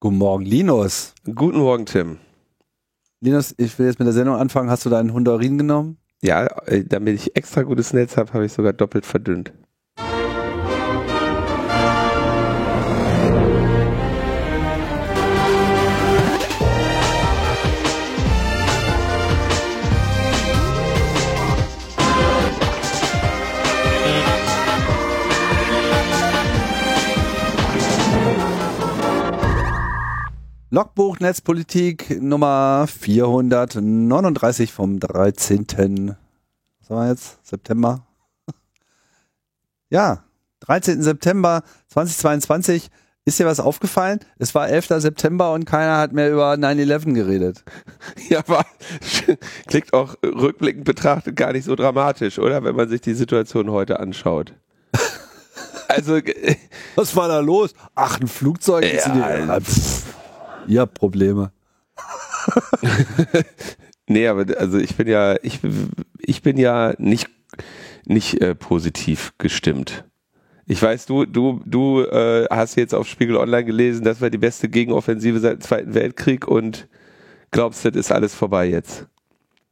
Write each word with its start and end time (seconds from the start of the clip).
Guten 0.00 0.18
Morgen, 0.18 0.44
Linus. 0.44 1.12
Guten 1.24 1.58
Morgen, 1.58 1.84
Tim. 1.84 2.18
Linus, 3.20 3.52
ich 3.58 3.76
will 3.80 3.86
jetzt 3.86 3.98
mit 3.98 4.06
der 4.06 4.12
Sendung 4.12 4.36
anfangen. 4.36 4.70
Hast 4.70 4.86
du 4.86 4.90
deinen 4.90 5.12
Hunderin 5.12 5.58
genommen? 5.58 5.98
Ja, 6.22 6.46
äh, 6.66 6.84
damit 6.84 7.16
ich 7.16 7.34
extra 7.34 7.62
gutes 7.62 7.92
Netz 7.92 8.16
habe, 8.16 8.32
habe 8.32 8.46
ich 8.46 8.52
sogar 8.52 8.72
doppelt 8.72 9.04
verdünnt. 9.04 9.52
Logbuch 30.70 31.18
Netzpolitik 31.18 32.20
Nummer 32.20 32.86
439 32.86 34.70
vom 34.70 35.00
13. 35.00 36.14
Was 36.80 36.90
haben 36.90 36.96
wir 36.98 37.08
jetzt? 37.08 37.38
September? 37.46 38.06
Ja, 39.88 40.24
13. 40.60 41.02
September 41.02 41.62
2022. 41.86 42.90
Ist 43.24 43.38
dir 43.38 43.46
was 43.46 43.60
aufgefallen? 43.60 44.20
Es 44.38 44.54
war 44.54 44.68
11. 44.68 44.88
September 44.98 45.54
und 45.54 45.64
keiner 45.64 45.96
hat 45.96 46.12
mehr 46.12 46.30
über 46.30 46.52
9-11 46.52 47.14
geredet. 47.14 47.64
Ja, 48.28 48.46
war, 48.46 48.66
klingt 49.66 49.94
auch 49.94 50.16
rückblickend 50.22 50.84
betrachtet 50.84 51.34
gar 51.34 51.54
nicht 51.54 51.64
so 51.64 51.76
dramatisch, 51.76 52.38
oder? 52.38 52.62
Wenn 52.62 52.76
man 52.76 52.90
sich 52.90 53.00
die 53.00 53.14
Situation 53.14 53.70
heute 53.70 54.00
anschaut. 54.00 54.52
Also, 55.88 56.16
äh, 56.16 56.56
was 56.94 57.16
war 57.16 57.28
da 57.28 57.40
los? 57.40 57.72
Ach, 57.94 58.20
ein 58.20 58.28
Flugzeug? 58.28 58.84
Ja, 58.84 59.58
Ihr 60.68 60.82
habt 60.82 60.94
Probleme. 60.94 61.50
nee, 64.06 64.26
aber 64.28 64.44
also 64.58 64.78
ich 64.78 64.94
bin 64.96 65.08
ja, 65.08 65.36
ich, 65.42 65.60
ich 66.20 66.42
bin 66.42 66.56
ja 66.58 66.94
nicht, 66.98 67.28
nicht 68.04 68.40
äh, 68.40 68.54
positiv 68.54 69.32
gestimmt. 69.38 70.04
Ich 70.66 70.82
weiß, 70.82 71.06
du, 71.06 71.24
du, 71.24 71.62
du 71.64 72.02
äh, 72.02 72.46
hast 72.50 72.76
jetzt 72.76 72.94
auf 72.94 73.08
Spiegel 73.08 73.36
Online 73.36 73.64
gelesen, 73.64 74.04
das 74.04 74.20
war 74.20 74.28
die 74.28 74.38
beste 74.38 74.68
Gegenoffensive 74.68 75.40
seit 75.40 75.54
dem 75.54 75.60
Zweiten 75.62 75.94
Weltkrieg 75.94 76.46
und 76.46 76.88
glaubst, 77.50 77.86
das 77.86 77.96
ist 77.96 78.12
alles 78.12 78.34
vorbei 78.34 78.68
jetzt. 78.68 79.06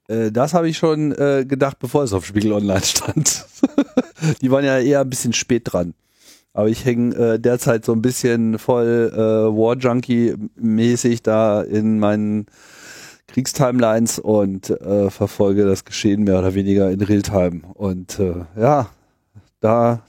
Äh, 0.09 0.33
das 0.33 0.55
habe 0.55 0.69
ich 0.69 0.78
schon 0.78 1.12
äh, 1.12 1.45
gedacht, 1.47 1.78
bevor 1.78 2.03
es 2.03 2.15
auf 2.15 2.25
Spiegel 2.25 2.53
Online 2.53 2.83
stand. 2.83 3.45
die 4.41 4.51
waren 4.51 4.65
ja 4.65 4.78
eher 4.78 5.01
ein 5.01 5.11
bisschen 5.11 5.34
spät 5.34 5.62
dran. 5.67 5.93
Aber 6.57 6.71
ich 6.71 6.87
hänge 6.87 7.15
äh, 7.15 7.39
derzeit 7.39 7.85
so 7.85 7.93
ein 7.93 8.01
bisschen 8.01 8.59
voll 8.59 9.12
äh, 9.12 9.19
War 9.19 9.77
Junkie-mäßig 9.77 11.23
da 11.23 11.61
in 11.61 11.99
meinen 11.99 12.47
Kriegstimelines 13.27 14.19
und 14.19 14.71
äh, 14.71 15.11
verfolge 15.11 15.67
das 15.67 15.84
Geschehen 15.84 16.25
mehr 16.25 16.39
oder 16.39 16.55
weniger 16.55 16.91
in 16.91 17.03
Realtime. 17.03 17.61
Und 17.75 18.19
äh, 18.19 18.47
ja, 18.59 18.89
da, 19.61 20.03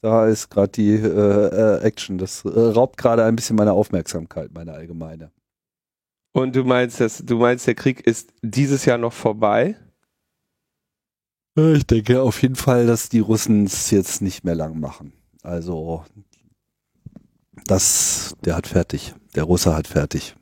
da 0.00 0.28
ist 0.28 0.50
gerade 0.50 0.70
die 0.70 0.94
äh, 0.94 0.98
äh, 0.98 1.80
Action. 1.80 2.16
Das 2.16 2.44
äh, 2.44 2.48
raubt 2.48 2.96
gerade 2.96 3.24
ein 3.24 3.34
bisschen 3.34 3.56
meine 3.56 3.72
Aufmerksamkeit, 3.72 4.52
meine 4.54 4.74
allgemeine. 4.74 5.32
Und 6.32 6.54
du 6.54 6.62
meinst, 6.62 7.00
dass, 7.00 7.18
du 7.18 7.38
meinst, 7.38 7.66
der 7.66 7.74
Krieg 7.74 8.06
ist 8.06 8.32
dieses 8.42 8.84
Jahr 8.84 8.98
noch 8.98 9.12
vorbei? 9.12 9.74
Ich 11.56 11.88
denke 11.88 12.22
auf 12.22 12.40
jeden 12.40 12.54
Fall, 12.54 12.86
dass 12.86 13.08
die 13.08 13.18
Russen 13.18 13.64
es 13.64 13.90
jetzt 13.90 14.22
nicht 14.22 14.44
mehr 14.44 14.54
lang 14.54 14.78
machen. 14.78 15.17
Also 15.48 16.04
das, 17.66 18.36
der 18.44 18.56
hat 18.56 18.66
fertig. 18.66 19.14
Der 19.34 19.44
Russe 19.44 19.74
hat 19.74 19.88
fertig. 19.88 20.36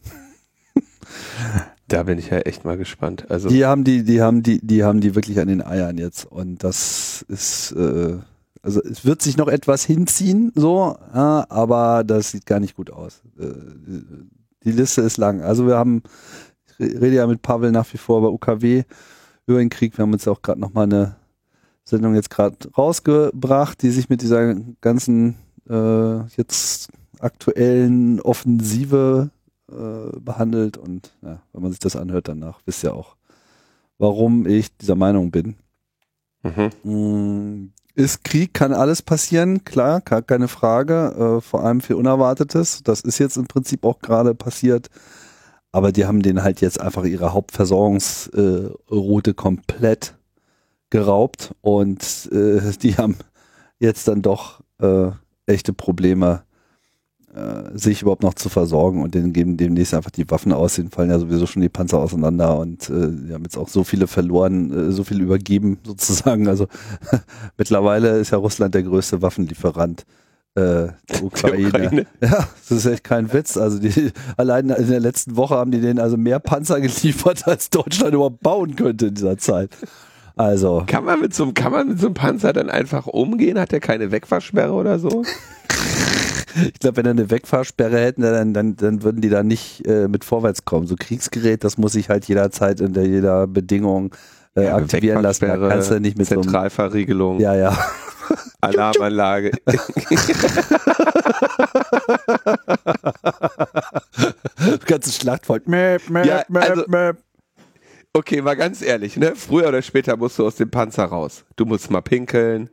Da 1.88 2.02
bin 2.02 2.18
ich 2.18 2.30
ja 2.30 2.38
echt 2.38 2.64
mal 2.64 2.76
gespannt. 2.76 3.30
Also 3.30 3.48
die 3.48 3.64
haben 3.64 3.84
die, 3.84 4.02
die 4.02 4.20
haben 4.20 4.42
die, 4.42 4.58
die 4.60 4.82
haben 4.82 5.00
die 5.00 5.14
wirklich 5.14 5.38
an 5.38 5.46
den 5.46 5.62
Eiern 5.62 5.98
jetzt 5.98 6.24
und 6.24 6.64
das 6.64 7.24
ist, 7.28 7.70
äh, 7.72 8.16
also 8.60 8.82
es 8.82 9.04
wird 9.04 9.22
sich 9.22 9.36
noch 9.36 9.46
etwas 9.46 9.84
hinziehen, 9.84 10.50
so, 10.56 10.96
ja, 11.14 11.46
aber 11.48 12.02
das 12.02 12.32
sieht 12.32 12.44
gar 12.44 12.58
nicht 12.58 12.74
gut 12.74 12.90
aus. 12.90 13.22
Äh, 13.38 13.52
die 14.64 14.72
Liste 14.72 15.02
ist 15.02 15.16
lang. 15.16 15.42
Also 15.42 15.68
wir 15.68 15.76
haben, 15.76 16.02
ich 16.78 17.00
rede 17.00 17.14
ja 17.14 17.26
mit 17.28 17.42
Pavel 17.42 17.70
nach 17.70 17.92
wie 17.92 17.98
vor 17.98 18.20
bei 18.20 18.28
UKW 18.28 18.82
über 19.46 19.58
den 19.58 19.70
Krieg. 19.70 19.96
Wir 19.96 20.02
haben 20.02 20.12
uns 20.12 20.26
auch 20.26 20.42
gerade 20.42 20.60
noch 20.60 20.74
mal 20.74 20.82
eine 20.82 21.14
Sendung 21.88 22.16
jetzt 22.16 22.30
gerade 22.30 22.56
rausgebracht, 22.76 23.80
die 23.80 23.90
sich 23.90 24.08
mit 24.08 24.20
dieser 24.20 24.56
ganzen 24.80 25.36
äh, 25.70 26.18
jetzt 26.36 26.88
aktuellen 27.20 28.20
Offensive 28.20 29.30
äh, 29.70 30.18
behandelt. 30.18 30.76
Und 30.76 31.12
ja, 31.22 31.40
wenn 31.52 31.62
man 31.62 31.70
sich 31.70 31.78
das 31.78 31.96
anhört 31.96 32.28
danach, 32.28 32.60
wisst 32.66 32.82
ihr 32.82 32.92
auch, 32.92 33.14
warum 33.98 34.46
ich 34.46 34.76
dieser 34.76 34.96
Meinung 34.96 35.30
bin. 35.30 35.54
Mhm. 36.42 36.70
Mm, 36.82 37.72
ist 37.94 38.24
Krieg, 38.24 38.52
kann 38.52 38.72
alles 38.72 39.02
passieren, 39.02 39.62
klar, 39.64 40.00
gar 40.00 40.22
keine 40.22 40.48
Frage, 40.48 41.38
äh, 41.38 41.40
vor 41.40 41.62
allem 41.64 41.80
für 41.80 41.96
Unerwartetes. 41.96 42.82
Das 42.82 43.00
ist 43.00 43.18
jetzt 43.18 43.36
im 43.36 43.46
Prinzip 43.46 43.84
auch 43.84 44.00
gerade 44.00 44.34
passiert. 44.34 44.90
Aber 45.70 45.92
die 45.92 46.04
haben 46.04 46.22
den 46.22 46.42
halt 46.42 46.60
jetzt 46.60 46.80
einfach 46.80 47.04
ihre 47.04 47.32
Hauptversorgungsroute 47.32 49.34
komplett 49.34 50.15
geraubt 50.96 51.54
und 51.60 52.30
äh, 52.32 52.72
die 52.82 52.96
haben 52.96 53.16
jetzt 53.78 54.08
dann 54.08 54.22
doch 54.22 54.60
äh, 54.80 55.10
echte 55.46 55.74
Probleme, 55.74 56.42
äh, 57.34 57.76
sich 57.76 58.00
überhaupt 58.00 58.22
noch 58.22 58.32
zu 58.32 58.48
versorgen 58.48 59.02
und 59.02 59.14
denen 59.14 59.34
geben 59.34 59.58
demnächst 59.58 59.92
einfach 59.92 60.10
die 60.10 60.28
Waffen 60.30 60.52
aus, 60.52 60.76
denen 60.76 60.90
fallen 60.90 61.10
ja 61.10 61.18
sowieso 61.18 61.46
schon 61.46 61.60
die 61.60 61.68
Panzer 61.68 61.98
auseinander 61.98 62.58
und 62.58 62.88
äh, 62.88 63.08
die 63.10 63.34
haben 63.34 63.42
jetzt 63.42 63.58
auch 63.58 63.68
so 63.68 63.84
viele 63.84 64.06
verloren, 64.06 64.88
äh, 64.88 64.92
so 64.92 65.04
viel 65.04 65.20
übergeben 65.20 65.78
sozusagen. 65.84 66.48
Also 66.48 66.66
mittlerweile 67.58 68.18
ist 68.18 68.30
ja 68.30 68.38
Russland 68.38 68.74
der 68.74 68.84
größte 68.84 69.20
Waffenlieferant 69.20 70.06
äh, 70.54 70.88
der 71.10 71.22
Ukraine. 71.22 71.68
Ukraine. 71.68 72.06
Ja, 72.22 72.48
das 72.68 72.70
ist 72.70 72.86
echt 72.86 73.04
kein 73.04 73.30
Witz. 73.34 73.58
Also 73.58 73.78
die 73.78 74.12
allein 74.38 74.70
in 74.70 74.88
der 74.88 75.00
letzten 75.00 75.36
Woche 75.36 75.56
haben 75.56 75.72
die 75.72 75.82
denen 75.82 75.98
also 75.98 76.16
mehr 76.16 76.38
Panzer 76.38 76.80
geliefert, 76.80 77.46
als 77.46 77.68
Deutschland 77.68 78.14
überhaupt 78.14 78.40
bauen 78.40 78.76
könnte 78.76 79.08
in 79.08 79.14
dieser 79.14 79.36
Zeit. 79.36 79.76
Also. 80.36 80.84
Kann 80.86 81.04
man 81.04 81.20
mit 81.20 81.34
so 81.34 81.44
einem, 81.44 81.54
kann 81.54 81.72
man 81.72 81.88
mit 81.88 81.98
so 81.98 82.06
einem 82.06 82.14
Panzer 82.14 82.52
dann 82.52 82.70
einfach 82.70 83.06
umgehen? 83.06 83.58
Hat 83.58 83.72
der 83.72 83.80
keine 83.80 84.12
Wegfahrsperre 84.12 84.72
oder 84.72 84.98
so? 84.98 85.24
ich 86.74 86.78
glaube, 86.78 86.98
wenn 86.98 87.06
er 87.06 87.12
eine 87.12 87.30
Wegfahrsperre 87.30 87.98
hätten, 87.98 88.20
dann, 88.22 88.52
dann, 88.52 88.76
dann 88.76 89.02
würden 89.02 89.22
die 89.22 89.30
da 89.30 89.42
nicht 89.42 89.86
äh, 89.86 90.08
mit 90.08 90.24
vorwärts 90.24 90.66
kommen. 90.66 90.86
So 90.86 90.96
Kriegsgerät, 90.98 91.64
das 91.64 91.78
muss 91.78 91.94
ich 91.94 92.10
halt 92.10 92.26
jederzeit 92.26 92.82
unter 92.82 93.02
jeder 93.02 93.46
Bedingung 93.46 94.14
äh, 94.54 94.64
ja, 94.64 94.76
aktivieren 94.76 95.22
lassen. 95.22 95.46
Da 95.46 95.56
kannst 95.56 95.90
du 95.90 96.00
nicht 96.00 96.18
mit 96.18 96.26
Zentralverriegelung. 96.26 97.38
So 97.38 97.42
ja, 97.42 97.54
ja. 97.54 97.78
Alarmanlage. 98.60 99.52
Ganzes 104.86 105.16
Schlachtvolk. 105.16 105.68
Mäp, 105.68 106.10
mäp, 106.10 106.26
ja, 106.26 106.42
also, 106.52 106.84
mäp, 106.88 107.16
okay, 108.16 108.42
mal 108.42 108.56
ganz 108.56 108.82
ehrlich, 108.82 109.16
ne? 109.16 109.34
Früher 109.36 109.68
oder 109.68 109.82
später 109.82 110.16
musst 110.16 110.38
du 110.38 110.46
aus 110.46 110.56
dem 110.56 110.70
Panzer 110.70 111.04
raus. 111.04 111.44
Du 111.56 111.66
musst 111.66 111.90
mal 111.90 112.00
pinkeln, 112.00 112.70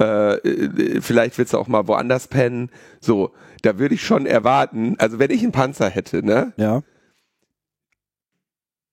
äh, 0.00 0.34
äh, 0.36 1.00
vielleicht 1.00 1.38
willst 1.38 1.52
du 1.52 1.58
auch 1.58 1.68
mal 1.68 1.86
woanders 1.86 2.28
pennen. 2.28 2.70
So, 3.00 3.32
da 3.62 3.78
würde 3.78 3.94
ich 3.94 4.02
schon 4.02 4.26
erwarten, 4.26 4.96
also 4.98 5.18
wenn 5.18 5.30
ich 5.30 5.42
einen 5.42 5.52
Panzer 5.52 5.88
hätte, 5.88 6.24
ne? 6.24 6.52
Ja. 6.56 6.82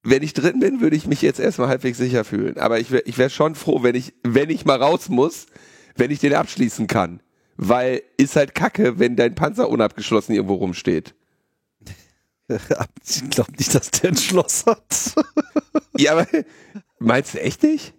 Wenn 0.04 0.22
ich 0.22 0.34
drin 0.34 0.60
bin, 0.60 0.82
würde 0.82 0.96
ich 0.96 1.08
mich 1.08 1.24
jetzt 1.24 1.40
erstmal 1.40 1.70
halbwegs 1.70 1.98
sicher 1.98 2.24
fühlen. 2.24 2.60
Aber 2.60 2.80
ich 2.80 2.92
wäre 2.92 3.04
ich 3.06 3.18
wär 3.18 3.30
schon 3.30 3.56
froh, 3.56 3.82
wenn 3.82 3.96
ich, 3.96 4.14
wenn 4.24 4.52
ich 4.52 4.66
mal 4.66 4.82
raus 4.82 5.10
muss, 5.10 5.48
wenn 5.96 6.12
ich 6.12 6.20
den 6.20 6.36
abschließen 6.36 6.86
kann. 6.86 7.22
Weil 7.58 8.04
ist 8.18 8.36
halt 8.36 8.54
kacke, 8.54 9.00
wenn 9.00 9.16
dein 9.16 9.34
Panzer 9.34 9.70
unabgeschlossen 9.70 10.36
irgendwo 10.36 10.56
rumsteht. 10.56 11.16
Ich 13.08 13.30
glaube 13.30 13.52
nicht, 13.54 13.74
dass 13.74 13.92
der 13.92 14.12
ein 14.12 14.18
Schloss 14.18 14.66
hat. 14.66 15.16
ja, 15.98 16.14
aber 16.14 16.28
meinst 17.00 17.34
du 17.34 17.42
echt 17.42 17.64
nicht? 17.64 17.94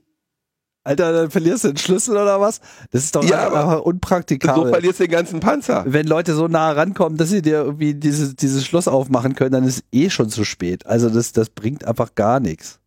Alter, 0.87 1.13
dann 1.13 1.31
verlierst 1.31 1.65
du 1.65 1.69
den 1.69 1.79
Schlüssel 1.79 2.17
oder 2.17 2.41
was? 2.41 2.61
Das 2.93 3.03
ist 3.03 3.17
doch 3.17 3.25
ja, 3.25 3.49
aber 3.49 3.85
unpraktikabel. 3.85 4.65
So 4.65 4.69
verlierst 4.71 5.01
du 5.01 5.05
den 5.05 5.11
ganzen 5.11 5.41
Panzer. 5.41 5.85
Wenn 5.87 6.07
Leute 6.07 6.33
so 6.35 6.47
nah 6.47 6.71
rankommen, 6.71 7.19
dass 7.19 7.31
sie 7.31 7.43
dir 7.43 7.65
irgendwie 7.65 7.95
dieses, 7.95 8.37
dieses 8.37 8.65
Schloss 8.65 8.87
aufmachen 8.87 9.35
können, 9.35 9.51
dann 9.51 9.65
ist 9.65 9.83
eh 9.91 10.11
schon 10.11 10.29
zu 10.29 10.45
spät. 10.45 10.87
Also 10.87 11.11
das, 11.11 11.33
das 11.33 11.51
bringt 11.51 11.85
einfach 11.85 12.15
gar 12.15 12.39
nichts. 12.39 12.79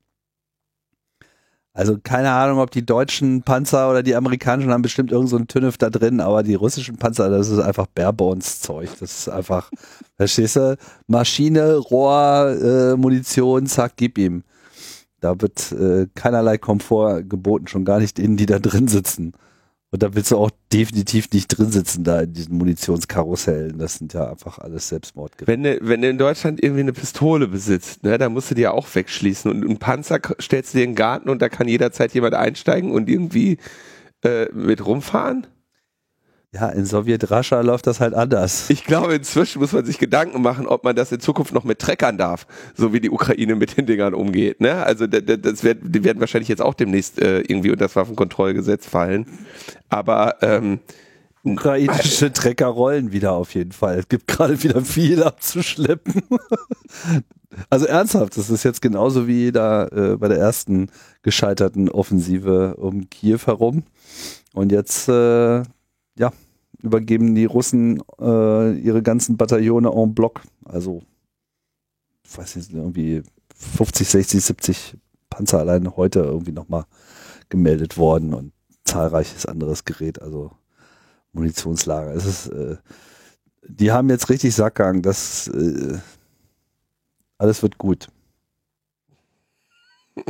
Also 1.80 1.98
keine 1.98 2.32
Ahnung, 2.32 2.60
ob 2.60 2.72
die 2.72 2.86
deutschen 2.86 3.42
Panzer 3.44 3.90
oder 3.90 4.04
die 4.04 4.14
amerikanischen 4.14 4.70
haben 4.70 4.82
bestimmt 4.82 5.14
irgendeinen 5.14 5.44
so 5.44 5.46
TÜNIF 5.46 5.78
da 5.78 5.90
drin, 5.90 6.20
aber 6.20 6.44
die 6.44 6.56
russischen 6.56 6.98
Panzer, 6.98 7.30
das 7.30 7.48
ist 7.48 7.60
einfach 7.60 7.88
Barebones-Zeug. 7.88 8.90
Das 9.00 9.20
ist 9.20 9.30
einfach, 9.30 9.72
verstehst 10.18 10.58
du? 10.58 10.78
Maschine, 11.08 11.78
Rohr, 11.78 12.50
äh, 12.62 12.98
Munition, 12.98 13.66
zack, 13.66 13.94
gib 13.96 14.18
ihm. 14.18 14.44
Da 15.22 15.40
wird 15.40 15.72
äh, 15.72 16.08
keinerlei 16.16 16.58
Komfort 16.58 17.24
geboten, 17.30 17.68
schon 17.68 17.86
gar 17.86 18.00
nicht 18.00 18.18
denen, 18.18 18.36
die 18.36 18.46
da 18.46 18.60
drin 18.60 18.90
sitzen. 18.90 19.32
Und 19.92 20.04
da 20.04 20.14
willst 20.14 20.30
du 20.32 20.38
auch 20.38 20.52
definitiv 20.72 21.30
nicht 21.32 21.48
drin 21.48 21.72
sitzen, 21.72 22.04
da 22.04 22.22
in 22.22 22.34
diesen 22.34 22.58
Munitionskarussellen. 22.58 23.80
Das 23.80 23.96
sind 23.96 24.14
ja 24.14 24.30
einfach 24.30 24.60
alles 24.60 24.90
Selbstmordgeräte. 24.90 25.52
Wenn 25.52 25.64
du, 25.64 25.80
wenn 25.82 26.02
du 26.02 26.10
in 26.10 26.20
Deutschland 26.20 26.64
irgendwie 26.64 26.82
eine 26.82 26.94
Pistole 26.94 27.48
besitzt, 27.48 28.04
ne, 28.04 28.20
dann 28.20 28.34
musst 28.34 28.52
du 28.52 28.56
die 28.56 28.62
ja 28.62 28.72
auch 28.72 28.88
wegschließen. 28.94 29.50
Und 29.50 29.66
einen 29.66 29.78
Panzer 29.78 30.20
stellst 30.40 30.74
du 30.74 30.78
dir 30.78 30.84
in 30.84 30.92
den 30.92 30.96
Garten 30.96 31.30
und 31.30 31.42
da 31.42 31.50
kann 31.50 31.68
jederzeit 31.68 32.14
jemand 32.14 32.36
einsteigen 32.36 32.92
und 32.92 33.10
irgendwie 33.10 33.58
äh, 34.24 34.46
mit 34.54 34.86
rumfahren. 34.86 35.48
Ja, 36.52 36.70
in 36.70 36.84
Sowjet-Rascha 36.84 37.62
läuft 37.62 37.86
das 37.86 38.00
halt 38.00 38.16
anders. 38.16 38.72
Ich 38.72 38.84
glaube, 38.84 39.14
inzwischen 39.14 39.60
muss 39.60 39.72
man 39.72 39.86
sich 39.86 40.00
Gedanken 40.00 40.42
machen, 40.42 40.66
ob 40.66 40.84
man 40.84 40.96
das 40.96 41.12
in 41.12 41.20
Zukunft 41.20 41.54
noch 41.54 41.64
mit 41.64 41.78
Treckern 41.78 42.18
darf, 42.18 42.48
so 42.76 42.92
wie 42.92 43.00
die 43.00 43.12
Ukraine 43.12 43.54
mit 43.54 43.78
den 43.78 43.86
Dingern 43.86 44.16
umgeht. 44.16 44.60
Ne? 44.60 44.84
Also 44.84 45.06
das 45.06 45.64
wird, 45.64 45.78
die 45.84 46.04
werden 46.04 46.20
wahrscheinlich 46.20 46.48
jetzt 46.50 46.64
auch 46.64 46.74
demnächst 46.74 47.22
äh, 47.22 47.42
irgendwie 47.42 47.70
unter 47.70 47.86
das 47.86 47.96
Waffenkontrollgesetz 47.96 48.88
fallen. 48.88 49.28
Aber 49.90 50.38
ähm, 50.42 50.80
ukrainische 51.44 52.34
Trecker 52.34 52.66
rollen 52.66 53.12
wieder 53.12 53.34
auf 53.34 53.54
jeden 53.54 53.72
Fall. 53.72 54.00
Es 54.00 54.08
gibt 54.08 54.26
gerade 54.26 54.64
wieder 54.64 54.82
viel 54.82 55.22
abzuschleppen. 55.22 56.24
also 57.70 57.86
ernsthaft, 57.86 58.38
das 58.38 58.50
ist 58.50 58.64
jetzt 58.64 58.82
genauso 58.82 59.28
wie 59.28 59.52
da 59.52 59.86
äh, 59.86 60.18
bei 60.18 60.28
der 60.28 60.40
ersten 60.40 60.90
gescheiterten 61.22 61.90
Offensive 61.90 62.76
um 62.78 63.08
Kiew 63.12 63.42
herum. 63.46 63.84
Und 64.54 64.72
jetzt 64.72 65.08
äh, 65.10 65.62
ja, 66.20 66.34
übergeben 66.84 67.34
die 67.34 67.46
Russen 67.46 68.04
äh, 68.20 68.74
ihre 68.78 69.02
ganzen 69.02 69.38
Bataillone 69.38 69.90
en 69.90 70.14
bloc. 70.14 70.42
Also, 70.66 71.02
ich 72.24 72.38
weiß 72.38 72.58
nicht, 72.58 72.74
irgendwie 72.74 73.24
50, 73.56 74.08
60, 74.08 74.44
70 74.44 74.98
Panzer 75.30 75.60
allein 75.60 75.96
heute 75.96 76.20
irgendwie 76.20 76.52
nochmal 76.52 76.86
gemeldet 77.48 77.98
worden 77.98 78.34
und 78.34 78.52
zahlreiches 78.84 79.46
anderes 79.46 79.86
Gerät, 79.86 80.22
also 80.22 80.52
Munitionslager. 81.32 82.14
Es 82.14 82.26
ist, 82.26 82.48
äh, 82.48 82.76
die 83.66 83.92
haben 83.92 84.10
jetzt 84.10 84.30
richtig 84.30 84.54
Sackgang, 84.54 85.02
das 85.02 85.48
äh, 85.48 86.00
alles 87.38 87.64
wird 87.64 87.78
gut. 87.78 88.10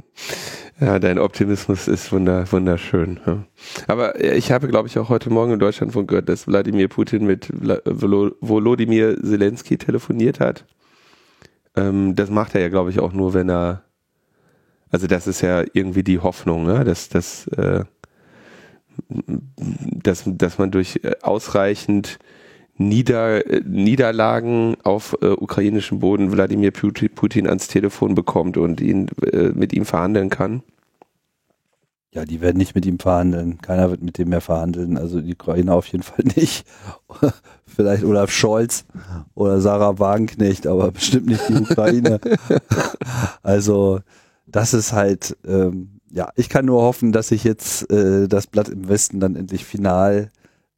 Ja, 0.81 0.97
dein 0.97 1.19
Optimismus 1.19 1.89
ist 1.89 2.09
wunder, 2.13 2.49
wunderschön. 2.53 3.19
Ja. 3.25 3.43
Aber 3.87 4.23
ich 4.23 4.49
habe, 4.53 4.69
glaube 4.69 4.87
ich, 4.87 4.97
auch 4.97 5.09
heute 5.09 5.29
Morgen 5.29 5.51
in 5.51 5.59
Deutschland 5.59 5.91
von 5.91 6.07
gehört, 6.07 6.29
dass 6.29 6.47
Wladimir 6.47 6.87
Putin 6.87 7.25
mit 7.25 7.49
Volodymyr 7.51 9.21
Zelensky 9.21 9.77
telefoniert 9.77 10.39
hat. 10.39 10.63
Ähm, 11.75 12.15
das 12.15 12.29
macht 12.29 12.55
er 12.55 12.61
ja, 12.61 12.69
glaube 12.69 12.91
ich, 12.91 12.99
auch 12.99 13.11
nur, 13.11 13.33
wenn 13.33 13.49
er, 13.49 13.83
also 14.89 15.05
das 15.05 15.27
ist 15.27 15.41
ja 15.41 15.65
irgendwie 15.73 16.03
die 16.03 16.19
Hoffnung, 16.19 16.65
ne? 16.65 16.85
dass, 16.85 17.09
dass, 17.09 17.47
äh, 17.47 17.83
dass, 19.09 20.23
dass 20.25 20.57
man 20.59 20.71
durch 20.71 21.01
äh, 21.03 21.15
ausreichend 21.21 22.19
Nieder, 22.79 23.43
Niederlagen 23.65 24.77
auf 24.83 25.15
äh, 25.21 25.27
ukrainischem 25.27 25.99
Boden 25.99 26.31
Wladimir 26.31 26.71
Putin 26.71 27.45
ans 27.45 27.67
Telefon 27.67 28.15
bekommt 28.15 28.57
und 28.57 28.79
ihn 28.79 29.09
äh, 29.31 29.49
mit 29.49 29.73
ihm 29.73 29.83
verhandeln 29.85 30.29
kann? 30.29 30.63
Ja, 32.11 32.25
die 32.25 32.41
werden 32.41 32.57
nicht 32.57 32.73
mit 32.73 32.85
ihm 32.87 32.97
verhandeln. 32.97 33.59
Keiner 33.61 33.91
wird 33.91 34.01
mit 34.01 34.17
dem 34.17 34.29
mehr 34.29 34.41
verhandeln. 34.41 34.97
Also 34.97 35.21
die 35.21 35.33
Ukraine 35.33 35.73
auf 35.73 35.85
jeden 35.87 36.03
Fall 36.03 36.23
nicht. 36.35 36.65
Vielleicht 37.65 38.03
Olaf 38.03 38.31
Scholz 38.31 38.85
oder 39.35 39.61
Sarah 39.61 39.99
Wagenknecht, 39.99 40.65
aber 40.65 40.91
bestimmt 40.93 41.27
nicht 41.27 41.47
die 41.49 41.55
Ukraine. 41.55 42.19
also 43.43 43.99
das 44.47 44.73
ist 44.73 44.93
halt, 44.93 45.37
ähm, 45.45 45.99
ja, 46.09 46.29
ich 46.35 46.49
kann 46.49 46.65
nur 46.65 46.81
hoffen, 46.81 47.11
dass 47.11 47.27
sich 47.27 47.43
jetzt 47.43 47.91
äh, 47.91 48.27
das 48.27 48.47
Blatt 48.47 48.69
im 48.69 48.87
Westen 48.87 49.19
dann 49.19 49.35
endlich 49.35 49.65
final 49.65 50.31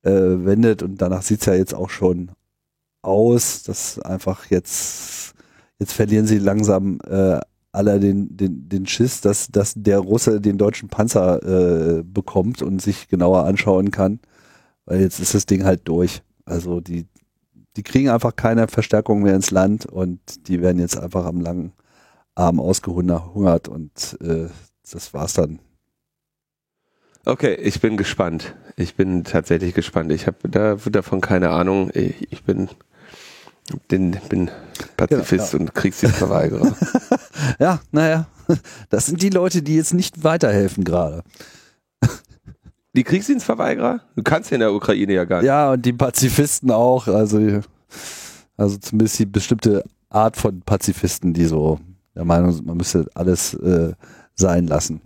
äh, 0.04 0.12
wendet 0.12 0.84
und 0.84 1.02
danach 1.02 1.22
sieht's 1.22 1.46
ja 1.46 1.54
jetzt 1.54 1.74
auch 1.74 1.90
schon 1.90 2.32
aus, 3.02 3.64
dass 3.64 4.00
einfach 4.00 4.48
jetzt, 4.50 5.34
jetzt 5.80 5.94
verlieren 5.94 6.28
sie 6.28 6.38
langsam 6.38 7.00
äh, 7.08 7.40
alle 7.72 8.00
den, 8.00 8.36
den, 8.36 8.68
den 8.68 8.86
Schiss, 8.86 9.22
dass, 9.22 9.48
dass 9.48 9.74
der 9.76 10.00
Russe 10.00 10.42
den 10.42 10.58
deutschen 10.58 10.90
Panzer 10.90 12.00
äh, 12.00 12.04
bekommt 12.04 12.62
und 12.62 12.82
sich 12.82 13.08
genauer 13.08 13.46
anschauen 13.46 13.92
kann, 13.92 14.20
weil 14.86 15.02
jetzt 15.02 15.20
ist 15.20 15.34
das 15.34 15.46
Ding 15.46 15.64
halt 15.64 15.88
durch. 15.88 16.22
Also 16.46 16.82
die, 16.82 17.08
die 17.78 17.84
kriegen 17.84 18.10
einfach 18.10 18.36
keine 18.36 18.68
Verstärkung 18.68 19.24
mehr 19.24 19.36
ins 19.36 19.52
Land 19.52 19.86
und 19.86 20.48
die 20.48 20.62
werden 20.62 20.80
jetzt 20.80 20.98
einfach 20.98 21.26
am 21.26 21.40
langen 21.40 21.72
Arm 22.36 22.60
ausgehungert 22.60 23.68
und 23.68 24.18
äh, 24.22 24.48
das 24.92 25.14
war's 25.14 25.34
dann 25.34 25.60
Okay, 27.26 27.54
ich 27.56 27.82
bin 27.82 27.98
gespannt. 27.98 28.56
Ich 28.76 28.96
bin 28.96 29.24
tatsächlich 29.24 29.74
gespannt. 29.74 30.12
Ich 30.12 30.28
habe 30.28 30.38
da, 30.50 30.76
davon 30.76 31.22
keine 31.22 31.50
Ahnung. 31.50 31.92
Ich, 31.94 32.32
ich 32.32 32.44
bin, 32.44 32.70
den, 33.92 34.18
bin 34.30 34.50
Pazifist 34.98 35.54
ja, 35.54 35.60
ja. 35.60 35.66
und 35.66 35.76
Kriegsdienstverweigerer. 35.76 36.76
ja, 37.60 37.80
naja, 37.92 38.28
das 38.90 39.06
sind 39.06 39.22
die 39.22 39.30
Leute, 39.30 39.62
die 39.62 39.76
jetzt 39.76 39.94
nicht 39.94 40.24
weiterhelfen 40.24 40.84
gerade. 40.84 41.24
Die 42.94 43.04
Kriegsdienstverweigerer? 43.04 44.02
Du 44.16 44.24
kannst 44.24 44.50
ja 44.52 44.56
in 44.56 44.62
der 44.62 44.74
Ukraine 44.74 45.14
ja 45.14 45.26
gar 45.26 45.38
nicht. 45.38 45.48
Ja, 45.48 45.72
und 45.72 45.86
die 45.86 45.94
Pazifisten 45.94 46.72
auch. 46.72 47.08
Also, 47.08 47.62
also 48.58 48.78
zumindest 48.78 49.20
die 49.20 49.26
bestimmte 49.26 49.86
Art 50.10 50.36
von 50.36 50.62
Pazifisten, 50.62 51.34
die 51.34 51.46
so 51.46 51.80
der 52.16 52.26
Meinung 52.26 52.52
sind, 52.52 52.66
man 52.66 52.76
müsste 52.76 53.06
alles 53.14 53.54
äh, 53.54 53.94
sein 54.36 54.68
lassen. 54.68 55.02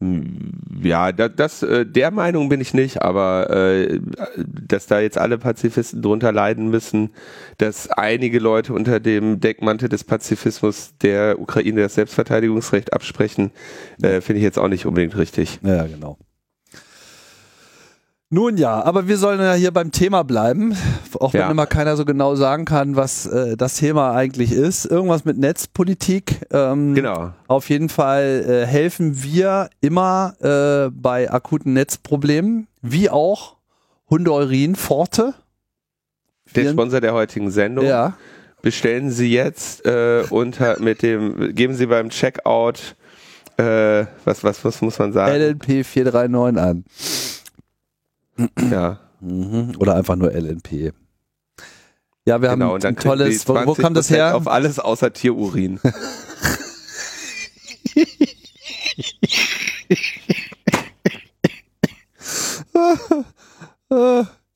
Ja, 0.00 1.10
das, 1.10 1.32
das, 1.34 1.62
äh, 1.64 1.84
der 1.84 2.12
Meinung 2.12 2.48
bin 2.48 2.60
ich 2.60 2.72
nicht, 2.72 3.02
aber 3.02 3.50
äh, 3.50 4.00
dass 4.36 4.86
da 4.86 5.00
jetzt 5.00 5.18
alle 5.18 5.38
Pazifisten 5.38 6.02
drunter 6.02 6.30
leiden 6.30 6.70
müssen, 6.70 7.10
dass 7.56 7.90
einige 7.90 8.38
Leute 8.38 8.74
unter 8.74 9.00
dem 9.00 9.40
Deckmantel 9.40 9.88
des 9.88 10.04
Pazifismus 10.04 10.94
der 11.02 11.40
Ukraine 11.40 11.80
das 11.80 11.94
Selbstverteidigungsrecht 11.94 12.92
absprechen, 12.92 13.50
äh, 14.00 14.20
finde 14.20 14.38
ich 14.38 14.44
jetzt 14.44 14.58
auch 14.58 14.68
nicht 14.68 14.86
unbedingt 14.86 15.16
richtig. 15.16 15.58
Ja, 15.62 15.84
genau. 15.84 16.16
Nun 18.30 18.58
ja, 18.58 18.84
aber 18.84 19.08
wir 19.08 19.16
sollen 19.16 19.40
ja 19.40 19.54
hier 19.54 19.70
beim 19.70 19.90
Thema 19.90 20.22
bleiben, 20.22 20.76
auch 21.18 21.32
wenn 21.32 21.40
ja. 21.40 21.50
immer 21.50 21.64
keiner 21.64 21.96
so 21.96 22.04
genau 22.04 22.34
sagen 22.34 22.66
kann, 22.66 22.94
was 22.94 23.24
äh, 23.24 23.56
das 23.56 23.76
Thema 23.76 24.12
eigentlich 24.14 24.52
ist. 24.52 24.84
Irgendwas 24.84 25.24
mit 25.24 25.38
Netzpolitik. 25.38 26.42
Ähm, 26.50 26.94
genau. 26.94 27.32
Auf 27.46 27.70
jeden 27.70 27.88
Fall 27.88 28.44
äh, 28.46 28.66
helfen 28.66 29.22
wir 29.22 29.70
immer 29.80 30.34
äh, 30.40 30.90
bei 30.92 31.30
akuten 31.30 31.72
Netzproblemen, 31.72 32.66
wie 32.82 33.08
auch 33.08 33.56
Hundeurin 34.10 34.76
Forte. 34.76 35.32
Der 36.54 36.70
Sponsor 36.70 37.00
der 37.00 37.14
heutigen 37.14 37.50
Sendung. 37.50 37.86
Ja. 37.86 38.18
Bestellen 38.60 39.10
Sie 39.10 39.32
jetzt 39.32 39.86
äh, 39.86 40.24
unter 40.28 40.78
mit 40.80 41.00
dem, 41.00 41.54
geben 41.54 41.74
Sie 41.74 41.86
beim 41.86 42.10
Checkout 42.10 42.94
äh, 43.58 44.06
was, 44.24 44.44
was, 44.44 44.64
was 44.64 44.80
muss 44.82 44.98
man 44.98 45.12
sagen? 45.12 45.32
LNP 45.32 45.84
439 45.84 46.62
an. 46.62 46.84
Ja. 48.70 49.00
Mhm. 49.20 49.74
Oder 49.78 49.96
einfach 49.96 50.16
nur 50.16 50.32
LNP. 50.32 50.92
Ja, 52.26 52.42
wir 52.42 52.50
genau, 52.50 52.74
haben 52.74 52.84
ein 52.84 52.96
tolles. 52.96 53.48
Wo, 53.48 53.54
wo 53.66 53.74
kam 53.74 53.94
das 53.94 54.10
her? 54.10 54.36
Auf 54.36 54.46
alles 54.46 54.78
außer 54.78 55.12
Tierurin. 55.12 55.80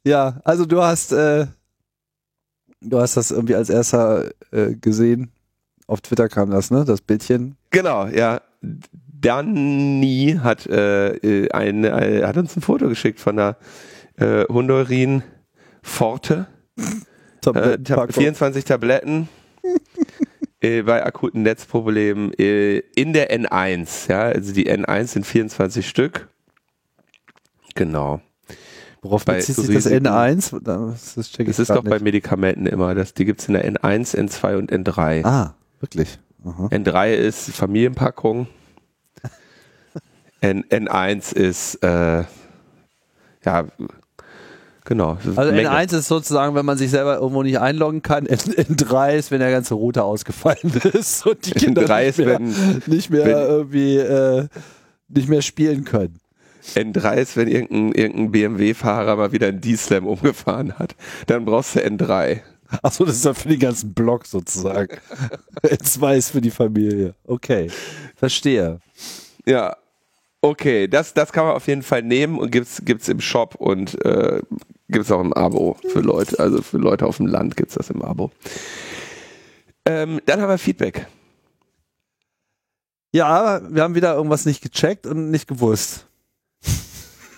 ja, 0.05 0.41
also 0.45 0.67
du 0.67 0.83
hast 0.83 1.12
äh, 1.12 1.47
du 2.83 3.01
hast 3.01 3.17
das 3.17 3.31
irgendwie 3.31 3.55
als 3.55 3.71
erster 3.71 4.29
äh, 4.51 4.75
gesehen. 4.75 5.33
Auf 5.87 6.03
Twitter 6.03 6.29
kam 6.29 6.51
das, 6.51 6.71
ne? 6.71 6.85
Das 6.85 7.01
Bildchen. 7.01 7.57
Genau, 7.71 8.07
ja. 8.07 8.43
Danny 9.23 10.38
hat, 10.43 10.67
äh, 10.67 11.14
äh 11.17 11.50
ein, 11.52 11.85
äh, 11.85 12.23
hat 12.25 12.37
uns 12.37 12.57
ein 12.57 12.61
Foto 12.61 12.88
geschickt 12.88 13.21
von 13.21 13.37
der 13.37 13.57
äh, 14.17 14.45
Hundorin 14.45 15.23
Forte. 15.83 16.47
Äh, 17.45 17.79
24 18.09 18.64
Tabletten 18.64 19.29
äh, 20.61 20.83
bei 20.83 21.05
akuten 21.05 21.43
Netzproblemen 21.43 22.33
äh, 22.35 22.79
in 22.95 23.12
der 23.12 23.37
N1. 23.37 24.09
Ja, 24.09 24.21
also 24.23 24.52
die 24.52 24.71
N1 24.71 25.07
sind 25.07 25.26
24 25.26 25.88
Stück. 25.88 26.29
Genau. 27.75 28.21
Worauf 29.00 29.25
bei 29.25 29.38
bezieht 29.38 29.57
sich 29.57 29.75
das 29.75 29.88
N1? 29.91 30.61
Das, 30.62 31.14
das, 31.17 31.33
das 31.33 31.59
ist 31.59 31.71
doch 31.71 31.83
nicht. 31.83 31.91
bei 31.91 31.99
Medikamenten 31.99 32.67
immer. 32.67 32.95
Das, 32.95 33.12
die 33.14 33.25
gibt 33.25 33.41
es 33.41 33.49
in 33.49 33.55
der 33.55 33.69
N1, 33.69 34.17
N2 34.17 34.57
und 34.57 34.73
N3. 34.73 35.25
Ah, 35.25 35.55
wirklich? 35.81 36.21
Aha. 36.45 36.67
N3 36.67 37.14
ist 37.14 37.50
Familienpackung. 37.50 38.47
N, 40.42 40.64
N1 40.64 41.34
ist, 41.34 41.76
äh, 41.84 42.25
ja, 43.44 43.64
genau. 44.84 45.16
Also 45.37 45.52
Menge. 45.52 45.70
N1 45.70 45.96
ist 45.96 46.08
sozusagen, 46.08 46.56
wenn 46.56 46.66
man 46.66 46.76
sich 46.76 46.90
selber 46.90 47.18
irgendwo 47.18 47.44
nicht 47.44 47.61
einloggen 47.61 48.02
kann. 48.02 48.26
N, 48.26 48.38
N3 48.38 49.14
ist, 49.14 49.30
wenn 49.30 49.38
der 49.38 49.52
ganze 49.52 49.75
Router 49.75 50.04
ausgefallen 50.04 50.80
ist 50.92 51.25
und 51.26 51.46
die 51.46 51.52
Kinder 51.52 51.82
N3 51.82 52.06
nicht 52.06 52.18
mehr, 52.18 52.26
wenn, 52.26 52.82
nicht 52.87 53.11
mehr 53.11 53.25
wenn, 53.25 53.37
irgendwie 53.37 53.96
äh, 53.96 54.49
nicht 55.08 55.28
mehr 55.28 55.42
spielen 55.42 55.84
können. 55.84 56.18
N3 56.75 57.14
ist, 57.14 57.37
wenn 57.37 57.46
irgendein, 57.46 57.92
irgendein 57.92 58.32
BMW-Fahrer 58.32 59.16
mal 59.16 59.32
wieder 59.32 59.49
einen 59.49 59.61
D-Slam 59.61 60.06
umgefahren 60.06 60.78
hat. 60.78 60.96
Dann 61.28 61.44
brauchst 61.44 61.76
du 61.76 61.80
N3. 61.80 62.40
Achso, 62.82 63.04
das 63.04 63.16
ist 63.16 63.26
dann 63.26 63.34
für 63.34 63.49
den 63.49 63.61
ganzen 63.61 63.94
Block 63.94 64.26
sozusagen. 64.26 64.96
N2 65.62 66.16
ist 66.16 66.30
für 66.30 66.40
die 66.40 66.50
Familie. 66.50 67.14
Okay, 67.25 67.70
verstehe. 68.16 68.80
Ja, 69.44 69.76
okay, 70.42 70.88
das, 70.88 71.14
das 71.14 71.32
kann 71.32 71.46
man 71.46 71.54
auf 71.54 71.66
jeden 71.68 71.82
Fall 71.82 72.02
nehmen 72.02 72.38
und 72.38 72.50
gibt's, 72.50 72.82
gibt's 72.84 73.08
im 73.08 73.20
Shop 73.20 73.54
und 73.54 74.04
äh, 74.04 74.42
gibt's 74.88 75.11
auch 75.11 75.20
im 75.20 75.32
Abo 75.32 75.78
für 75.88 76.00
Leute, 76.00 76.38
also 76.38 76.61
für 76.61 76.78
Leute 76.78 77.06
auf 77.06 77.16
dem 77.16 77.26
Land 77.26 77.56
gibt's 77.56 77.75
das 77.75 77.88
im 77.88 78.02
Abo. 78.02 78.30
Ähm, 79.87 80.20
dann 80.26 80.40
haben 80.40 80.49
wir 80.49 80.58
Feedback. 80.58 81.06
Ja, 83.12 83.61
wir 83.68 83.82
haben 83.82 83.94
wieder 83.94 84.14
irgendwas 84.14 84.44
nicht 84.44 84.62
gecheckt 84.62 85.06
und 85.06 85.30
nicht 85.30 85.46
gewusst. 85.46 86.06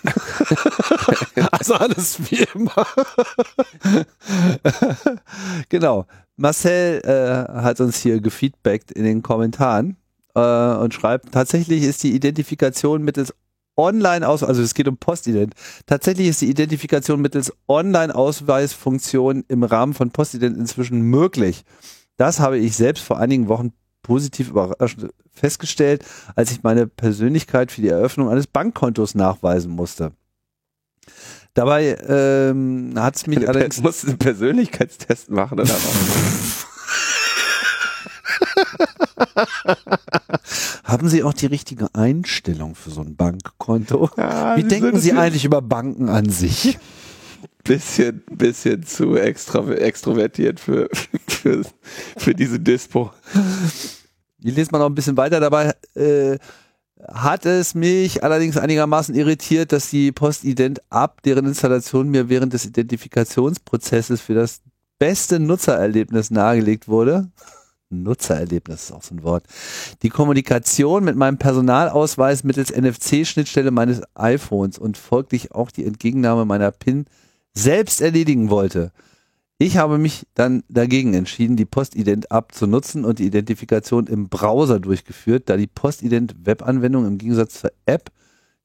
also 1.51 1.73
alles 1.75 2.19
wie 2.29 2.45
immer. 2.53 2.87
genau. 5.69 6.05
Marcel 6.37 7.01
äh, 7.03 7.61
hat 7.61 7.79
uns 7.79 7.97
hier 8.01 8.19
gefeedbackt 8.19 8.91
in 8.91 9.03
den 9.03 9.21
Kommentaren 9.21 9.97
äh, 10.35 10.75
und 10.75 10.93
schreibt, 10.93 11.31
tatsächlich 11.31 11.83
ist 11.83 12.03
die 12.03 12.13
Identifikation 12.13 13.03
mittels 13.03 13.33
Online-Aus, 13.77 14.43
also 14.43 14.61
es 14.61 14.73
geht 14.73 14.87
um 14.87 14.97
Postident. 14.97 15.53
Tatsächlich 15.85 16.27
ist 16.27 16.41
die 16.41 16.49
Identifikation 16.49 17.21
mittels 17.21 17.51
Online-Ausweisfunktion 17.67 19.43
im 19.47 19.63
Rahmen 19.63 19.93
von 19.93 20.11
Postident 20.11 20.57
inzwischen 20.57 21.01
möglich. 21.01 21.63
Das 22.17 22.39
habe 22.39 22.57
ich 22.57 22.75
selbst 22.75 23.03
vor 23.03 23.19
einigen 23.19 23.49
Wochen 23.49 23.73
positiv 24.01 24.49
überraschend 24.49 25.11
festgestellt, 25.33 26.05
als 26.35 26.51
ich 26.51 26.63
meine 26.63 26.87
Persönlichkeit 26.87 27.71
für 27.71 27.81
die 27.81 27.89
Eröffnung 27.89 28.29
eines 28.29 28.47
Bankkontos 28.47 29.15
nachweisen 29.15 29.71
musste. 29.71 30.13
Dabei 31.53 31.97
ähm, 32.07 32.93
hat 32.95 33.15
es 33.15 33.27
mich 33.27 33.47
allerdings... 33.47 33.77
Du 33.77 33.81
musst 33.81 34.07
einen 34.07 34.17
Persönlichkeitstest 34.17 35.29
machen 35.31 35.59
oder 35.59 35.73
Haben 40.83 41.09
Sie 41.09 41.23
auch 41.23 41.33
die 41.33 41.45
richtige 41.47 41.87
Einstellung 41.93 42.75
für 42.75 42.89
so 42.89 43.01
ein 43.01 43.15
Bankkonto? 43.15 44.09
Ja, 44.17 44.57
Wie 44.57 44.63
denken 44.63 44.99
Sie 44.99 45.13
eigentlich 45.13 45.45
über 45.45 45.61
Banken 45.61 46.09
an 46.09 46.29
sich? 46.29 46.77
Bisschen, 47.63 48.23
bisschen 48.29 48.83
zu 48.83 49.15
extra, 49.15 49.67
extrovertiert 49.71 50.59
für, 50.59 50.87
für, 51.27 51.63
für 52.17 52.33
diese 52.35 52.59
Dispo. 52.59 53.11
Die 54.37 54.51
lest 54.51 54.71
man 54.71 54.81
noch 54.81 54.87
ein 54.87 54.95
bisschen 54.95 55.17
weiter. 55.17 55.39
Dabei 55.39 55.73
äh, 55.95 56.37
hat 57.07 57.45
es 57.45 57.73
mich 57.73 58.23
allerdings 58.23 58.57
einigermaßen 58.57 59.15
irritiert, 59.15 59.71
dass 59.71 59.89
die 59.89 60.11
Postident 60.11 60.79
ab 60.91 61.23
deren 61.23 61.45
Installation 61.45 62.09
mir 62.09 62.29
während 62.29 62.53
des 62.53 62.65
Identifikationsprozesses 62.65 64.21
für 64.21 64.35
das 64.35 64.61
beste 64.99 65.39
Nutzererlebnis 65.39 66.31
nahegelegt 66.31 66.87
wurde. 66.87 67.31
Nutzererlebnis 68.03 68.83
ist 68.83 68.91
auch 68.91 69.03
so 69.03 69.15
ein 69.15 69.23
Wort. 69.23 69.43
Die 70.01 70.09
Kommunikation 70.09 71.03
mit 71.03 71.15
meinem 71.15 71.37
Personalausweis 71.37 72.43
mittels 72.43 72.71
NFC-Schnittstelle 72.71 73.71
meines 73.71 74.01
iPhones 74.15 74.77
und 74.77 74.97
folglich 74.97 75.53
auch 75.53 75.71
die 75.71 75.85
Entgegennahme 75.85 76.45
meiner 76.45 76.71
PIN 76.71 77.05
selbst 77.53 78.01
erledigen 78.01 78.49
wollte. 78.49 78.91
Ich 79.57 79.77
habe 79.77 79.97
mich 79.97 80.27
dann 80.33 80.63
dagegen 80.67 81.13
entschieden, 81.13 81.55
die 81.55 81.65
Postident 81.65 82.29
App 82.29 82.51
zu 82.51 82.67
nutzen 82.67 83.05
und 83.05 83.19
die 83.19 83.25
Identifikation 83.25 84.07
im 84.07 84.27
Browser 84.27 84.79
durchgeführt, 84.81 85.43
da 85.49 85.55
die 85.55 85.67
Postident 85.67 86.35
Webanwendung 86.43 87.07
im 87.07 87.17
Gegensatz 87.17 87.61
zur 87.61 87.71
App 87.85 88.11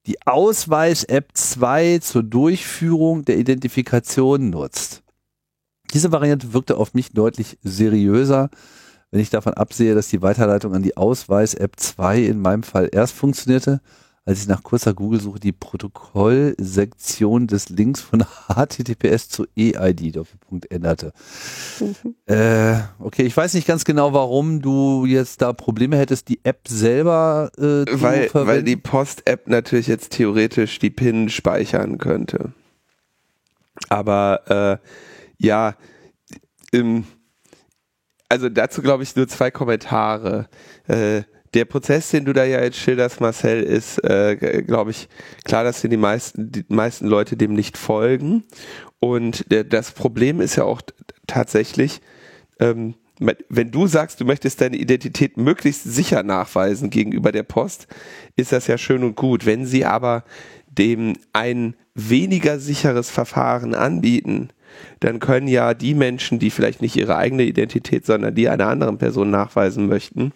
die 0.07 0.17
Ausweis-App 0.25 1.29
2 1.33 1.99
zur 1.99 2.23
Durchführung 2.23 3.23
der 3.23 3.37
Identifikation 3.37 4.49
nutzt. 4.49 5.03
Diese 5.93 6.11
Variante 6.11 6.53
wirkte 6.53 6.77
auf 6.77 6.93
mich 6.93 7.11
deutlich 7.11 7.57
seriöser, 7.61 8.49
wenn 9.11 9.19
ich 9.19 9.29
davon 9.29 9.53
absehe, 9.53 9.93
dass 9.93 10.07
die 10.07 10.21
Weiterleitung 10.21 10.73
an 10.73 10.83
die 10.83 10.97
Ausweis-App 10.97 11.77
2 11.77 12.21
in 12.21 12.39
meinem 12.39 12.63
Fall 12.63 12.89
erst 12.91 13.13
funktionierte, 13.13 13.81
als 14.23 14.39
ich 14.39 14.47
nach 14.47 14.63
kurzer 14.63 14.93
Google-Suche 14.93 15.39
die 15.39 15.51
Protokollsektion 15.51 17.47
des 17.47 17.69
Links 17.69 18.01
von 18.01 18.23
HTTPS 18.47 19.29
zu 19.29 19.45
EID 19.57 20.15
Doppelpunkt 20.15 20.71
änderte. 20.71 21.11
Mhm. 21.79 22.15
Äh, 22.27 22.81
okay, 22.99 23.23
ich 23.23 23.35
weiß 23.35 23.53
nicht 23.55 23.67
ganz 23.67 23.83
genau, 23.83 24.13
warum 24.13 24.61
du 24.61 25.05
jetzt 25.05 25.41
da 25.41 25.53
Probleme 25.53 25.97
hättest, 25.97 26.29
die 26.29 26.39
App 26.43 26.67
selber 26.67 27.51
äh, 27.57 27.85
zu 27.85 28.01
weil, 28.01 28.29
verwenden. 28.29 28.47
Weil 28.47 28.63
die 28.63 28.77
Post-App 28.77 29.47
natürlich 29.47 29.87
jetzt 29.87 30.11
theoretisch 30.11 30.79
die 30.79 30.91
PIN 30.91 31.29
speichern 31.29 31.97
könnte. 31.97 32.53
Aber 33.89 34.79
äh, 34.79 34.87
ja, 35.37 35.75
im, 36.71 37.05
also 38.31 38.47
dazu 38.47 38.81
glaube 38.81 39.03
ich 39.03 39.13
nur 39.17 39.27
zwei 39.27 39.51
Kommentare. 39.51 40.47
Äh, 40.87 41.23
der 41.53 41.65
Prozess, 41.65 42.11
den 42.11 42.23
du 42.23 42.31
da 42.31 42.45
ja 42.45 42.63
jetzt 42.63 42.77
schilderst, 42.77 43.19
Marcel, 43.19 43.61
ist, 43.61 44.01
äh, 44.05 44.63
glaube 44.65 44.91
ich, 44.91 45.09
klar, 45.43 45.65
dass 45.65 45.81
die 45.81 45.97
meisten, 45.97 46.49
die 46.49 46.63
meisten 46.69 47.07
Leute 47.07 47.35
dem 47.35 47.53
nicht 47.53 47.77
folgen. 47.77 48.45
Und 49.01 49.51
der, 49.51 49.65
das 49.65 49.91
Problem 49.91 50.39
ist 50.39 50.55
ja 50.55 50.63
auch 50.63 50.81
tatsächlich, 51.27 51.99
ähm, 52.61 52.95
wenn 53.49 53.69
du 53.69 53.85
sagst, 53.85 54.21
du 54.21 54.25
möchtest 54.25 54.61
deine 54.61 54.77
Identität 54.77 55.35
möglichst 55.35 55.83
sicher 55.83 56.23
nachweisen 56.23 56.89
gegenüber 56.89 57.33
der 57.33 57.43
Post, 57.43 57.87
ist 58.37 58.53
das 58.53 58.67
ja 58.67 58.77
schön 58.77 59.03
und 59.03 59.17
gut. 59.17 59.45
Wenn 59.45 59.65
sie 59.65 59.83
aber 59.83 60.23
dem 60.67 61.17
ein 61.33 61.75
weniger 61.95 62.59
sicheres 62.59 63.09
Verfahren 63.09 63.75
anbieten, 63.75 64.51
dann 64.99 65.19
können 65.19 65.47
ja 65.47 65.73
die 65.73 65.93
Menschen, 65.93 66.39
die 66.39 66.49
vielleicht 66.49 66.81
nicht 66.81 66.95
ihre 66.95 67.17
eigene 67.17 67.43
Identität, 67.43 68.05
sondern 68.05 68.35
die 68.35 68.49
einer 68.49 68.67
anderen 68.67 68.97
Person 68.97 69.29
nachweisen 69.29 69.87
möchten, 69.87 70.31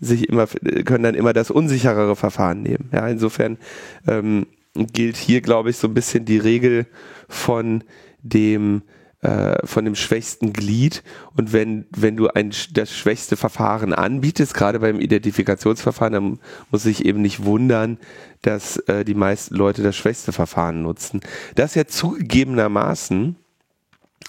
sich 0.00 0.28
immer 0.28 0.46
können 0.84 1.04
dann 1.04 1.14
immer 1.14 1.32
das 1.32 1.50
unsicherere 1.50 2.16
Verfahren 2.16 2.62
nehmen. 2.62 2.90
Ja, 2.92 3.08
insofern 3.08 3.58
ähm, 4.06 4.46
gilt 4.74 5.16
hier, 5.16 5.40
glaube 5.40 5.70
ich, 5.70 5.76
so 5.76 5.88
ein 5.88 5.94
bisschen 5.94 6.24
die 6.24 6.38
Regel 6.38 6.86
von 7.28 7.84
dem 8.22 8.82
äh, 9.20 9.66
von 9.66 9.84
dem 9.84 9.96
schwächsten 9.96 10.52
Glied 10.52 11.02
und 11.36 11.52
wenn 11.52 11.86
wenn 11.90 12.16
du 12.16 12.28
ein 12.28 12.52
das 12.72 12.92
schwächste 12.94 13.36
Verfahren 13.36 13.92
anbietest, 13.92 14.54
gerade 14.54 14.78
beim 14.78 15.00
Identifikationsverfahren, 15.00 16.12
dann 16.12 16.38
muss 16.70 16.86
ich 16.86 17.04
eben 17.04 17.20
nicht 17.20 17.44
wundern, 17.44 17.98
dass 18.42 18.76
äh, 18.86 19.04
die 19.04 19.14
meisten 19.14 19.56
Leute 19.56 19.82
das 19.82 19.96
schwächste 19.96 20.30
Verfahren 20.30 20.82
nutzen. 20.82 21.20
Das 21.56 21.74
ja 21.74 21.86
zugegebenermaßen 21.86 23.34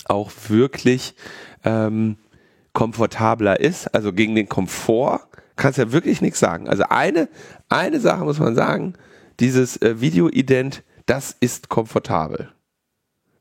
auch 0.10 0.32
wirklich 0.50 1.16
ähm, 1.64 2.18
komfortabler 2.74 3.60
ist. 3.60 3.94
Also 3.94 4.14
gegen 4.14 4.36
den 4.36 4.50
Komfort 4.50 5.22
kannst 5.56 5.78
ja 5.78 5.92
wirklich 5.92 6.22
nichts 6.22 6.40
sagen. 6.40 6.68
Also 6.68 6.84
eine, 6.90 7.30
eine 7.68 8.00
Sache 8.00 8.24
muss 8.24 8.40
man 8.40 8.56
sagen, 8.56 8.94
dieses 9.40 9.78
äh, 9.82 10.02
Video-Ident, 10.02 10.84
das 11.06 11.36
ist 11.40 11.70
komfortabel. 11.70 12.50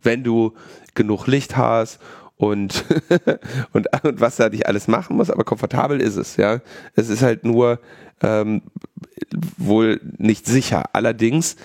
Wenn 0.03 0.25
du 0.25 0.55
genug 0.95 1.27
Licht 1.27 1.57
hast 1.57 1.99
und, 2.37 2.85
und, 3.73 3.89
und 4.03 4.21
was 4.21 4.37
da 4.37 4.49
nicht 4.49 4.67
alles 4.67 4.89
machen 4.89 5.17
muss, 5.17 5.31
aber 5.31 5.45
komfortabel 5.45 6.01
ist 6.01 6.17
es, 6.17 6.37
ja. 6.37 6.61
Es 6.95 7.09
ist 7.09 7.23
halt 7.23 7.45
nur 7.45 7.81
ähm, 8.23 8.63
wohl 9.57 10.01
nicht 10.17 10.47
sicher. 10.47 10.91
Allerdings 10.93 11.57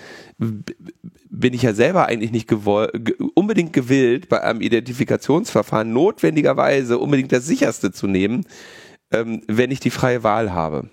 bin 1.40 1.54
ich 1.54 1.62
ja 1.62 1.74
selber 1.74 2.06
eigentlich 2.06 2.32
nicht 2.32 2.50
unbedingt 3.34 3.72
gewillt, 3.72 4.28
bei 4.28 4.42
einem 4.42 4.60
Identifikationsverfahren 4.60 5.92
notwendigerweise 5.92 6.98
unbedingt 6.98 7.32
das 7.32 7.46
sicherste 7.46 7.92
zu 7.92 8.06
nehmen, 8.06 8.46
ähm, 9.10 9.42
wenn 9.46 9.70
ich 9.70 9.80
die 9.80 9.90
freie 9.90 10.22
Wahl 10.22 10.52
habe. 10.52 10.88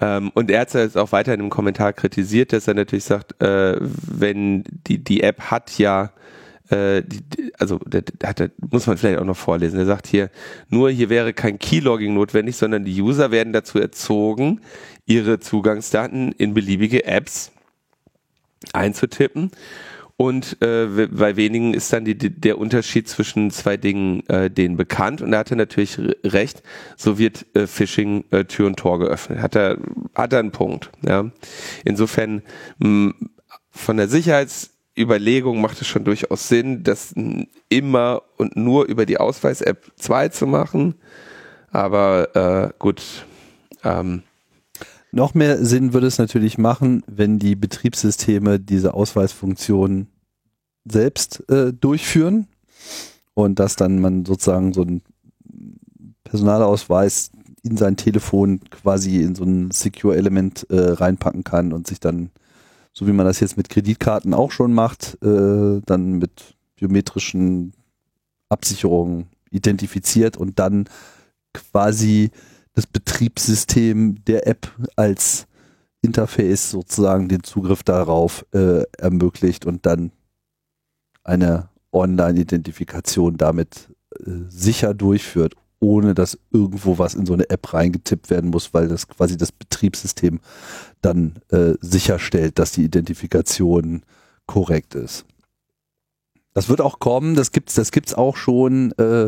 Ähm, 0.00 0.30
und 0.34 0.50
er 0.50 0.60
hat 0.60 0.74
es 0.74 0.96
auch 0.96 1.12
weiter 1.12 1.34
in 1.34 1.40
einem 1.40 1.50
Kommentar 1.50 1.92
kritisiert, 1.92 2.52
dass 2.52 2.68
er 2.68 2.74
natürlich 2.74 3.04
sagt, 3.04 3.40
äh, 3.42 3.76
wenn 3.80 4.64
die, 4.86 5.02
die 5.02 5.22
App 5.22 5.40
hat 5.50 5.78
ja 5.78 6.12
äh, 6.70 7.02
also 7.58 7.78
der, 7.78 8.04
muss 8.70 8.86
man 8.86 8.96
vielleicht 8.96 9.18
auch 9.18 9.24
noch 9.24 9.36
vorlesen. 9.36 9.78
Er 9.78 9.86
sagt 9.86 10.06
hier, 10.06 10.30
nur 10.68 10.90
hier 10.90 11.10
wäre 11.10 11.32
kein 11.32 11.58
Keylogging 11.58 12.14
notwendig, 12.14 12.56
sondern 12.56 12.84
die 12.84 13.02
User 13.02 13.30
werden 13.30 13.52
dazu 13.52 13.78
erzogen, 13.78 14.60
ihre 15.04 15.40
Zugangsdaten 15.40 16.32
in 16.32 16.54
beliebige 16.54 17.04
Apps 17.04 17.52
einzutippen. 18.72 19.50
Und 20.20 20.60
äh, 20.60 21.08
bei 21.10 21.36
wenigen 21.36 21.72
ist 21.72 21.94
dann 21.94 22.04
die, 22.04 22.14
der 22.14 22.58
Unterschied 22.58 23.08
zwischen 23.08 23.50
zwei 23.50 23.78
Dingen 23.78 24.28
äh, 24.28 24.50
denen 24.50 24.76
bekannt. 24.76 25.22
Und 25.22 25.32
er 25.32 25.38
hatte 25.38 25.56
natürlich 25.56 25.98
recht, 26.24 26.62
so 26.98 27.16
wird 27.16 27.46
äh, 27.56 27.66
Phishing 27.66 28.24
äh, 28.30 28.44
Tür 28.44 28.66
und 28.66 28.78
Tor 28.78 28.98
geöffnet. 28.98 29.38
Hat 29.38 29.56
er, 29.56 29.78
hat 30.14 30.34
er 30.34 30.40
einen 30.40 30.50
Punkt. 30.50 30.90
Ja. 31.00 31.30
Insofern 31.86 32.42
mh, 32.80 33.14
von 33.70 33.96
der 33.96 34.08
Sicherheitsüberlegung 34.08 35.58
macht 35.58 35.80
es 35.80 35.86
schon 35.86 36.04
durchaus 36.04 36.48
Sinn, 36.48 36.82
das 36.82 37.14
immer 37.70 38.20
und 38.36 38.56
nur 38.56 38.84
über 38.88 39.06
die 39.06 39.16
Ausweis-App 39.16 39.90
2 39.96 40.28
zu 40.28 40.46
machen. 40.46 40.96
Aber 41.70 42.36
äh, 42.36 42.74
gut, 42.78 43.02
ähm, 43.84 44.22
Noch 45.12 45.34
mehr 45.34 45.64
Sinn 45.64 45.92
würde 45.92 46.06
es 46.06 46.18
natürlich 46.18 46.56
machen, 46.58 47.02
wenn 47.06 47.38
die 47.38 47.56
Betriebssysteme 47.56 48.60
diese 48.60 48.94
Ausweisfunktion 48.94 50.06
selbst 50.84 51.48
äh, 51.50 51.72
durchführen 51.72 52.46
und 53.34 53.58
dass 53.58 53.76
dann 53.76 54.00
man 54.00 54.24
sozusagen 54.24 54.72
so 54.72 54.82
einen 54.82 55.02
Personalausweis 56.24 57.32
in 57.62 57.76
sein 57.76 57.96
Telefon 57.96 58.60
quasi 58.70 59.20
in 59.22 59.34
so 59.34 59.44
ein 59.44 59.70
Secure-Element 59.70 60.66
äh, 60.70 60.92
reinpacken 60.92 61.44
kann 61.44 61.72
und 61.72 61.86
sich 61.86 62.00
dann, 62.00 62.30
so 62.92 63.06
wie 63.06 63.12
man 63.12 63.26
das 63.26 63.40
jetzt 63.40 63.56
mit 63.56 63.68
Kreditkarten 63.68 64.32
auch 64.32 64.52
schon 64.52 64.72
macht, 64.72 65.18
äh, 65.22 65.80
dann 65.84 66.12
mit 66.18 66.56
biometrischen 66.76 67.72
Absicherungen 68.48 69.26
identifiziert 69.50 70.36
und 70.36 70.58
dann 70.58 70.88
quasi 71.52 72.30
das 72.80 72.86
Betriebssystem 72.86 74.24
der 74.24 74.46
App 74.46 74.72
als 74.96 75.46
Interface 76.00 76.70
sozusagen 76.70 77.28
den 77.28 77.42
Zugriff 77.42 77.82
darauf 77.82 78.46
äh, 78.54 78.84
ermöglicht 78.96 79.66
und 79.66 79.84
dann 79.84 80.12
eine 81.22 81.68
Online-Identifikation 81.92 83.36
damit 83.36 83.90
äh, 84.18 84.30
sicher 84.48 84.94
durchführt, 84.94 85.56
ohne 85.78 86.14
dass 86.14 86.38
irgendwo 86.50 86.98
was 86.98 87.12
in 87.12 87.26
so 87.26 87.34
eine 87.34 87.50
App 87.50 87.74
reingetippt 87.74 88.30
werden 88.30 88.48
muss, 88.48 88.72
weil 88.72 88.88
das 88.88 89.08
quasi 89.08 89.36
das 89.36 89.52
Betriebssystem 89.52 90.40
dann 91.02 91.34
äh, 91.50 91.74
sicherstellt, 91.82 92.58
dass 92.58 92.72
die 92.72 92.84
Identifikation 92.84 94.04
korrekt 94.46 94.94
ist. 94.94 95.26
Das 96.54 96.70
wird 96.70 96.80
auch 96.80 96.98
kommen, 96.98 97.34
das 97.34 97.52
gibt's, 97.52 97.74
das 97.74 97.92
gibt's 97.92 98.14
auch 98.14 98.38
schon 98.38 98.92
äh, 98.92 99.24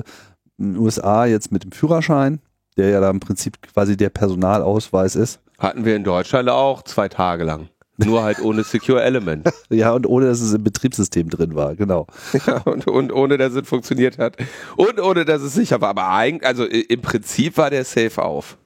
in 0.57 0.73
den 0.73 0.77
USA 0.79 1.27
jetzt 1.27 1.53
mit 1.53 1.65
dem 1.65 1.73
Führerschein, 1.73 2.41
der 2.77 2.91
ja 2.91 3.01
da 3.01 3.11
im 3.11 3.21
Prinzip 3.21 3.61
quasi 3.63 3.97
der 3.97 4.11
Personalausweis 4.11 5.17
ist. 5.17 5.41
Hatten 5.59 5.85
wir 5.85 5.97
in 5.97 6.05
Deutschland 6.05 6.49
auch 6.49 6.83
zwei 6.83 7.09
Tage 7.09 7.45
lang. 7.45 7.69
Nur 7.99 8.23
halt 8.23 8.41
ohne 8.41 8.65
Secure 8.65 9.03
Element. 9.03 9.49
ja, 9.69 9.93
und 9.93 10.07
ohne, 10.07 10.27
dass 10.27 10.41
es 10.41 10.53
im 10.55 10.65
Betriebssystem 10.65 11.29
drin 11.29 11.55
war, 11.55 11.77
genau. 11.77 12.07
Ja, 12.47 12.59
und, 12.63 12.87
und 12.87 13.13
ohne, 13.13 13.39
dass 13.39 13.55
es 13.55 13.69
funktioniert 13.69 14.19
hat. 14.19 14.37
Und 14.77 15.01
ohne, 15.01 15.25
dass 15.25 15.43
es 15.43 15.55
sicher 15.55 15.81
war. 15.81 15.91
Aber 15.91 16.09
eigentlich, 16.09 16.47
also 16.47 16.65
im 16.65 17.01
Prinzip 17.03 17.59
war 17.59 17.71
der 17.71 17.85
safe 17.85 18.23
auf. 18.23 18.57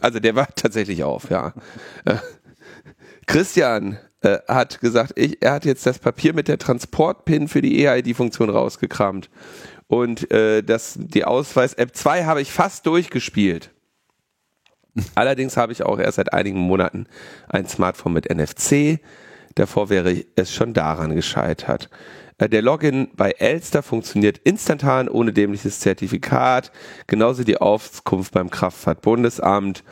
Also 0.00 0.18
der 0.20 0.34
war 0.34 0.48
tatsächlich 0.54 1.04
auf, 1.04 1.30
ja. 1.30 1.54
Äh, 2.04 2.16
Christian 3.26 3.98
äh, 4.20 4.38
hat 4.48 4.80
gesagt, 4.80 5.12
ich, 5.16 5.38
er 5.40 5.52
hat 5.52 5.64
jetzt 5.64 5.86
das 5.86 5.98
Papier 5.98 6.34
mit 6.34 6.48
der 6.48 6.58
Transportpin 6.58 7.48
für 7.48 7.62
die 7.62 7.86
EID-Funktion 7.86 8.50
rausgekramt. 8.50 9.30
Und 9.92 10.30
äh, 10.30 10.62
das, 10.62 10.94
die 10.98 11.26
Ausweis-App 11.26 11.94
2 11.94 12.24
habe 12.24 12.40
ich 12.40 12.50
fast 12.50 12.86
durchgespielt. 12.86 13.72
Allerdings 15.14 15.58
habe 15.58 15.72
ich 15.72 15.82
auch 15.82 15.98
erst 15.98 16.16
seit 16.16 16.32
einigen 16.32 16.60
Monaten 16.60 17.06
ein 17.50 17.66
Smartphone 17.66 18.14
mit 18.14 18.34
NFC. 18.34 19.00
Davor 19.54 19.90
wäre 19.90 20.24
es 20.34 20.50
schon 20.50 20.72
daran 20.72 21.14
gescheitert. 21.14 21.90
Äh, 22.38 22.48
der 22.48 22.62
Login 22.62 23.10
bei 23.16 23.32
Elster 23.32 23.82
funktioniert 23.82 24.38
instantan 24.38 25.10
ohne 25.10 25.34
dämliches 25.34 25.80
Zertifikat. 25.80 26.72
Genauso 27.06 27.44
die 27.44 27.58
Auskunft 27.58 28.32
beim 28.32 28.48
Kraftfahrtbundesamt. 28.48 29.84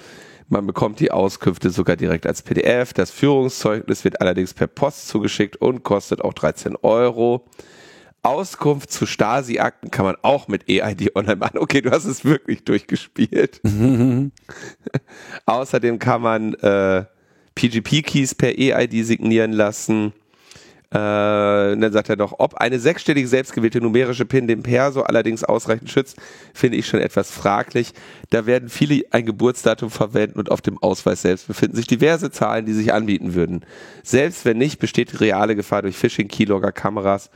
Man 0.49 0.67
bekommt 0.67 1.01
die 1.01 1.11
Auskünfte 1.11 1.69
sogar 1.69 1.97
direkt 1.97 2.27
als 2.27 2.41
PDF. 2.41 2.95
Das 2.95 3.11
Führungszeugnis 3.11 4.03
wird 4.05 4.23
allerdings 4.23 4.55
per 4.55 4.67
Post 4.67 5.09
zugeschickt 5.09 5.57
und 5.57 5.83
kostet 5.83 6.23
auch 6.23 6.33
13 6.33 6.77
Euro. 6.77 7.45
Auskunft 8.23 8.93
zu 8.93 9.07
Stasi-Akten 9.07 9.91
kann 9.91 10.05
man 10.05 10.17
auch 10.23 10.49
mit 10.49 10.69
EID 10.69 11.17
online 11.17 11.37
machen. 11.37 11.59
Okay, 11.59 11.81
du 11.81 11.91
hast 11.91 12.05
es 12.05 12.25
wirklich 12.25 12.65
durchgespielt. 12.65 13.61
Außerdem 15.47 15.99
kann 15.99 16.23
man 16.23 16.55
äh, 16.55 17.05
PGP-Keys 17.55 18.35
per 18.35 18.59
EID 18.59 19.05
signieren 19.05 19.53
lassen. 19.53 20.13
Äh, 20.93 20.97
dann 20.97 21.93
sagt 21.93 22.09
er 22.09 22.17
doch, 22.17 22.35
ob 22.39 22.55
eine 22.55 22.81
sechsstellige 22.81 23.29
selbstgewählte 23.29 23.81
numerische 23.81 24.25
PIN 24.25 24.49
den 24.49 24.65
Perso 24.65 25.03
allerdings 25.03 25.45
ausreichend 25.45 25.89
schützt, 25.89 26.17
finde 26.53 26.79
ich 26.79 26.89
schon 26.89 26.99
etwas 26.99 27.31
fraglich. 27.31 27.93
Da 28.31 28.45
werden 28.45 28.69
viele 28.69 29.05
ein 29.13 29.25
Geburtsdatum 29.25 29.91
verwenden 29.91 30.41
und 30.41 30.51
auf 30.51 30.63
dem 30.63 30.83
Ausweis 30.83 31.23
selbst 31.23 31.47
befinden 31.47 31.77
sich 31.77 31.87
diverse 31.87 32.33
Zahlen, 32.33 32.67
die 32.67 32.73
sich 32.73 32.93
anbieten 32.93 33.35
würden. 33.35 33.65
Selbst 34.03 34.45
wenn 34.45 34.59
nicht, 34.59 34.81
besteht 34.81 35.13
die 35.13 35.17
reale 35.19 35.55
Gefahr 35.55 35.83
durch 35.83 35.97
Phishing, 35.97 36.27
Keylogger, 36.27 36.73
Kameras 36.73 37.31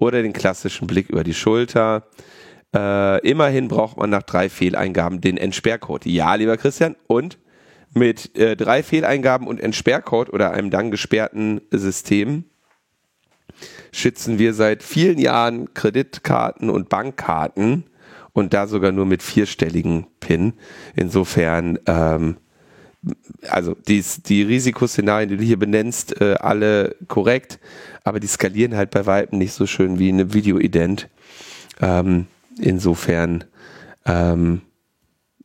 oder 0.00 0.22
den 0.22 0.32
klassischen 0.32 0.88
Blick 0.88 1.08
über 1.08 1.22
die 1.22 1.34
Schulter. 1.34 2.08
Äh, 2.74 3.28
immerhin 3.28 3.68
braucht 3.68 3.96
man 3.96 4.10
nach 4.10 4.22
drei 4.22 4.48
Fehleingaben 4.48 5.20
den 5.20 5.36
Entsperrcode. 5.36 6.06
Ja, 6.06 6.34
lieber 6.34 6.56
Christian, 6.56 6.96
und 7.06 7.38
mit 7.92 8.36
äh, 8.36 8.56
drei 8.56 8.82
Fehleingaben 8.82 9.46
und 9.46 9.60
Entsperrcode 9.60 10.32
oder 10.32 10.52
einem 10.52 10.70
dann 10.70 10.90
gesperrten 10.90 11.60
System 11.70 12.44
schützen 13.92 14.38
wir 14.38 14.54
seit 14.54 14.82
vielen 14.82 15.18
Jahren 15.18 15.74
Kreditkarten 15.74 16.70
und 16.70 16.88
Bankkarten 16.88 17.84
und 18.32 18.54
da 18.54 18.66
sogar 18.66 18.92
nur 18.92 19.06
mit 19.06 19.22
vierstelligen 19.22 20.06
PIN. 20.20 20.54
Insofern, 20.94 21.78
ähm, 21.86 22.36
also 23.48 23.74
die, 23.88 24.04
die 24.26 24.42
Risikoszenarien, 24.42 25.28
die 25.28 25.36
du 25.36 25.44
hier 25.44 25.58
benennst, 25.58 26.20
äh, 26.20 26.34
alle 26.38 26.96
korrekt 27.08 27.58
aber 28.04 28.20
die 28.20 28.26
skalieren 28.26 28.76
halt 28.76 28.90
bei 28.90 29.06
Weitem 29.06 29.38
nicht 29.38 29.52
so 29.52 29.66
schön 29.66 29.98
wie 29.98 30.08
eine 30.08 30.32
Videoident. 30.32 31.08
Ähm, 31.80 32.26
insofern, 32.58 33.44
ähm, 34.06 34.62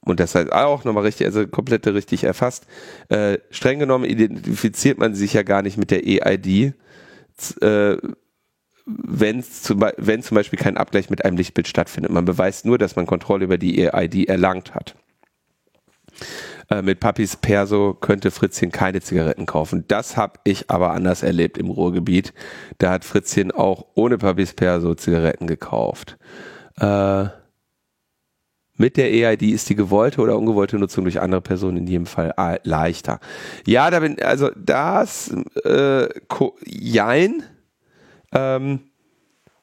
und 0.02 0.20
das 0.20 0.36
heißt 0.36 0.52
auch 0.52 0.84
nochmal 0.84 1.04
richtig, 1.04 1.26
also 1.26 1.48
komplett 1.48 1.88
richtig 1.88 2.24
erfasst. 2.24 2.68
Äh, 3.10 3.40
streng 3.50 3.80
genommen 3.80 4.06
identifiziert 4.06 4.98
man 4.98 5.16
sich 5.16 5.34
ja 5.34 5.44
gar 5.44 5.62
nicht 5.62 5.78
mit 5.78 5.92
der 5.92 6.06
EID, 6.06 6.74
äh, 7.62 7.98
wenn 8.86 9.44
zum, 9.44 9.84
wenn 9.98 10.22
zum 10.22 10.36
Beispiel 10.36 10.60
kein 10.60 10.78
Abgleich 10.78 11.10
mit 11.10 11.26
einem 11.26 11.38
Lichtbild 11.38 11.68
stattfindet. 11.68 12.12
Man 12.12 12.26
beweist 12.26 12.66
nur, 12.66 12.78
dass 12.78 12.96
man 12.96 13.08
Kontrolle 13.08 13.46
über 13.46 13.58
die 13.58 13.82
EID 13.82 14.28
erlangt 14.28 14.76
hat. 14.76 14.96
Äh, 16.70 16.82
mit 16.82 17.00
Papis 17.00 17.36
Perso 17.36 17.94
könnte 17.94 18.32
Fritzchen 18.32 18.72
keine 18.72 19.02
Zigaretten 19.02 19.46
kaufen. 19.46 19.86
Das 19.88 20.18
habe 20.18 20.40
ich 20.44 20.70
aber 20.70 20.92
anders 20.92 21.24
erlebt 21.24 21.58
im 21.58 21.70
Ruhrgebiet. 21.70 22.34
Da 22.78 22.92
hat 22.92 23.06
Fritzchen 23.06 23.52
auch 23.52 23.86
ohne 23.96 24.18
Papis 24.18 24.54
Perso 24.54 24.96
Zigaretten 24.96 25.48
gekauft. 25.48 26.18
Äh, 26.80 27.28
mit 28.78 28.98
der 28.98 29.12
EID 29.14 29.44
ist 29.44 29.70
die 29.70 29.76
gewollte 29.76 30.20
oder 30.20 30.38
ungewollte 30.38 30.78
Nutzung 30.78 31.06
durch 31.06 31.22
andere 31.22 31.42
Personen 31.42 31.78
in 31.78 31.88
jedem 31.88 32.06
Fall 32.06 32.34
äh, 32.38 32.60
leichter. 32.64 33.20
Ja, 33.66 33.90
da 33.90 34.02
bin 34.02 34.22
also 34.22 34.50
das 34.56 35.34
äh, 35.64 36.10
jein 36.66 37.44
ähm, 38.34 38.82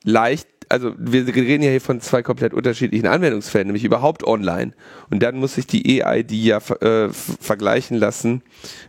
leicht 0.04 0.48
also 0.72 0.94
wir 0.96 1.26
reden 1.26 1.62
ja 1.62 1.70
hier 1.70 1.82
von 1.82 2.00
zwei 2.00 2.22
komplett 2.22 2.54
unterschiedlichen 2.54 3.06
Anwendungsfällen, 3.06 3.66
nämlich 3.66 3.85
überhaupt 3.85 4.24
online. 4.24 4.72
Und 5.11 5.22
dann 5.22 5.37
muss 5.37 5.58
ich 5.58 5.66
die 5.66 6.00
EID 6.00 6.32
ja 6.32 6.56
äh, 6.80 7.11
vergleichen 7.11 7.98
lassen 7.98 8.42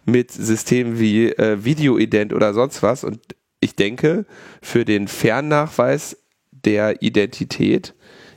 mit 0.05 0.31
Systemen 0.31 0.97
wie 0.97 1.27
äh, 1.27 1.65
Videoident 1.65 2.31
oder 2.31 2.53
sonst 2.53 2.83
was. 2.83 3.03
Und 3.03 3.19
ich 3.59 3.75
denke, 3.75 4.25
für 4.61 4.85
den 4.85 5.09
Fernnachweis 5.09 6.17
der 6.51 7.01
Identität 7.01 7.93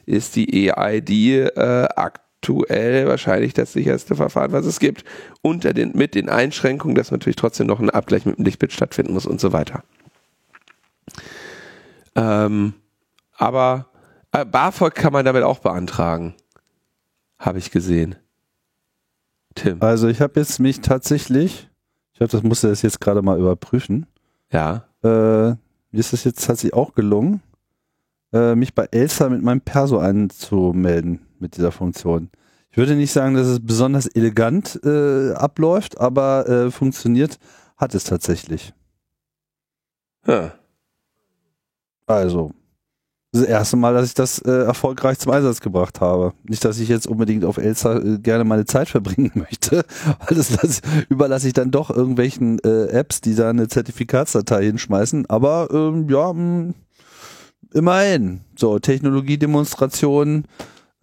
ist 0.06 0.34
die 0.34 0.68
EID 0.68 1.10
äh, 1.10 1.86
aktuell 1.94 3.06
wahrscheinlich 3.06 3.54
das 3.54 3.72
sicherste 3.72 4.16
Verfahren, 4.16 4.50
was 4.50 4.66
es 4.66 4.80
gibt. 4.80 5.04
Unter 5.40 5.72
den, 5.72 5.92
mit 5.94 6.16
den 6.16 6.28
Einschränkungen, 6.28 6.96
dass 6.96 7.12
natürlich 7.12 7.36
trotzdem 7.36 7.68
noch 7.68 7.78
ein 7.78 7.90
Abgleich 7.90 8.26
mit 8.26 8.38
dem 8.38 8.44
Lichtbild 8.44 8.72
stattfinden 8.72 9.12
muss 9.12 9.24
und 9.26 9.40
so 9.40 9.52
weiter. 9.52 9.84
Ähm, 12.16 12.74
aber 13.36 13.86
äh, 14.32 14.44
BAföG 14.44 14.94
kann 14.94 15.12
man 15.12 15.24
damit 15.24 15.42
auch 15.42 15.58
beantragen. 15.58 16.34
Habe 17.38 17.58
ich 17.58 17.70
gesehen. 17.70 18.16
Tim. 19.54 19.80
Also 19.80 20.08
ich 20.08 20.20
habe 20.20 20.38
jetzt 20.40 20.58
mich 20.58 20.80
tatsächlich, 20.80 21.68
ich 22.12 22.18
glaube, 22.18 22.30
das 22.30 22.42
musste 22.42 22.68
das 22.68 22.82
jetzt 22.82 23.00
gerade 23.00 23.22
mal 23.22 23.38
überprüfen. 23.38 24.06
Ja. 24.52 24.84
Äh, 25.02 25.56
mir 25.90 26.00
ist 26.00 26.12
es 26.12 26.24
jetzt 26.24 26.44
tatsächlich 26.44 26.74
auch 26.74 26.94
gelungen, 26.94 27.42
äh, 28.32 28.54
mich 28.54 28.74
bei 28.74 28.86
Elsa 28.90 29.28
mit 29.28 29.42
meinem 29.42 29.60
Perso 29.60 29.98
anzumelden 29.98 31.26
mit 31.38 31.56
dieser 31.56 31.72
Funktion. 31.72 32.30
Ich 32.70 32.76
würde 32.76 32.94
nicht 32.94 33.12
sagen, 33.12 33.34
dass 33.34 33.46
es 33.46 33.64
besonders 33.64 34.06
elegant 34.06 34.78
äh, 34.84 35.32
abläuft, 35.32 35.98
aber 35.98 36.46
äh, 36.46 36.70
funktioniert 36.70 37.38
hat 37.78 37.94
es 37.94 38.04
tatsächlich. 38.04 38.74
Ja. 40.26 40.52
Also, 42.06 42.52
das 43.36 43.46
erste 43.46 43.76
Mal, 43.76 43.94
dass 43.94 44.08
ich 44.08 44.14
das 44.14 44.38
äh, 44.40 44.50
erfolgreich 44.50 45.18
zum 45.18 45.32
Einsatz 45.32 45.60
gebracht 45.60 46.00
habe. 46.00 46.32
Nicht, 46.44 46.64
dass 46.64 46.78
ich 46.78 46.88
jetzt 46.88 47.06
unbedingt 47.06 47.44
auf 47.44 47.56
Elsa 47.58 47.98
äh, 47.98 48.18
gerne 48.18 48.44
meine 48.44 48.64
Zeit 48.64 48.88
verbringen 48.88 49.32
möchte, 49.34 49.84
weil 50.04 50.36
das, 50.36 50.48
das 50.48 50.80
überlasse 51.08 51.46
ich 51.48 51.54
dann 51.54 51.70
doch 51.70 51.90
irgendwelchen 51.90 52.58
äh, 52.60 52.86
Apps, 52.88 53.20
die 53.20 53.34
da 53.34 53.50
eine 53.50 53.68
Zertifikatsdatei 53.68 54.64
hinschmeißen. 54.64 55.26
Aber 55.28 55.68
ähm, 55.72 56.08
ja, 56.08 56.32
mh, 56.32 56.74
immerhin. 57.72 58.40
So, 58.56 58.78
Technologiedemonstration 58.78 60.44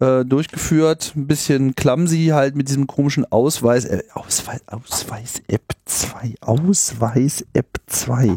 äh, 0.00 0.24
durchgeführt. 0.24 1.12
Ein 1.16 1.26
bisschen 1.26 1.74
clumsy 1.74 2.30
halt 2.32 2.56
mit 2.56 2.68
diesem 2.68 2.86
komischen 2.86 3.30
Ausweis. 3.30 3.84
Äh, 3.84 4.02
Ausweis, 4.12 4.60
Ausweis 4.66 5.42
App 5.48 5.74
2. 5.84 6.34
Ausweis 6.40 7.44
App 7.52 7.78
2. 7.86 8.36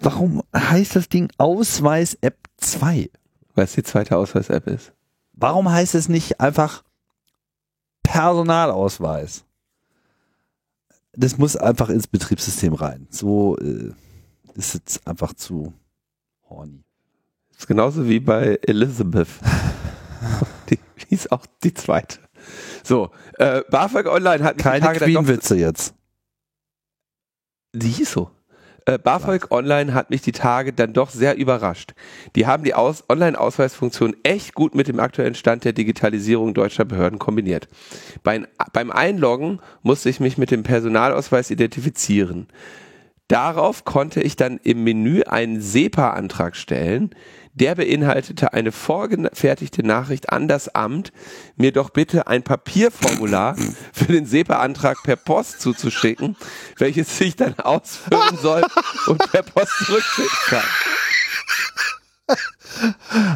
Warum 0.00 0.42
heißt 0.54 0.96
das 0.96 1.08
Ding 1.08 1.30
Ausweis 1.38 2.16
App 2.20 2.36
2? 2.58 3.10
Weil 3.54 3.64
es 3.64 3.72
die 3.72 3.82
zweite 3.82 4.16
Ausweis-App 4.16 4.68
ist. 4.68 4.92
Warum 5.32 5.70
heißt 5.70 5.94
es 5.94 6.08
nicht 6.08 6.40
einfach 6.40 6.84
Personalausweis? 8.04 9.44
Das 11.12 11.38
muss 11.38 11.56
einfach 11.56 11.88
ins 11.88 12.06
Betriebssystem 12.06 12.74
rein. 12.74 13.08
So 13.10 13.56
äh, 13.58 13.92
ist 14.54 14.74
jetzt 14.74 15.06
einfach 15.06 15.34
zu 15.34 15.72
horny. 16.48 16.84
Das 17.50 17.60
ist 17.60 17.66
genauso 17.66 18.08
wie 18.08 18.20
bei 18.20 18.60
Elizabeth. 18.62 19.28
die, 20.70 20.78
die 21.08 21.14
ist 21.14 21.32
auch 21.32 21.44
die 21.64 21.74
zweite. 21.74 22.18
So, 22.84 23.10
äh, 23.34 23.62
BAföG 23.68 24.06
Online 24.06 24.44
hat 24.44 24.58
Keine 24.58 24.92
Queen-Witze 24.92 25.56
jetzt. 25.56 25.94
Die 27.72 27.88
hieß 27.88 28.12
so. 28.12 28.30
Äh, 28.88 28.96
BAföG 28.96 29.50
Online 29.50 29.92
hat 29.92 30.08
mich 30.08 30.22
die 30.22 30.32
Tage 30.32 30.72
dann 30.72 30.94
doch 30.94 31.10
sehr 31.10 31.36
überrascht. 31.36 31.92
Die 32.36 32.46
haben 32.46 32.64
die 32.64 32.72
Aus 32.72 33.04
Online-Ausweisfunktion 33.10 34.16
echt 34.22 34.54
gut 34.54 34.74
mit 34.74 34.88
dem 34.88 34.98
aktuellen 34.98 35.34
Stand 35.34 35.66
der 35.66 35.74
Digitalisierung 35.74 36.54
deutscher 36.54 36.86
Behörden 36.86 37.18
kombiniert. 37.18 37.68
Beim, 38.22 38.46
beim 38.72 38.90
Einloggen 38.90 39.60
musste 39.82 40.08
ich 40.08 40.20
mich 40.20 40.38
mit 40.38 40.50
dem 40.50 40.62
Personalausweis 40.62 41.50
identifizieren. 41.50 42.46
Darauf 43.28 43.84
konnte 43.84 44.22
ich 44.22 44.36
dann 44.36 44.58
im 44.62 44.84
Menü 44.84 45.20
einen 45.20 45.60
SEPA-Antrag 45.60 46.56
stellen. 46.56 47.10
Der 47.58 47.74
beinhaltete 47.74 48.52
eine 48.52 48.70
vorgefertigte 48.70 49.84
Nachricht 49.84 50.30
an 50.30 50.46
das 50.46 50.68
Amt, 50.68 51.10
mir 51.56 51.72
doch 51.72 51.90
bitte 51.90 52.28
ein 52.28 52.44
Papierformular 52.44 53.56
für 53.92 54.12
den 54.12 54.26
SEPA-Antrag 54.26 55.02
per 55.02 55.16
Post 55.16 55.60
zuzuschicken, 55.60 56.36
welches 56.76 57.20
ich 57.20 57.34
dann 57.34 57.58
ausfüllen 57.58 58.38
soll 58.40 58.62
und 59.08 59.18
per 59.32 59.42
Post 59.42 59.72
zurückschicken 59.86 60.38
kann. 60.46 60.62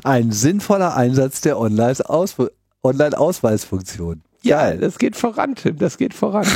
Ein 0.04 0.30
sinnvoller 0.30 0.96
Einsatz 0.96 1.40
der 1.40 1.56
Online-Auswe- 1.56 2.52
Online-Ausweisfunktion. 2.84 4.22
Ja, 4.42 4.72
das 4.74 4.98
geht 4.98 5.16
voran, 5.16 5.56
Tim, 5.56 5.78
das 5.78 5.98
geht 5.98 6.14
voran. 6.14 6.46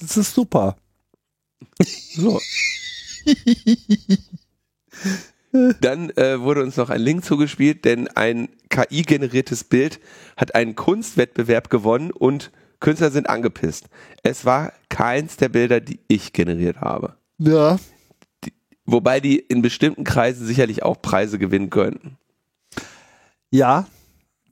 Das 0.00 0.16
ist 0.16 0.34
super. 0.34 0.76
So. 2.16 2.40
Dann 5.80 6.10
äh, 6.10 6.40
wurde 6.40 6.62
uns 6.62 6.76
noch 6.76 6.90
ein 6.90 7.00
Link 7.00 7.24
zugespielt, 7.24 7.84
denn 7.84 8.08
ein 8.08 8.48
KI-generiertes 8.70 9.64
Bild 9.64 10.00
hat 10.36 10.54
einen 10.54 10.74
Kunstwettbewerb 10.74 11.68
gewonnen 11.68 12.10
und 12.10 12.50
Künstler 12.80 13.10
sind 13.10 13.28
angepisst. 13.28 13.86
Es 14.22 14.44
war 14.44 14.72
keins 14.88 15.36
der 15.36 15.50
Bilder, 15.50 15.80
die 15.80 16.00
ich 16.08 16.32
generiert 16.32 16.80
habe. 16.80 17.16
Ja. 17.38 17.78
Wobei 18.86 19.20
die 19.20 19.38
in 19.38 19.62
bestimmten 19.62 20.04
Kreisen 20.04 20.46
sicherlich 20.46 20.82
auch 20.82 21.00
Preise 21.00 21.38
gewinnen 21.38 21.70
könnten. 21.70 22.16
Ja, 23.50 23.86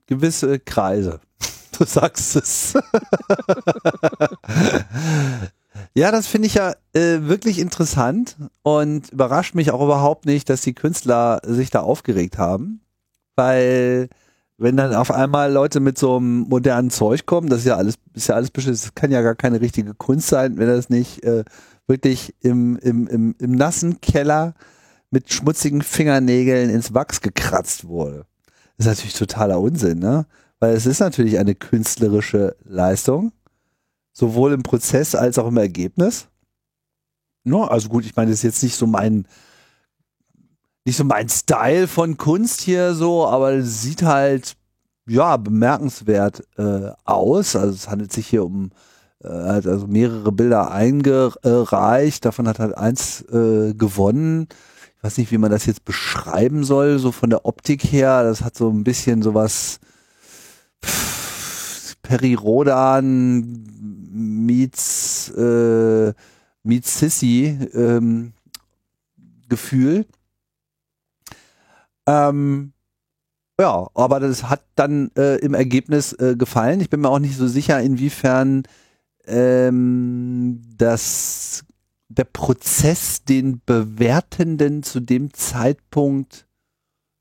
gewisse 0.07 0.59
Kreise. 0.59 1.21
Du 1.79 1.87
sagst 1.87 2.37
es. 2.37 2.75
ja, 5.95 6.11
das 6.11 6.27
finde 6.27 6.47
ich 6.47 6.55
ja 6.55 6.75
äh, 6.93 7.19
wirklich 7.23 7.59
interessant 7.59 8.37
und 8.63 9.11
überrascht 9.11 9.55
mich 9.55 9.71
auch 9.71 9.83
überhaupt 9.83 10.27
nicht, 10.27 10.49
dass 10.49 10.63
die 10.63 10.75
Künstler 10.75 11.41
sich 11.45 11.71
da 11.71 11.81
aufgeregt 11.81 12.39
haben, 12.39 12.81
weil 13.37 14.09
wenn 14.59 14.77
dann 14.77 14.95
auf 14.95 15.11
einmal 15.11 15.51
Leute 15.53 15.81
mit 15.81 15.99
so 15.99 16.17
einem 16.17 16.41
modernen 16.41 16.91
Zeug 16.91 17.25
kommen, 17.25 17.49
das 17.49 17.61
ist 17.61 17.67
ja 17.67 17.77
alles, 17.77 17.95
ist 18.15 18.29
ja 18.29 18.35
alles 18.35 18.51
bestimmt, 18.51 18.77
das 18.77 18.95
kann 18.95 19.11
ja 19.11 19.23
gar 19.23 19.35
keine 19.35 19.61
richtige 19.61 19.95
Kunst 19.95 20.29
sein, 20.29 20.59
wenn 20.59 20.69
das 20.69 20.91
nicht 20.91 21.25
äh, 21.25 21.45
wirklich 21.87 22.35
im, 22.41 22.77
im, 22.77 23.07
im, 23.07 23.35
im 23.39 23.53
nassen 23.53 24.01
Keller 24.01 24.55
mit 25.11 25.33
schmutzigen 25.33 25.83
Fingernägeln 25.83 26.71
ins 26.71 26.95
Wachs 26.95 27.21
gekratzt 27.21 27.89
wurde. 27.89 28.27
Das 28.77 28.87
ist 28.87 28.93
natürlich 28.93 29.15
totaler 29.15 29.61
Unsinn, 29.61 29.99
ne? 29.99 30.27
Weil 30.61 30.75
es 30.75 30.85
ist 30.85 31.01
natürlich 31.01 31.39
eine 31.39 31.55
künstlerische 31.55 32.55
Leistung, 32.65 33.33
sowohl 34.13 34.53
im 34.53 34.63
Prozess 34.63 35.15
als 35.15 35.39
auch 35.39 35.49
im 35.49 35.57
Ergebnis. 35.57 36.29
No, 37.45 37.65
also 37.65 37.89
gut, 37.89 38.05
ich 38.05 38.17
meine, 38.17 38.31
das 38.31 38.41
ist 38.41 38.45
jetzt 38.45 38.63
nicht 38.63 38.77
so 38.77 38.87
mein, 38.87 39.27
nicht 40.85 40.97
so 40.97 41.05
mein 41.05 41.29
Style 41.29 41.89
von 41.89 42.17
Kunst 42.17 42.61
hier 42.61 42.95
so, 42.95 43.27
aber 43.27 43.53
es 43.53 43.83
sieht 43.83 44.03
halt, 44.03 44.57
ja, 45.09 45.37
bemerkenswert 45.37 46.47
äh, 46.57 46.91
aus. 47.05 47.57
Also 47.57 47.75
es 47.75 47.89
handelt 47.89 48.13
sich 48.13 48.27
hier 48.27 48.45
um 48.45 48.71
äh, 49.23 49.29
also 49.29 49.87
mehrere 49.87 50.33
Bilder 50.33 50.71
eingereicht, 50.71 52.25
davon 52.25 52.49
hat 52.49 52.59
halt 52.59 52.77
eins 52.77 53.23
äh, 53.23 53.75
gewonnen. 53.75 54.49
Ich 54.97 55.05
weiß 55.05 55.19
nicht, 55.19 55.33
wie 55.33 55.39
man 55.39 55.51
das 55.51 55.67
jetzt 55.67 55.85
beschreiben 55.85 56.63
soll, 56.63 56.99
so 56.99 57.11
von 57.11 57.31
der 57.31 57.47
Optik 57.47 57.83
her. 57.85 58.23
Das 58.23 58.43
hat 58.43 58.57
so 58.57 58.69
ein 58.69 58.85
bisschen 58.85 59.23
sowas 59.23 59.81
Peri 62.03 62.35
Rodan 62.35 63.65
meets, 64.11 65.31
äh, 65.31 66.13
meets 66.63 66.99
Sissy 66.99 67.59
ähm, 67.73 68.33
Gefühl. 69.49 70.07
Ähm, 72.07 72.73
ja, 73.61 73.89
aber 73.95 74.21
das 74.21 74.45
hat 74.45 74.63
dann 74.75 75.11
äh, 75.17 75.37
im 75.37 75.55
Ergebnis 75.55 76.13
äh, 76.15 76.35
gefallen. 76.37 76.81
Ich 76.81 76.91
bin 76.91 77.01
mir 77.01 77.11
auch 77.11 77.19
nicht 77.19 77.37
so 77.37 77.47
sicher, 77.47 77.81
inwiefern 77.81 78.63
ähm, 79.27 80.63
das 80.77 81.65
der 82.09 82.25
Prozess 82.25 83.25
den 83.25 83.61
Bewertenden 83.65 84.83
zu 84.83 84.99
dem 84.99 85.33
Zeitpunkt 85.33 86.47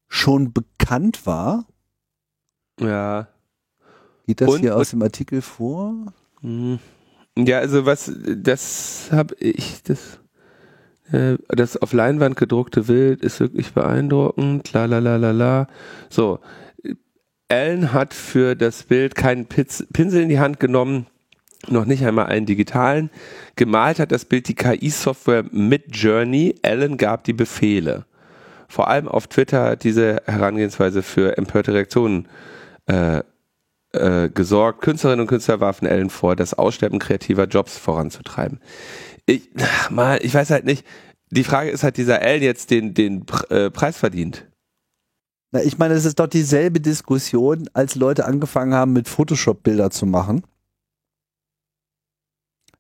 schon 0.08 0.52
bekannt 0.52 1.28
war. 1.28 1.68
Ja. 2.80 3.28
Geht 4.26 4.42
das 4.42 4.50
Und- 4.50 4.60
hier 4.62 4.76
aus 4.76 4.90
dem 4.90 5.02
Artikel 5.04 5.42
vor? 5.42 6.14
Ja, 6.42 7.60
also 7.60 7.86
was, 7.86 8.12
das 8.36 9.10
habe 9.12 9.36
ich, 9.40 9.84
das, 9.84 10.20
äh, 11.12 11.38
das 11.50 11.78
auf 11.78 11.94
Leinwand 11.94 12.36
gedruckte 12.36 12.84
Bild 12.84 13.22
ist 13.22 13.40
wirklich 13.40 13.74
beeindruckend, 13.74 14.74
la 14.74 14.86
la 14.86 15.00
la 15.00 15.16
la 15.16 15.32
la. 15.32 15.68
So, 16.10 16.40
Allen 17.50 17.94
hat 17.94 18.14
für 18.14 18.56
das 18.56 18.84
Bild 18.84 19.16
keinen 19.16 19.46
Piz 19.48 19.86
Pinsel 19.92 20.22
in 20.22 20.30
die 20.30 20.40
Hand 20.40 20.60
genommen, 20.60 21.08
noch 21.68 21.86
nicht 21.86 22.06
einmal 22.06 22.28
einen 22.28 22.46
digitalen. 22.46 23.10
Gemalt 23.56 24.00
hat 24.00 24.12
das 24.12 24.26
Bild 24.26 24.48
die 24.48 24.56
KI-Software 24.56 25.46
Midjourney. 25.52 26.56
Allen 26.64 26.98
gab 26.98 27.24
die 27.24 27.34
Befehle. 27.34 28.06
Vor 28.68 28.88
allem 28.88 29.08
auf 29.08 29.28
Twitter 29.28 29.64
hat 29.64 29.84
diese 29.84 30.22
Herangehensweise 30.26 31.02
für 31.02 31.38
empörte 31.38 31.74
Reaktionen 31.74 32.28
äh, 32.86 33.24
äh, 33.94 34.30
gesorgt. 34.30 34.82
Künstlerinnen 34.82 35.22
und 35.22 35.28
Künstler 35.28 35.60
warfen 35.60 35.88
Allen 35.88 36.10
vor, 36.10 36.36
das 36.36 36.54
Aussterben 36.54 37.00
kreativer 37.00 37.46
Jobs 37.46 37.78
voranzutreiben. 37.78 38.60
Ich, 39.26 39.50
mal, 39.90 40.20
ich 40.24 40.34
weiß 40.34 40.50
halt 40.52 40.66
nicht. 40.66 40.86
Die 41.32 41.44
Frage 41.44 41.70
ist, 41.70 41.84
hat 41.84 41.98
dieser 41.98 42.22
Allen 42.22 42.42
jetzt 42.42 42.72
den, 42.72 42.94
den 42.94 43.26
äh, 43.50 43.70
Preis 43.70 43.98
verdient? 43.98 44.48
Na, 45.52 45.62
ich 45.64 45.78
meine, 45.78 45.96
es 45.96 46.06
ist 46.06 46.20
doch 46.20 46.28
dieselbe 46.28 46.80
Diskussion, 46.80 47.70
als 47.74 47.96
Leute 47.96 48.26
angefangen 48.26 48.74
haben, 48.74 48.94
mit 48.94 49.08
Photoshop-Bilder 49.08 49.90
zu 49.90 50.06
machen. 50.06 50.44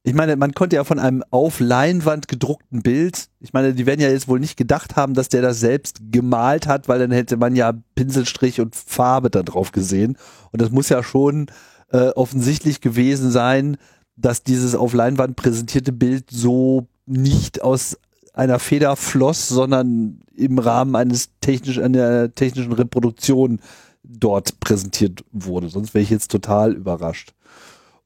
Ich 0.03 0.13
meine, 0.13 0.37
man 0.37 0.53
konnte 0.53 0.77
ja 0.77 0.85
von 0.85 0.97
einem 0.97 1.23
auf 1.29 1.59
Leinwand 1.59 2.29
gedruckten 2.29 2.81
Bild, 2.81 3.27
ich 3.41 3.51
meine, 3.51 3.73
die 3.73 3.85
werden 3.85 3.99
ja 3.99 4.09
jetzt 4.09 4.29
wohl 4.29 4.39
nicht 4.39 4.55
gedacht 4.55 4.95
haben, 4.95 5.13
dass 5.13 5.27
der 5.27 5.41
das 5.41 5.59
selbst 5.59 5.99
gemalt 6.09 6.67
hat, 6.67 6.87
weil 6.87 6.99
dann 6.99 7.11
hätte 7.11 7.35
man 7.35 7.55
ja 7.55 7.73
Pinselstrich 7.95 8.61
und 8.61 8.75
Farbe 8.75 9.29
da 9.29 9.43
drauf 9.43 9.73
gesehen. 9.73 10.17
Und 10.51 10.61
das 10.61 10.71
muss 10.71 10.87
ja 10.87 11.03
schon 11.03 11.47
äh, 11.91 12.09
offensichtlich 12.09 12.79
gewesen 12.79 13.29
sein, 13.29 13.77
dass 14.15 14.43
dieses 14.43 14.73
auf 14.73 14.93
Leinwand 14.93 15.35
präsentierte 15.35 15.91
Bild 15.91 16.29
so 16.31 16.87
nicht 17.05 17.61
aus 17.61 17.97
einer 18.33 18.59
Feder 18.59 18.95
floss, 18.95 19.49
sondern 19.49 20.21
im 20.35 20.59
Rahmen 20.59 20.95
eines 20.95 21.29
technisch, 21.41 21.79
einer 21.79 22.33
technischen 22.33 22.71
Reproduktion 22.71 23.59
dort 24.03 24.59
präsentiert 24.61 25.25
wurde. 25.31 25.69
Sonst 25.69 25.93
wäre 25.93 26.03
ich 26.03 26.09
jetzt 26.09 26.31
total 26.31 26.73
überrascht. 26.73 27.33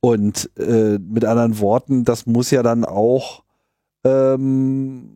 Und 0.05 0.49
äh, 0.59 0.99
mit 0.99 1.23
anderen 1.23 1.61
Worten, 1.61 2.03
das 2.03 2.25
muss 2.25 2.51
ja 2.51 2.61
dann 2.61 2.83
auch 2.83 3.41
ähm, 4.03 5.11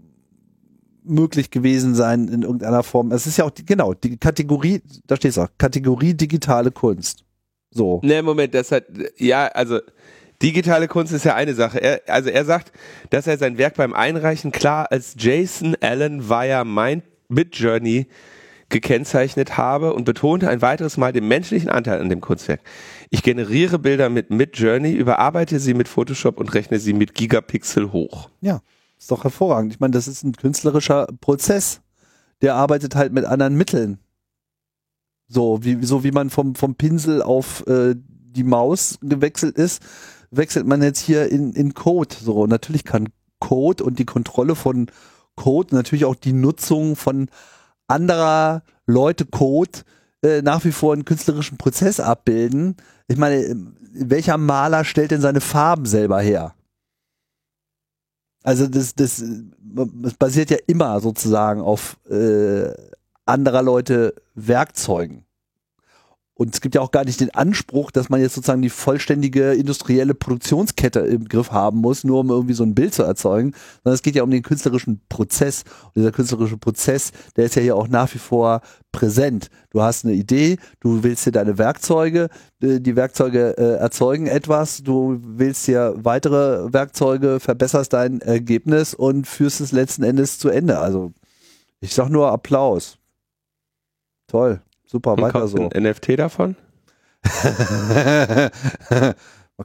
möglich 1.04 1.52
gewesen 1.52 1.93
sein 1.93 2.30
in 2.30 2.43
irgendeiner 2.43 2.84
Form. 2.84 3.12
Es 3.12 3.28
ist 3.28 3.36
ja 3.36 3.43
auch 3.43 3.50
die, 3.50 3.65
genau 3.65 3.93
die 3.93 4.15
Kategorie, 4.15 4.82
da 5.06 5.17
steht 5.17 5.32
es 5.32 5.38
auch, 5.39 5.50
Kategorie 5.58 6.13
digitale 6.13 6.71
Kunst. 6.71 7.26
So. 7.69 8.00
Ne, 8.02 8.23
Moment, 8.23 8.54
das 8.54 8.71
hat, 8.71 8.86
ja, 9.17 9.47
also 9.47 9.82
digitale 10.41 10.88
Kunst 10.88 11.12
ist 11.12 11.26
ja 11.26 11.36
eine 11.36 11.54
Sache. 11.54 11.82
Er, 11.82 12.02
also 12.08 12.30
er 12.30 12.45
sagt, 12.45 12.71
dass 13.10 13.28
er 13.28 13.38
sein 13.38 13.58
Werk 13.58 13.76
beim 13.76 13.93
Einreichen 13.93 14.54
klar 14.54 14.89
als 14.89 15.15
Jason 15.19 15.76
Allen 15.82 16.30
via 16.30 16.63
Mind 16.63 17.04
Midjourney 17.28 18.08
gekennzeichnet 18.69 19.58
habe 19.58 19.93
und 19.93 20.04
betonte 20.04 20.50
ein 20.50 20.62
weiteres 20.62 20.97
Mal 20.97 21.13
den 21.13 21.28
menschlichen 21.28 21.69
Anteil 21.69 22.00
an 22.00 22.10
dem 22.10 22.21
Kunstwerk. 22.21 22.62
Ich 23.10 23.24
generiere 23.24 23.80
Bilder 23.80 24.10
mit 24.10 24.30
Midjourney, 24.32 24.91
überarbeite 24.91 25.60
sie 25.60 25.74
mit 25.74 25.88
Photoshop 25.88 26.39
und 26.39 26.54
rechne 26.54 26.80
sie 26.80 26.93
mit 26.93 27.13
Gigapixel 27.13 27.91
hoch. 27.91 28.30
Ja, 28.41 28.62
ist 28.98 29.12
doch 29.12 29.24
hervorragend. 29.24 29.74
Ich 29.74 29.80
meine, 29.80 29.91
das 29.91 30.08
ist 30.08 30.24
ein 30.24 30.34
künstlerischer 30.34 31.08
Prozess. 31.22 31.82
Der 32.41 32.56
arbeitet 32.56 32.96
halt 32.96 33.13
mit 33.13 33.26
anderen 33.26 33.56
Mitteln. 33.56 34.00
So 35.28 35.63
wie, 35.63 35.84
so 35.84 36.04
wie 36.04 36.12
man 36.12 36.30
vom, 36.30 36.56
vom 36.56 36.76
Pinsel 36.76 37.22
auf 37.22 37.65
äh, 37.67 37.96
die 37.98 38.43
Maus 38.43 38.98
gewechselt 39.02 39.58
ist, 39.58 39.82
wechselt 40.32 40.67
man 40.67 40.82
jetzt 40.82 41.00
hier 41.00 41.32
in, 41.32 41.54
in 41.54 41.74
Code. 41.74 42.15
So, 42.20 42.46
natürlich 42.46 42.84
kann 42.84 43.10
Code 43.39 43.84
und 43.84 44.00
die 44.00 44.06
Kontrolle 44.06 44.56
von 44.56 44.88
Code, 45.36 45.76
natürlich 45.76 46.06
auch 46.06 46.15
die 46.15 46.34
Nutzung 46.34 46.96
von 46.96 47.30
anderer 47.88 48.63
Leute 48.86 49.26
Code 49.26 49.80
äh, 50.24 50.41
nach 50.41 50.65
wie 50.65 50.72
vor 50.72 50.93
einen 50.93 51.06
künstlerischen 51.06 51.58
Prozess 51.58 52.00
abbilden. 52.00 52.76
Ich 53.08 53.17
meine, 53.17 53.56
welcher 53.93 54.38
Maler 54.38 54.84
stellt 54.84 55.12
denn 55.12 55.22
seine 55.22 55.41
Farben 55.41 55.86
selber 55.86 56.20
her? 56.20 56.54
Also 58.43 58.67
das, 58.67 58.96
das, 58.96 59.24
das 59.60 60.13
basiert 60.13 60.50
ja 60.52 60.58
immer 60.67 61.00
sozusagen 61.00 61.62
auf 61.62 61.98
äh, 62.10 62.72
anderer 63.26 63.62
Leute 63.62 64.15
Werkzeugen. 64.36 65.27
Und 66.38 66.54
es 66.54 66.62
gibt 66.62 66.76
ja 66.76 66.82
auch 66.82 66.91
gar 66.91 67.04
nicht 67.04 67.19
den 67.19 67.34
Anspruch, 67.34 67.89
dass 67.89 68.10
man 68.10 68.21
jetzt 68.21 68.36
sozusagen 68.36 68.62
die 68.62 68.69
vollständige 68.69 69.54
industrielle 69.54 70.13
Produktionskette 70.13 71.00
im 71.00 71.28
Griff 71.28 71.52
haben 71.52 71.80
muss, 71.80 72.04
nur 72.04 72.19
um 72.19 72.30
irgendwie 72.30 72.54
so 72.54 72.63
ein 72.63 72.76
Bild 72.76 72.93
zu 72.93 73.02
erzeugen, 73.02 73.54
sondern 73.84 73.95
es 73.95 74.04
geht 74.04 74.13
ja 74.15 74.21
um 74.21 74.30
den 74.30 74.43
künstlerischen 74.43 75.02
Prozess. 75.10 75.63
Und 75.86 75.95
dieser 75.95 76.12
künstlerische 76.12 76.58
Prozess, 76.58 77.12
der 77.36 77.45
ist 77.45 77.56
ja 77.56 77.63
hier 77.63 77.76
auch 77.76 77.88
nach 77.88 78.13
wie 78.13 78.19
vor 78.19 78.62
präsent. 78.91 79.50
Du 79.71 79.82
hast 79.82 80.06
eine 80.06 80.13
Idee, 80.13 80.58
du 80.80 81.02
willst 81.02 81.26
dir 81.26 81.32
deine 81.32 81.58
Werkzeuge, 81.58 82.30
äh, 82.62 82.80
die 82.80 82.95
Werkzeuge 82.95 83.58
äh, 83.58 83.78
erzeugen 83.78 84.28
etwas, 84.28 84.84
du 84.84 85.19
willst 85.23 85.65
dir 85.65 85.95
weitere 85.97 86.71
Werkzeuge, 86.71 87.39
verbesserst 87.39 87.93
dein 87.93 88.21
Ergebnis 88.21 88.93
und 88.93 89.26
führst 89.26 89.60
es 89.60 89.71
letzten 89.71 90.04
Endes 90.04 90.38
zu 90.38 90.50
Ende. 90.50 90.78
Also 90.78 91.13
ich 91.80 91.95
sag 91.95 92.10
nur 92.10 92.32
Applaus. 92.32 93.00
Toll. 94.28 94.62
Super, 94.88 95.13
Und 95.13 95.21
weiter 95.21 95.47
so. 95.47 95.69
ein 95.69 95.84
NFT 95.84 96.17
davon? 96.17 96.56
Mal 97.43 98.52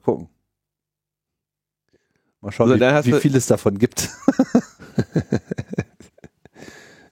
gucken. 0.02 0.28
Mal 2.40 2.50
schauen, 2.52 2.68
So, 2.70 2.76
dann 2.76 3.04
wie, 3.04 3.12
wie 3.14 3.20
viel 3.20 3.36
es 3.36 3.46
davon 3.46 3.78
gibt. 3.78 4.10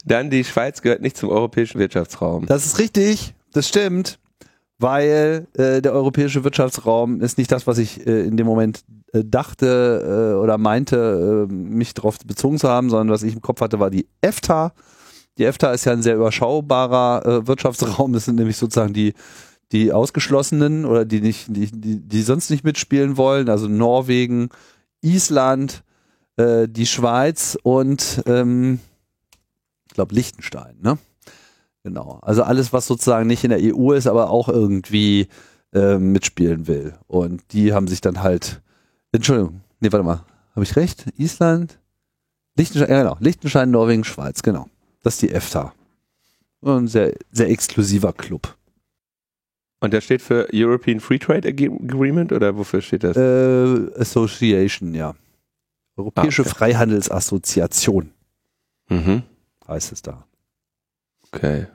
Dann 0.05 0.31
die 0.31 0.45
Schweiz 0.45 0.83
gehört 0.83 1.03
nicht 1.03 1.17
zum 1.17 1.29
europäischen 1.29 1.79
Wirtschaftsraum. 1.79 2.47
Das 2.47 2.67
ist 2.67 2.79
richtig, 2.79 3.35
das 3.53 3.69
stimmt, 3.69 4.19
weil 4.79 5.47
äh, 5.55 5.83
der 5.83 5.93
europäische 5.93 6.43
Wirtschaftsraum 6.43 7.21
ist 7.21 7.37
nicht 7.39 7.53
das, 7.53 7.67
was 7.67 7.79
ich 7.79 8.07
äh, 8.07 8.23
in 8.23 8.37
dem 8.37 8.47
Moment 8.47 8.83
äh, 9.13 9.23
dachte 9.25 10.33
äh, 10.35 10.39
oder 10.43 10.57
meinte, 10.59 11.47
äh, 11.49 11.53
mich 11.53 11.93
darauf 11.95 12.19
bezogen 12.19 12.59
zu 12.59 12.69
haben, 12.69 12.89
sondern 12.89 13.11
was 13.11 13.23
ich 13.23 13.35
im 13.35 13.43
Kopf 13.43 13.61
hatte, 13.61 13.79
war 13.79 13.91
die 13.91 14.09
EFTA. 14.23 14.73
Die 15.41 15.47
EFTA 15.47 15.73
ist 15.73 15.87
ja 15.87 15.93
ein 15.93 16.03
sehr 16.03 16.17
überschaubarer 16.17 17.25
äh, 17.25 17.47
Wirtschaftsraum. 17.47 18.13
Das 18.13 18.27
sind 18.27 18.37
nämlich 18.37 18.59
sozusagen 18.59 18.93
die 18.93 19.15
die 19.73 19.93
Ausgeschlossenen 19.93 20.85
oder 20.85 21.05
die 21.05 21.21
nicht, 21.21 21.47
die, 21.49 21.71
die, 21.71 22.01
die 22.01 22.23
sonst 22.23 22.51
nicht 22.51 22.65
mitspielen 22.65 23.17
wollen, 23.17 23.49
also 23.49 23.69
Norwegen, 23.69 24.51
Island, 25.01 25.85
äh, 26.37 26.69
die 26.69 26.87
Schweiz 26.87 27.57
und 27.63 28.23
ähm, 28.27 28.81
ich 29.87 29.95
glaube 29.95 30.15
Liechtenstein, 30.15 30.77
ne? 30.83 30.99
Genau. 31.83 32.19
Also 32.21 32.43
alles, 32.43 32.73
was 32.73 32.87
sozusagen 32.87 33.27
nicht 33.27 33.43
in 33.43 33.51
der 33.51 33.61
EU 33.63 33.93
ist, 33.93 34.07
aber 34.07 34.29
auch 34.29 34.49
irgendwie 34.49 35.29
äh, 35.73 35.97
mitspielen 35.97 36.67
will. 36.67 36.95
Und 37.07 37.41
die 37.53 37.73
haben 37.73 37.89
sich 37.89 38.03
dann 38.03 38.23
halt, 38.23 38.61
Entschuldigung, 39.13 39.63
nee, 39.81 39.91
warte 39.91 40.05
mal, 40.05 40.25
habe 40.55 40.65
ich 40.65 40.77
recht? 40.77 41.07
Island, 41.17 41.79
Liechtenstein, 42.57 42.91
ja 42.91 43.03
genau, 43.03 43.17
Liechtenstein, 43.21 43.71
Norwegen, 43.71 44.05
Schweiz, 44.05 44.43
genau. 44.43 44.67
Das 45.03 45.15
ist 45.15 45.23
die 45.23 45.31
EFTA. 45.31 45.73
Ein 46.63 46.89
sehr, 46.89 47.15
sehr 47.33 47.49
exklusiver 47.51 48.13
Club. 48.13 48.57
Und 49.81 49.93
der 49.95 50.03
steht 50.03 50.21
für 50.21 50.47
European 50.53 51.01
Free 51.01 51.19
Trade 51.19 51.49
Ag- 51.49 51.63
Agreement 51.83 52.33
oder 52.33 52.57
wofür 52.57 52.83
steht 52.83 53.03
das? 53.03 53.17
Äh, 53.17 53.91
Association, 53.99 54.95
ja. 54.95 55.15
Europäische 55.97 56.43
Ah, 56.43 56.47
okay. 56.47 56.55
Freihandelsassoziation 56.55 58.11
Mhm. 58.91 59.23
heißt 59.67 59.93
es 59.93 60.03
da. 60.03 60.27
Okay. 61.33 61.67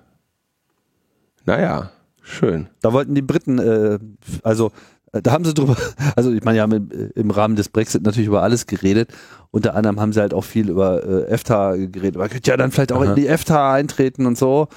Naja, 1.45 1.91
schön. 2.21 2.67
Da 2.81 2.91
wollten 2.93 3.15
die 3.15 3.21
Briten, 3.21 3.57
äh, 3.59 3.99
also 4.43 4.71
äh, 5.13 5.21
da 5.21 5.31
haben 5.31 5.45
sie 5.45 5.53
drüber, 5.53 5.75
also 6.15 6.31
ich 6.31 6.43
meine, 6.43 6.61
haben 6.61 6.71
im, 6.73 6.91
äh, 6.91 7.09
im 7.15 7.31
Rahmen 7.31 7.55
des 7.55 7.69
Brexit 7.69 8.03
natürlich 8.03 8.27
über 8.27 8.43
alles 8.43 8.67
geredet. 8.67 9.11
Unter 9.55 9.73
anderem 9.73 10.01
haben 10.01 10.11
sie 10.11 10.19
halt 10.19 10.33
auch 10.33 10.43
viel 10.43 10.69
über 10.69 11.01
äh, 11.05 11.31
EFTA 11.31 11.77
geredet. 11.77 12.17
Man 12.17 12.27
könnte 12.29 12.51
ja 12.51 12.57
dann 12.57 12.71
vielleicht 12.71 12.91
auch 12.91 13.01
Aha. 13.01 13.11
in 13.11 13.15
die 13.15 13.27
EFTA 13.27 13.71
eintreten 13.73 14.25
und 14.25 14.37
so. 14.37 14.67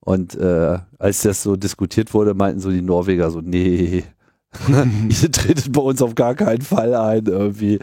Und 0.00 0.34
äh, 0.34 0.78
als 0.98 1.20
das 1.20 1.42
so 1.42 1.56
diskutiert 1.56 2.14
wurde, 2.14 2.32
meinten 2.32 2.58
so 2.60 2.70
die 2.70 2.80
Norweger 2.80 3.30
so, 3.30 3.42
nee, 3.42 4.02
ihr 5.10 5.30
tretet 5.30 5.70
bei 5.72 5.82
uns 5.82 6.00
auf 6.00 6.14
gar 6.14 6.34
keinen 6.34 6.62
Fall 6.62 6.94
ein 6.94 7.26
irgendwie. 7.26 7.78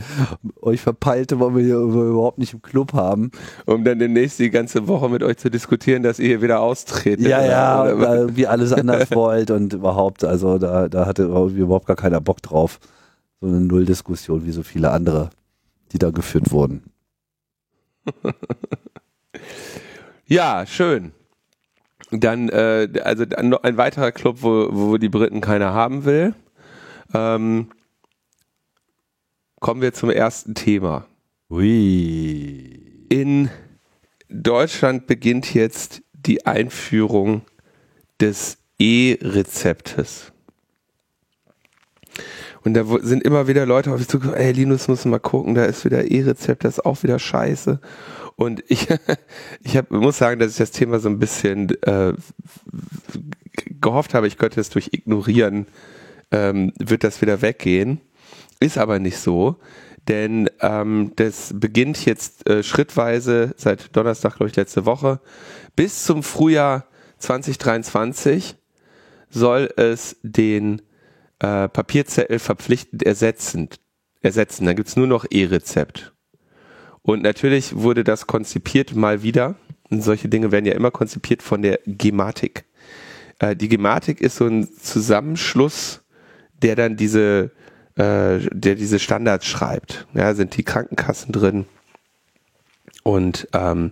Euch 0.63 0.81
Verpeilte 0.81 1.37
wollen 1.39 1.55
wir 1.57 1.63
hier 1.63 1.77
überhaupt 1.77 2.39
nicht 2.39 2.53
im 2.55 2.63
Club 2.63 2.93
haben. 2.93 3.29
Um 3.67 3.83
dann 3.83 3.99
demnächst 3.99 4.39
die 4.39 4.49
ganze 4.49 4.87
Woche 4.87 5.09
mit 5.09 5.21
euch 5.21 5.37
zu 5.37 5.51
diskutieren, 5.51 6.01
dass 6.01 6.17
ihr 6.17 6.27
hier 6.29 6.41
wieder 6.41 6.61
austretet. 6.61 7.27
Ja, 7.27 7.37
oder- 7.37 7.47
ja, 7.51 7.83
oder- 7.83 7.99
weil 8.09 8.35
wie 8.35 8.47
alles 8.47 8.73
anders 8.73 9.11
wollt 9.11 9.51
und 9.51 9.73
überhaupt, 9.73 10.23
also 10.23 10.57
da, 10.57 10.89
da 10.89 11.05
hatte 11.05 11.25
überhaupt 11.25 11.85
gar 11.85 11.97
keiner 11.97 12.19
Bock 12.19 12.41
drauf. 12.41 12.79
So 13.41 13.47
eine 13.47 13.59
Nulldiskussion 13.61 14.43
wie 14.43 14.51
so 14.51 14.63
viele 14.63 14.89
andere, 14.89 15.29
die 15.93 15.99
da 15.99 16.09
geführt 16.09 16.51
wurden. 16.51 16.91
Ja, 20.25 20.65
schön. 20.65 21.11
Dann, 22.09 22.49
äh, 22.49 22.87
also 23.03 23.23
ein 23.35 23.77
weiterer 23.77 24.11
Club, 24.11 24.37
wo, 24.41 24.67
wo 24.71 24.97
die 24.97 25.09
Briten 25.09 25.41
keiner 25.41 25.73
haben 25.73 26.05
will. 26.05 26.33
Ähm, 27.13 27.69
kommen 29.59 29.81
wir 29.81 29.93
zum 29.93 30.09
ersten 30.09 30.55
Thema. 30.55 31.05
Ui. 31.51 33.05
In 33.09 33.51
Deutschland 34.27 35.05
beginnt 35.05 35.53
jetzt 35.53 36.01
die 36.13 36.47
Einführung 36.47 37.43
des 38.19 38.57
E-Rezeptes. 38.79 40.32
Und 42.63 42.73
da 42.75 42.85
sind 43.01 43.23
immer 43.23 43.47
wieder 43.47 43.65
Leute 43.65 43.91
auf 43.91 43.99
mich 43.99 44.07
zugekommen, 44.07 44.39
ey 44.39 44.51
Linus, 44.51 44.87
musst 44.87 45.05
du 45.05 45.09
mal 45.09 45.19
gucken, 45.19 45.55
da 45.55 45.65
ist 45.65 45.83
wieder 45.83 46.09
E-Rezept, 46.09 46.63
das 46.63 46.77
ist 46.77 46.85
auch 46.85 47.03
wieder 47.03 47.19
scheiße. 47.19 47.79
Und 48.35 48.63
ich, 48.67 48.87
ich 49.63 49.77
hab, 49.77 49.91
muss 49.91 50.17
sagen, 50.17 50.39
dass 50.39 50.51
ich 50.51 50.57
das 50.57 50.71
Thema 50.71 50.99
so 50.99 51.09
ein 51.09 51.19
bisschen 51.19 51.69
äh, 51.83 52.13
gehofft 53.81 54.13
habe, 54.13 54.27
ich 54.27 54.37
könnte 54.37 54.61
es 54.61 54.69
durch 54.69 54.89
Ignorieren, 54.93 55.67
ähm, 56.31 56.71
wird 56.79 57.03
das 57.03 57.21
wieder 57.21 57.41
weggehen. 57.41 57.99
Ist 58.59 58.77
aber 58.77 58.99
nicht 58.99 59.17
so, 59.17 59.57
denn 60.07 60.49
ähm, 60.61 61.11
das 61.17 61.53
beginnt 61.55 62.05
jetzt 62.05 62.49
äh, 62.49 62.63
schrittweise 62.63 63.53
seit 63.57 63.95
Donnerstag, 63.95 64.37
glaube 64.37 64.49
ich, 64.49 64.55
letzte 64.55 64.85
Woche. 64.85 65.19
Bis 65.75 66.05
zum 66.05 66.23
Frühjahr 66.23 66.85
2023 67.19 68.55
soll 69.29 69.69
es 69.75 70.17
den 70.23 70.81
äh, 71.43 71.67
Papierzettel 71.67 72.39
verpflichtend 72.39 73.03
ersetzen. 73.03 73.69
ersetzen. 74.21 74.65
Dann 74.65 74.75
gibt's 74.75 74.95
nur 74.95 75.07
noch 75.07 75.25
E-Rezept. 75.29 76.13
Und 77.01 77.21
natürlich 77.21 77.75
wurde 77.75 78.05
das 78.05 78.27
konzipiert 78.27 78.95
mal 78.95 79.21
wieder. 79.23 79.55
Und 79.89 80.01
solche 80.01 80.29
Dinge 80.29 80.51
werden 80.51 80.65
ja 80.65 80.73
immer 80.73 80.91
konzipiert 80.91 81.43
von 81.43 81.61
der 81.61 81.79
Gematik. 81.85 82.63
Äh, 83.39 83.55
die 83.55 83.67
Gematik 83.67 84.21
ist 84.21 84.37
so 84.37 84.47
ein 84.47 84.67
Zusammenschluss, 84.73 86.01
der 86.61 86.75
dann 86.75 86.95
diese, 86.95 87.51
äh, 87.95 88.39
der 88.51 88.75
diese 88.75 88.99
Standards 88.99 89.45
schreibt. 89.45 90.07
Ja, 90.13 90.33
sind 90.33 90.55
die 90.55 90.63
Krankenkassen 90.63 91.33
drin 91.33 91.65
und 93.03 93.49
ähm, 93.51 93.91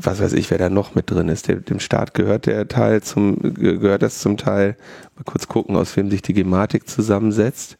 was 0.00 0.20
weiß 0.20 0.32
ich, 0.34 0.48
wer 0.50 0.58
da 0.58 0.70
noch 0.70 0.94
mit 0.94 1.10
drin 1.10 1.28
ist. 1.28 1.48
Dem 1.48 1.80
Staat 1.80 2.14
gehört 2.14 2.46
der 2.46 2.68
Teil 2.68 3.02
zum, 3.02 3.36
ge- 3.54 3.78
gehört 3.78 4.02
das 4.02 4.20
zum 4.20 4.36
Teil. 4.36 4.76
Mal 5.16 5.24
kurz 5.24 5.48
gucken, 5.48 5.74
aus 5.76 5.96
wem 5.96 6.08
sich 6.10 6.22
die 6.22 6.34
Gematik 6.34 6.88
zusammensetzt. 6.88 7.78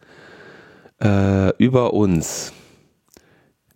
Äh, 1.01 1.57
über 1.59 1.95
uns. 1.95 2.53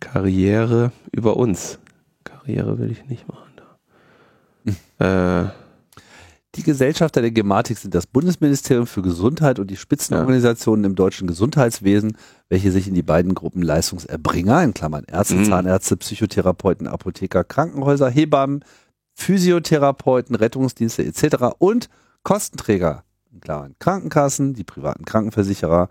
Karriere 0.01 0.91
über 1.13 1.37
uns. 1.37 1.79
Karriere 2.25 2.77
will 2.79 2.91
ich 2.91 3.05
nicht 3.05 3.25
machen. 3.29 3.53
Da. 4.99 5.45
Äh, 5.45 5.49
Die 6.55 6.63
Gesellschafter 6.63 7.21
der 7.21 7.31
Gematik 7.31 7.79
sind 7.79 7.95
das 7.95 8.05
Bundesministerium 8.05 8.85
für 8.85 9.01
Gesundheit 9.01 9.57
und 9.57 9.71
die 9.71 9.75
Spitzenorganisationen 9.75 10.85
im 10.85 10.95
deutschen 10.95 11.27
Gesundheitswesen, 11.27 12.15
welche 12.47 12.71
sich 12.71 12.87
in 12.87 12.93
die 12.93 13.01
beiden 13.01 13.33
Gruppen 13.33 13.63
Leistungserbringer, 13.63 14.63
in 14.63 14.75
Klammern 14.75 15.03
Ärzte, 15.05 15.35
Mhm. 15.35 15.45
Zahnärzte, 15.45 15.97
Psychotherapeuten, 15.97 16.87
Apotheker, 16.87 17.43
Krankenhäuser, 17.43 18.07
Hebammen, 18.07 18.63
Physiotherapeuten, 19.15 20.35
Rettungsdienste 20.35 21.03
etc. 21.03 21.55
und 21.57 21.89
Kostenträger, 22.21 23.03
klar, 23.41 23.69
Krankenkassen, 23.79 24.53
die 24.53 24.63
privaten 24.63 25.05
Krankenversicherer, 25.05 25.89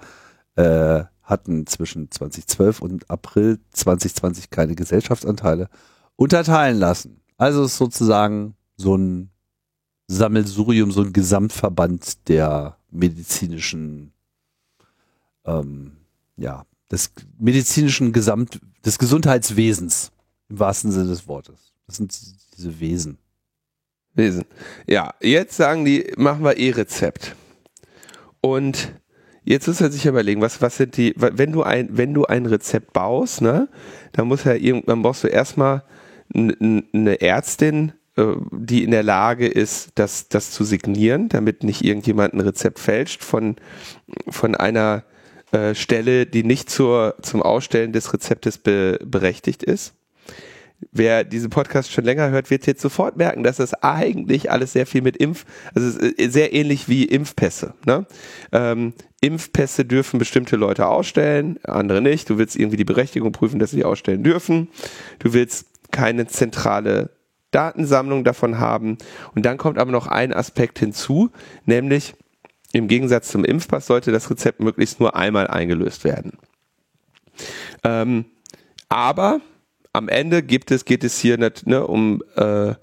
äh, 0.55 1.03
hatten 1.25 1.66
zwischen 1.66 2.11
2012 2.11 2.81
und 2.81 3.11
April 3.11 3.59
2020 3.72 4.51
keine 4.51 4.77
Gesellschaftsanteile, 4.77 5.68
unterteilen 6.14 6.79
lassen. 6.79 7.20
Also 7.37 7.64
ist 7.64 7.79
sozusagen 7.79 8.55
so 8.77 8.96
ein 8.96 9.32
Sammelsurium, 10.09 10.91
so 10.91 11.03
ein 11.03 11.12
Gesamtverband 11.12 12.29
der 12.29 12.77
medizinischen, 12.91 14.12
ähm, 15.45 15.93
ja, 16.37 16.65
des 16.91 17.12
medizinischen 17.38 18.12
Gesamt, 18.12 18.61
des 18.85 18.99
Gesundheitswesens 18.99 20.12
im 20.49 20.59
wahrsten 20.59 20.93
Sinne 20.93 21.09
des 21.09 21.27
Wortes. 21.27 21.73
Das 21.87 21.97
sind 21.97 22.15
diese 22.57 22.79
Wesen. 22.81 23.19
Wesen. 24.15 24.45
Ja, 24.87 25.15
jetzt 25.21 25.57
sagen 25.57 25.85
die, 25.85 26.12
machen 26.17 26.45
wir 26.45 26.59
E-Rezept. 26.59 27.35
Und 28.43 28.93
jetzt 29.45 29.67
muss 29.67 29.81
man 29.81 29.93
sich 29.93 30.05
überlegen, 30.05 30.43
was, 30.43 30.61
was 30.61 30.77
sind 30.77 30.97
die, 30.97 31.15
wenn 31.17 31.53
du 31.53 31.62
ein, 31.62 31.97
wenn 31.97 32.12
du 32.12 32.27
ein 32.27 32.45
Rezept 32.47 32.93
baust, 32.93 33.41
ne, 33.41 33.69
dann 34.12 34.29
muss 34.29 34.45
ja 34.45 34.55
irgendwann 34.55 35.03
brauchst 35.03 35.25
du 35.25 35.29
erstmal 35.29 35.85
eine 36.35 37.21
Ärztin, 37.21 37.93
die 38.16 38.85
in 38.85 38.90
der 38.90 39.03
Lage 39.03 39.46
ist, 39.46 39.92
das, 39.94 40.29
das 40.29 40.51
zu 40.51 40.64
signieren, 40.64 41.29
damit 41.29 41.64
nicht 41.64 41.83
irgendjemand 41.83 42.35
ein 42.35 42.40
Rezept 42.40 42.79
fälscht 42.79 43.22
von, 43.25 43.57
von 44.29 44.55
einer 44.55 45.05
äh, 45.53 45.75
Stelle, 45.75 46.27
die 46.27 46.44
nicht 46.44 46.68
zur, 46.68 47.16
zum 47.22 47.42
Ausstellen 47.42 47.92
des 47.92 48.12
Rezeptes 48.12 48.59
be, 48.59 48.98
berechtigt 49.03 49.62
ist. 49.62 49.94
Wer 50.90 51.25
diesen 51.25 51.48
Podcast 51.48 51.92
schon 51.92 52.05
länger 52.05 52.31
hört, 52.31 52.51
wird 52.51 52.66
jetzt 52.66 52.83
sofort 52.83 53.16
merken, 53.16 53.44
dass 53.44 53.59
das 53.59 53.72
eigentlich 53.83 54.51
alles 54.51 54.72
sehr 54.72 54.85
viel 54.85 55.01
mit 55.01 55.16
Impf, 55.16 55.44
also 55.75 55.90
sehr 56.18 56.53
ähnlich 56.53 56.88
wie 56.88 57.05
Impfpässe. 57.05 57.75
Ne? 57.87 58.05
Ähm, 58.51 58.92
Impfpässe 59.20 59.85
dürfen 59.85 60.18
bestimmte 60.18 60.57
Leute 60.57 60.87
ausstellen, 60.88 61.61
andere 61.62 62.03
nicht. 62.03 62.29
Du 62.29 62.37
willst 62.37 62.57
irgendwie 62.57 62.77
die 62.77 62.85
Berechtigung 62.85 63.31
prüfen, 63.31 63.61
dass 63.61 63.70
sie 63.70 63.85
ausstellen 63.85 64.25
dürfen. 64.25 64.68
Du 65.20 65.33
willst 65.33 65.66
keine 65.92 66.27
zentrale 66.27 67.11
Datensammlung 67.53 68.25
davon 68.25 68.59
haben. 68.59 68.99
Und 69.35 69.47
dann 69.47 69.59
kommt 69.59 69.79
aber 69.79 69.93
noch 69.93 70.09
ein 70.09 70.33
Aspekt 70.33 70.81
hinzu, 70.81 71.31
nämlich 71.65 72.15
im 72.73 72.88
Gegensatz 72.88 73.29
zum 73.29 73.45
Impfpass 73.45 73.87
sollte 73.87 74.12
das 74.12 74.31
Rezept 74.31 74.61
möglichst 74.61 74.99
nur 74.99 75.15
einmal 75.15 75.47
eingelöst 75.47 76.05
werden. 76.05 76.38
Ähm, 77.85 78.25
aber 78.88 79.41
am 79.93 80.09
Ende 80.09 80.43
gibt 80.43 80.71
es, 80.71 80.85
geht 80.85 81.05
es 81.05 81.19
hier 81.19 81.38
nicht, 81.38 81.67
ne, 81.67 81.87
um, 81.87 82.23
äh, 82.37 82.75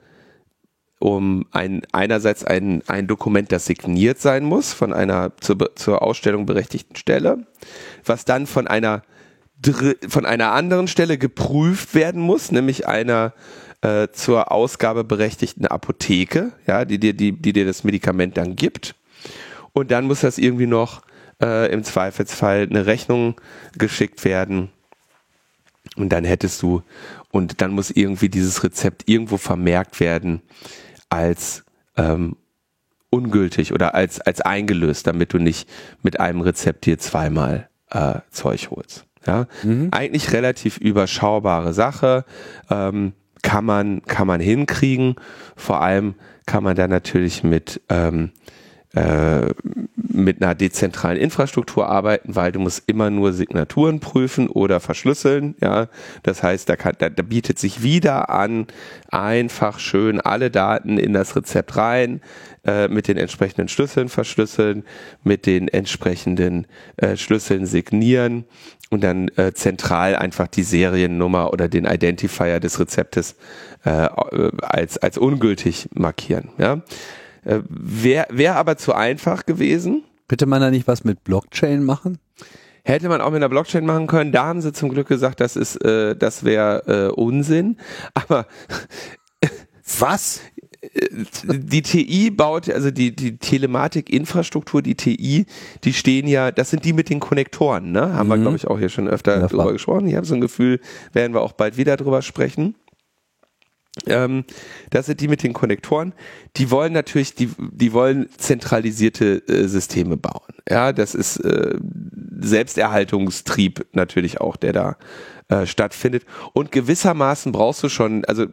um 1.00 1.48
ein, 1.52 1.82
einerseits 1.92 2.44
ein, 2.44 2.84
ein 2.88 3.08
Dokument, 3.08 3.52
das 3.52 3.66
signiert 3.66 4.20
sein 4.20 4.44
muss 4.44 4.74
von 4.74 4.94
einer 4.94 5.32
zur, 5.40 5.76
zur 5.76 6.02
Ausstellung 6.04 6.46
berechtigten 6.46 6.96
Stelle, 6.96 7.48
was 8.06 8.26
dann 8.26 8.46
von 8.46 8.68
einer 8.68 9.02
von 10.08 10.26
einer 10.26 10.54
anderen 10.54 10.88
Stelle 10.88 11.18
geprüft 11.18 11.94
werden 11.94 12.22
muss, 12.22 12.50
nämlich 12.50 12.88
einer 12.88 13.34
äh, 13.82 14.10
zur 14.12 14.52
Ausgabe 14.52 15.04
berechtigten 15.04 15.66
Apotheke, 15.66 16.52
ja, 16.68 16.86
die 16.86 17.00
dir, 17.00 17.14
die, 17.14 17.32
die 17.32 17.54
dir 17.54 17.66
das 17.66 17.84
Medikament 17.84 18.38
dann 18.38 18.56
gibt. 18.56 18.96
Und 19.74 19.92
dann 19.92 20.06
muss 20.06 20.22
das 20.22 20.38
irgendwie 20.38 20.68
noch 20.68 21.02
äh, 21.42 21.72
im 21.72 21.84
Zweifelsfall 21.84 22.68
eine 22.70 22.86
Rechnung 22.86 23.40
geschickt 23.78 24.26
werden. 24.26 24.70
Und 25.96 26.10
dann 26.10 26.26
hättest 26.26 26.62
du, 26.62 26.84
und 27.32 27.62
dann 27.62 27.72
muss 27.72 27.92
irgendwie 27.92 28.30
dieses 28.30 28.64
Rezept 28.64 29.08
irgendwo 29.08 29.38
vermerkt 29.38 30.00
werden 30.00 30.42
als 31.10 31.64
ähm, 31.98 32.36
ungültig 33.10 33.74
oder 33.74 33.96
als, 33.96 34.20
als 34.22 34.42
eingelöst, 34.42 35.08
damit 35.08 35.34
du 35.34 35.40
nicht 35.40 35.70
mit 36.04 36.20
einem 36.20 36.42
Rezept 36.42 36.86
dir 36.86 37.00
zweimal 37.00 37.70
äh, 37.90 38.20
Zeug 38.30 38.70
holst. 38.72 39.06
Ja, 39.26 39.48
mhm. 39.64 39.90
eigentlich 39.92 40.32
relativ 40.32 40.78
überschaubare 40.78 41.74
Sache. 41.74 42.24
Ähm, 42.70 43.14
kann 43.42 43.66
man, 43.66 44.02
kann 44.04 44.28
man 44.28 44.42
hinkriegen. 44.42 45.16
Vor 45.56 45.82
allem 45.82 46.16
kann 46.46 46.64
man 46.64 46.76
da 46.76 46.88
natürlich 46.88 47.44
mit, 47.44 47.82
ähm, 47.90 48.32
äh, 48.96 49.54
mit 49.96 50.42
einer 50.42 50.56
dezentralen 50.56 51.18
Infrastruktur 51.18 51.88
arbeiten, 51.88 52.36
weil 52.36 52.52
du 52.52 52.60
musst 52.60 52.84
immer 52.88 53.12
nur 53.12 53.34
Signaturen 53.34 54.00
prüfen 54.00 54.48
oder 54.48 54.80
verschlüsseln. 54.80 55.56
Ja, 55.62 55.90
das 56.24 56.42
heißt, 56.42 56.68
da, 56.68 56.76
kann, 56.76 56.96
da, 56.98 57.10
da 57.10 57.22
bietet 57.22 57.60
sich 57.60 57.84
wieder 57.84 58.30
an, 58.30 58.66
einfach 59.10 59.78
schön 59.78 60.20
alle 60.20 60.50
Daten 60.50 60.98
in 60.98 61.14
das 61.14 61.36
Rezept 61.36 61.78
rein, 61.78 62.22
äh, 62.66 62.88
mit 62.88 63.08
den 63.08 63.18
entsprechenden 63.18 63.68
Schlüsseln 63.68 64.10
verschlüsseln, 64.10 64.84
mit 65.24 65.46
den 65.46 65.68
entsprechenden 65.68 66.66
äh, 66.98 67.16
Schlüsseln 67.16 67.68
signieren 67.68 68.46
und 68.90 69.04
dann 69.04 69.28
äh, 69.38 69.54
zentral 69.54 70.16
einfach 70.16 70.48
die 70.48 70.64
Seriennummer 70.64 71.54
oder 71.54 71.68
den 71.68 71.86
Identifier 71.86 72.60
des 72.60 72.80
Rezeptes 72.80 73.36
äh, 73.86 74.10
als, 74.62 74.98
als 74.98 75.18
ungültig 75.18 75.90
markieren. 75.94 76.50
Ja? 76.58 76.82
Äh, 77.50 77.62
Wäre 77.68 78.28
wär 78.30 78.56
aber 78.58 78.78
zu 78.78 78.94
einfach 78.94 79.46
gewesen. 79.46 80.04
Bitte 80.28 80.46
man 80.46 80.62
da 80.62 80.70
nicht 80.70 80.88
was 80.88 81.04
mit 81.04 81.24
Blockchain 81.24 81.84
machen? 81.84 82.20
Hätte 82.84 83.10
man 83.10 83.22
auch 83.22 83.32
mit 83.32 83.38
einer 83.38 83.50
Blockchain 83.50 83.86
machen 83.86 84.08
können. 84.08 84.32
Da 84.32 84.46
haben 84.46 84.62
sie 84.62 84.72
zum 84.72 84.90
Glück 84.90 85.08
gesagt, 85.08 85.40
das 85.40 85.56
ist, 85.56 85.84
äh, 85.84 86.16
das 86.16 86.44
wäre 86.44 87.10
äh, 87.10 87.12
Unsinn. 87.12 87.78
Aber 88.14 88.46
was? 90.00 90.42
die 91.44 91.82
TI 91.82 92.32
baut, 92.32 92.70
also 92.70 92.90
die, 92.90 93.14
die 93.14 93.38
Telematik-Infrastruktur, 93.38 94.82
die 94.82 94.96
TI, 94.96 95.46
die 95.84 95.94
stehen 95.94 96.26
ja, 96.26 96.52
das 96.52 96.70
sind 96.70 96.86
die 96.86 96.94
mit 96.94 97.10
den 97.10 97.20
Konnektoren, 97.20 97.92
ne? 97.92 98.14
Haben 98.14 98.28
mhm. 98.28 98.32
wir, 98.32 98.38
glaube 98.38 98.56
ich, 98.56 98.68
auch 98.68 98.80
hier 98.80 98.88
schon 98.88 99.10
öfter 99.10 99.42
ja, 99.42 99.48
drüber 99.48 99.74
gesprochen. 99.74 100.08
Ich 100.08 100.16
habe 100.16 100.26
so 100.26 100.36
ein 100.36 100.42
Gefühl, 100.42 100.80
werden 101.12 101.34
wir 101.34 101.42
auch 101.42 101.52
bald 101.52 101.76
wieder 101.76 101.98
drüber 101.98 102.22
sprechen. 102.22 102.76
Ähm, 104.06 104.46
das 104.92 105.08
sind 105.08 105.20
die 105.22 105.28
mit 105.28 105.44
den 105.44 105.54
Konnektoren. 105.54 106.14
Die 106.58 106.72
wollen 106.72 106.94
natürlich, 106.94 107.36
die, 107.36 107.50
die 107.58 107.94
wollen 107.94 108.30
zentralisierte 108.38 109.48
äh, 109.48 109.68
Systeme 109.68 110.18
bauen. 110.18 110.54
Ja, 110.70 110.94
das 110.94 111.16
ist 111.16 111.38
äh, 111.38 111.78
Selbsterhaltungstrieb 112.40 113.88
natürlich 113.94 114.40
auch, 114.40 114.56
der 114.56 114.74
da 114.74 114.98
äh, 115.50 115.66
stattfindet. 115.66 116.26
Und 116.54 116.72
gewissermaßen 116.72 117.52
brauchst 117.52 117.84
du 117.84 117.90
schon, 117.90 118.24
also 118.26 118.46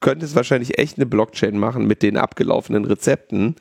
könntest 0.00 0.36
wahrscheinlich 0.36 0.78
echt 0.78 0.96
eine 0.96 1.06
Blockchain 1.06 1.58
machen 1.58 1.86
mit 1.86 2.02
den 2.02 2.16
abgelaufenen 2.16 2.84
Rezepten 2.84 3.56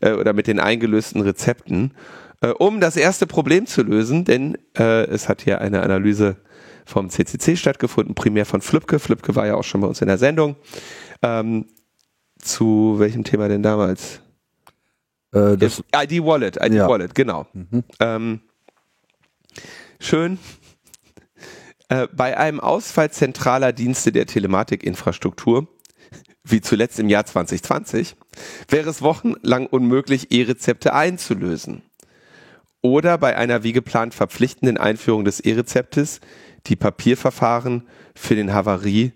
äh, 0.00 0.12
oder 0.12 0.32
mit 0.32 0.46
den 0.46 0.60
eingelösten 0.60 1.20
Rezepten, 1.20 1.92
äh, 2.40 2.48
um 2.48 2.80
das 2.80 2.96
erste 2.96 3.26
Problem 3.26 3.66
zu 3.66 3.82
lösen, 3.82 4.24
denn 4.24 4.56
äh, 4.78 5.04
es 5.06 5.28
hat 5.28 5.42
hier 5.42 5.60
eine 5.60 5.82
Analyse 5.82 6.36
vom 6.84 7.10
CCC 7.10 7.56
stattgefunden, 7.56 8.14
primär 8.14 8.46
von 8.46 8.60
Flipke. 8.60 8.98
Flipke 8.98 9.34
war 9.34 9.46
ja 9.46 9.54
auch 9.54 9.64
schon 9.64 9.80
bei 9.80 9.86
uns 9.86 10.00
in 10.00 10.08
der 10.08 10.18
Sendung. 10.18 10.56
Ähm, 11.22 11.66
zu 12.38 12.96
welchem 12.98 13.24
Thema 13.24 13.48
denn 13.48 13.62
damals? 13.62 14.20
Äh, 15.32 15.56
das 15.56 15.82
ID 15.94 16.24
Wallet, 16.24 16.56
ID 16.62 16.74
ja. 16.74 16.88
Wallet, 16.88 17.14
genau. 17.14 17.46
Mhm. 17.52 17.84
Ähm, 18.00 18.40
schön. 19.98 20.38
Äh, 21.88 22.08
bei 22.12 22.36
einem 22.36 22.60
Ausfall 22.60 23.10
zentraler 23.10 23.72
Dienste 23.72 24.12
der 24.12 24.26
Telematikinfrastruktur 24.26 25.68
wie 26.44 26.60
zuletzt 26.60 26.98
im 27.00 27.08
Jahr 27.08 27.24
2020, 27.24 28.16
wäre 28.68 28.90
es 28.90 29.02
wochenlang 29.02 29.66
unmöglich, 29.66 30.30
E-Rezepte 30.30 30.92
einzulösen. 30.92 31.82
Oder 32.82 33.16
bei 33.16 33.34
einer 33.36 33.62
wie 33.62 33.72
geplant 33.72 34.12
verpflichtenden 34.12 34.76
Einführung 34.76 35.24
des 35.24 35.40
E-Rezeptes 35.40 36.20
die 36.66 36.76
Papierverfahren 36.76 37.82
für 38.14 38.34
den 38.34 38.52
Havarie, 38.52 39.12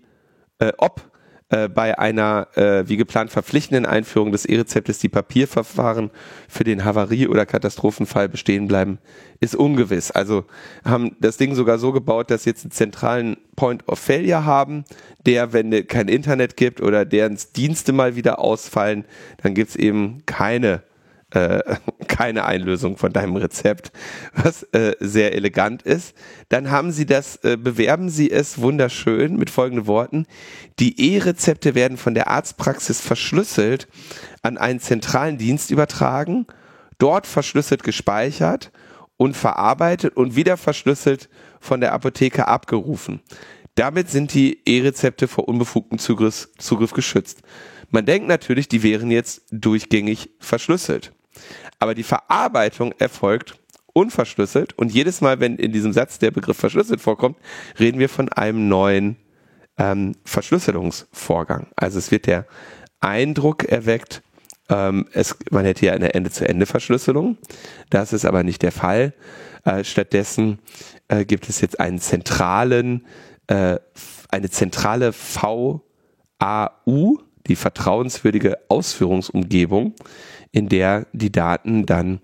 äh, 0.59 0.71
ob 0.77 1.09
äh, 1.51 1.67
bei 1.67 1.97
einer 1.97 2.47
äh, 2.55 2.87
wie 2.87 2.95
geplant 2.95 3.31
verpflichtenden 3.31 3.87
Einführung 3.87 4.31
des 4.31 4.45
E-Rezeptes 4.45 4.99
die 4.99 5.09
Papierverfahren 5.09 6.11
für 6.47 6.63
den 6.63 6.85
Havarie- 6.85 7.27
oder 7.27 7.47
Katastrophenfall 7.47 8.29
bestehen 8.29 8.67
bleiben, 8.67 8.99
ist 9.39 9.55
ungewiss. 9.55 10.11
Also 10.11 10.45
haben 10.85 11.15
das 11.19 11.37
Ding 11.37 11.55
sogar 11.55 11.79
so 11.79 11.91
gebaut, 11.91 12.29
dass 12.29 12.45
jetzt 12.45 12.65
einen 12.65 12.71
zentralen 12.71 13.37
Point 13.55 13.87
of 13.87 13.97
Failure 13.97 14.45
haben, 14.45 14.83
der, 15.25 15.51
wenn 15.51 15.87
kein 15.87 16.07
Internet 16.07 16.55
gibt 16.55 16.81
oder 16.81 17.03
deren 17.03 17.39
Dienste 17.55 17.93
mal 17.93 18.15
wieder 18.15 18.37
ausfallen, 18.37 19.05
dann 19.41 19.55
gibt's 19.55 19.75
eben 19.75 20.23
keine 20.27 20.83
äh, 21.31 21.75
keine 22.07 22.45
Einlösung 22.45 22.97
von 22.97 23.13
deinem 23.13 23.35
Rezept, 23.35 23.91
was 24.33 24.63
äh, 24.71 24.95
sehr 24.99 25.33
elegant 25.33 25.83
ist. 25.83 26.15
Dann 26.49 26.71
haben 26.71 26.91
sie 26.91 27.05
das, 27.05 27.37
äh, 27.43 27.57
bewerben 27.57 28.09
sie 28.09 28.31
es 28.31 28.59
wunderschön 28.61 29.37
mit 29.37 29.49
folgenden 29.49 29.87
Worten. 29.87 30.25
Die 30.79 31.15
E-Rezepte 31.15 31.75
werden 31.75 31.97
von 31.97 32.13
der 32.13 32.27
Arztpraxis 32.27 33.01
verschlüsselt 33.01 33.87
an 34.41 34.57
einen 34.57 34.79
zentralen 34.79 35.37
Dienst 35.37 35.71
übertragen, 35.71 36.47
dort 36.97 37.27
verschlüsselt 37.27 37.83
gespeichert 37.83 38.71
und 39.17 39.35
verarbeitet 39.35 40.15
und 40.15 40.35
wieder 40.35 40.57
verschlüsselt 40.57 41.29
von 41.59 41.81
der 41.81 41.93
Apotheke 41.93 42.47
abgerufen. 42.47 43.21
Damit 43.75 44.09
sind 44.09 44.33
die 44.33 44.59
E-Rezepte 44.65 45.27
vor 45.27 45.47
unbefugtem 45.47 45.99
Zugriff, 45.99 46.49
Zugriff 46.57 46.91
geschützt. 46.91 47.41
Man 47.91 48.05
denkt 48.05 48.27
natürlich, 48.27 48.67
die 48.67 48.83
wären 48.83 49.09
jetzt 49.09 49.43
durchgängig 49.51 50.31
verschlüsselt. 50.39 51.13
Aber 51.79 51.95
die 51.95 52.03
Verarbeitung 52.03 52.93
erfolgt 52.99 53.55
unverschlüsselt 53.93 54.77
und 54.77 54.93
jedes 54.93 55.21
Mal, 55.21 55.39
wenn 55.39 55.57
in 55.57 55.71
diesem 55.71 55.93
Satz 55.93 56.19
der 56.19 56.31
Begriff 56.31 56.57
verschlüsselt 56.57 57.01
vorkommt, 57.01 57.37
reden 57.79 57.99
wir 57.99 58.09
von 58.09 58.29
einem 58.29 58.67
neuen 58.67 59.17
ähm, 59.77 60.15
Verschlüsselungsvorgang. 60.25 61.67
Also 61.75 61.97
es 61.99 62.11
wird 62.11 62.27
der 62.27 62.45
Eindruck 62.99 63.63
erweckt, 63.63 64.21
ähm, 64.69 65.07
es, 65.13 65.35
man 65.49 65.65
hätte 65.65 65.85
ja 65.87 65.93
eine 65.93 66.13
Ende-zu-Ende-Verschlüsselung. 66.13 67.37
Das 67.89 68.13
ist 68.13 68.25
aber 68.25 68.43
nicht 68.43 68.61
der 68.61 68.71
Fall. 68.71 69.13
Äh, 69.65 69.83
stattdessen 69.83 70.59
äh, 71.07 71.25
gibt 71.25 71.49
es 71.49 71.61
jetzt 71.61 71.79
einen 71.79 71.99
zentralen, 71.99 73.05
äh, 73.47 73.77
eine 74.29 74.49
zentrale 74.49 75.13
VAU, 75.13 75.81
die 77.47 77.55
vertrauenswürdige 77.55 78.59
Ausführungsumgebung, 78.67 79.95
in 80.51 80.69
der 80.69 81.07
die 81.13 81.31
Daten 81.31 81.85
dann 81.85 82.21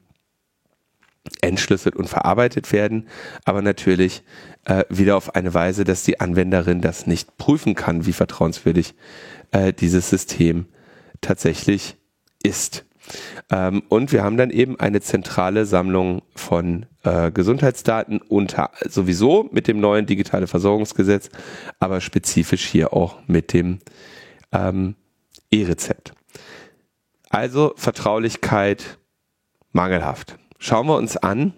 entschlüsselt 1.42 1.96
und 1.96 2.08
verarbeitet 2.08 2.72
werden, 2.72 3.08
aber 3.46 3.62
natürlich 3.62 4.24
äh, 4.66 4.84
wieder 4.90 5.18
auf 5.18 5.36
eine 5.36 5.54
Weise, 5.54 5.84
dass 5.84 6.04
die 6.04 6.20
Anwenderin 6.20 6.82
das 6.82 7.08
nicht 7.08 7.38
prüfen 7.38 7.76
kann, 7.76 8.06
wie 8.06 8.14
vertrauenswürdig 8.14 8.94
äh, 9.52 9.74
dieses 9.74 10.10
System 10.10 10.68
tatsächlich 11.22 11.98
ist. 12.44 12.86
Ähm, 13.52 13.84
und 13.90 14.12
wir 14.12 14.24
haben 14.24 14.38
dann 14.38 14.50
eben 14.50 14.80
eine 14.80 15.02
zentrale 15.02 15.66
Sammlung 15.66 16.24
von 16.36 16.88
äh, 17.04 17.32
Gesundheitsdaten 17.32 18.20
unter 18.22 18.72
sowieso 18.88 19.48
mit 19.52 19.68
dem 19.68 19.80
neuen 19.80 20.06
digitale 20.06 20.48
Versorgungsgesetz, 20.48 21.30
aber 21.80 22.02
spezifisch 22.02 22.66
hier 22.66 22.94
auch 22.94 23.20
mit 23.28 23.54
dem 23.54 23.80
ähm, 24.52 24.96
E-Rezept. 25.52 26.15
Also 27.36 27.74
Vertraulichkeit 27.76 28.98
mangelhaft. 29.74 30.38
Schauen 30.58 30.88
wir 30.88 30.96
uns 30.96 31.18
an. 31.18 31.52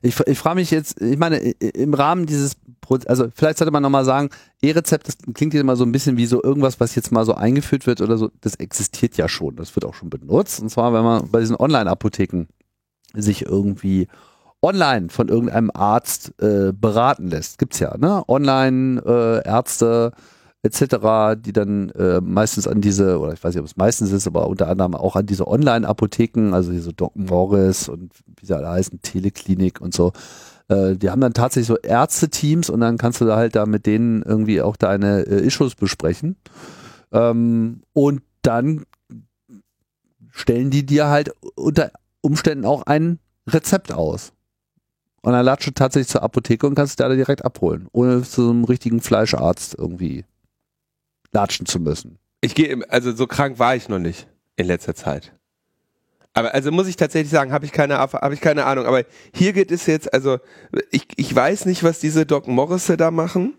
Ich, 0.00 0.18
ich 0.20 0.38
frage 0.38 0.56
mich 0.56 0.70
jetzt, 0.70 0.98
ich 1.02 1.18
meine, 1.18 1.36
im 1.36 1.92
Rahmen 1.92 2.24
dieses, 2.24 2.56
also 3.04 3.28
vielleicht 3.34 3.58
sollte 3.58 3.70
man 3.70 3.82
nochmal 3.82 4.06
sagen, 4.06 4.30
E-Rezept, 4.62 5.06
das 5.06 5.18
klingt 5.34 5.52
jetzt 5.52 5.60
immer 5.60 5.76
so 5.76 5.84
ein 5.84 5.92
bisschen 5.92 6.16
wie 6.16 6.24
so 6.24 6.42
irgendwas, 6.42 6.80
was 6.80 6.94
jetzt 6.94 7.12
mal 7.12 7.26
so 7.26 7.34
eingeführt 7.34 7.86
wird 7.86 8.00
oder 8.00 8.16
so, 8.16 8.30
das 8.40 8.54
existiert 8.54 9.18
ja 9.18 9.28
schon, 9.28 9.56
das 9.56 9.76
wird 9.76 9.84
auch 9.84 9.92
schon 9.92 10.08
benutzt. 10.08 10.58
Und 10.62 10.70
zwar, 10.70 10.94
wenn 10.94 11.04
man 11.04 11.30
bei 11.30 11.40
diesen 11.40 11.56
Online-Apotheken 11.56 12.46
sich 13.12 13.44
irgendwie 13.44 14.08
online 14.62 15.10
von 15.10 15.28
irgendeinem 15.28 15.70
Arzt 15.74 16.32
äh, 16.40 16.72
beraten 16.72 17.28
lässt. 17.28 17.58
Gibt's 17.58 17.78
ja, 17.78 17.94
ne? 17.98 18.24
Online 18.26 19.02
äh, 19.04 19.46
Ärzte 19.46 20.12
etc., 20.62 21.36
die 21.38 21.52
dann 21.52 21.90
äh, 21.90 22.20
meistens 22.20 22.66
an 22.66 22.80
diese, 22.80 23.18
oder 23.18 23.32
ich 23.32 23.42
weiß 23.42 23.54
nicht, 23.54 23.60
ob 23.60 23.66
es 23.66 23.76
meistens 23.76 24.12
ist, 24.12 24.26
aber 24.26 24.48
unter 24.48 24.68
anderem 24.68 24.94
auch 24.94 25.16
an 25.16 25.26
diese 25.26 25.46
Online-Apotheken, 25.46 26.52
also 26.52 26.72
diese 26.72 26.92
Doc 26.92 27.14
Morris 27.14 27.88
und 27.88 28.12
wie 28.36 28.46
sie 28.46 28.56
alle 28.56 28.68
heißen, 28.68 29.00
Teleklinik 29.02 29.80
und 29.80 29.94
so, 29.94 30.12
äh, 30.68 30.96
die 30.96 31.10
haben 31.10 31.20
dann 31.20 31.32
tatsächlich 31.34 31.68
so 31.68 31.76
Ärzte-Teams 31.76 32.70
und 32.70 32.80
dann 32.80 32.98
kannst 32.98 33.20
du 33.20 33.24
da 33.24 33.36
halt 33.36 33.54
da 33.54 33.66
mit 33.66 33.86
denen 33.86 34.22
irgendwie 34.22 34.60
auch 34.60 34.76
deine 34.76 35.20
äh, 35.22 35.46
Issues 35.46 35.74
besprechen. 35.74 36.36
Ähm, 37.12 37.82
und 37.92 38.22
dann 38.42 38.84
stellen 40.30 40.70
die 40.70 40.84
dir 40.84 41.08
halt 41.08 41.32
unter 41.54 41.90
Umständen 42.20 42.64
auch 42.64 42.82
ein 42.82 43.18
Rezept 43.46 43.92
aus. 43.92 44.32
Und 45.22 45.32
dann 45.32 45.44
latscht 45.44 45.66
du 45.68 45.72
tatsächlich 45.72 46.08
zur 46.08 46.22
Apotheke 46.22 46.66
und 46.66 46.74
kannst 46.74 47.00
da 47.00 47.08
direkt 47.08 47.44
abholen, 47.44 47.88
ohne 47.92 48.22
zu 48.22 48.50
einem 48.50 48.64
richtigen 48.64 49.00
Fleischarzt 49.00 49.74
irgendwie 49.76 50.24
latschen 51.32 51.66
zu 51.66 51.80
müssen. 51.80 52.18
Ich 52.40 52.54
gehe, 52.54 52.78
also 52.88 53.12
so 53.12 53.26
krank 53.26 53.58
war 53.58 53.74
ich 53.74 53.88
noch 53.88 53.98
nicht 53.98 54.28
in 54.56 54.66
letzter 54.66 54.94
Zeit. 54.94 55.32
Aber 56.34 56.54
also 56.54 56.70
muss 56.70 56.86
ich 56.86 56.96
tatsächlich 56.96 57.30
sagen, 57.30 57.52
habe 57.52 57.64
ich 57.64 57.72
keine 57.72 57.98
habe 57.98 58.34
ich 58.34 58.40
keine 58.40 58.64
Ahnung. 58.64 58.86
Aber 58.86 59.02
hier 59.34 59.52
geht 59.52 59.72
es 59.72 59.86
jetzt, 59.86 60.12
also 60.12 60.38
ich, 60.90 61.08
ich 61.16 61.34
weiß 61.34 61.66
nicht, 61.66 61.82
was 61.82 61.98
diese 61.98 62.26
Doc 62.26 62.46
Morrisse 62.46 62.96
da 62.96 63.10
machen. 63.10 63.54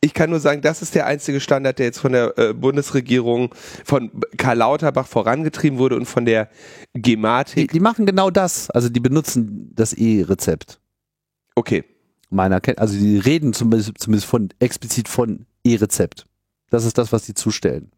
Ich 0.00 0.14
kann 0.14 0.30
nur 0.30 0.38
sagen, 0.38 0.62
das 0.62 0.80
ist 0.80 0.94
der 0.94 1.06
einzige 1.06 1.40
Standard, 1.40 1.78
der 1.78 1.86
jetzt 1.86 1.98
von 1.98 2.12
der 2.12 2.38
äh, 2.38 2.54
Bundesregierung, 2.54 3.52
von 3.84 4.10
Karl 4.36 4.58
Lauterbach 4.58 5.08
vorangetrieben 5.08 5.78
wurde 5.78 5.96
und 5.96 6.06
von 6.06 6.24
der 6.24 6.48
Gematik. 6.94 7.70
Die, 7.70 7.78
die 7.78 7.80
machen 7.80 8.06
genau 8.06 8.30
das. 8.30 8.70
Also 8.70 8.88
die 8.88 9.00
benutzen 9.00 9.72
das 9.74 9.92
E-Rezept. 9.92 10.80
Okay. 11.56 11.84
Meiner 12.30 12.60
Kenntnis, 12.60 12.82
also 12.82 12.98
die 12.98 13.18
reden 13.18 13.54
zumindest, 13.54 13.92
zumindest 13.98 14.28
von 14.28 14.50
explizit 14.60 15.08
von 15.08 15.46
E-Rezept. 15.64 16.27
Das 16.70 16.84
ist 16.84 16.98
das, 16.98 17.12
was 17.12 17.24
die 17.24 17.34
zustellen. 17.34 17.90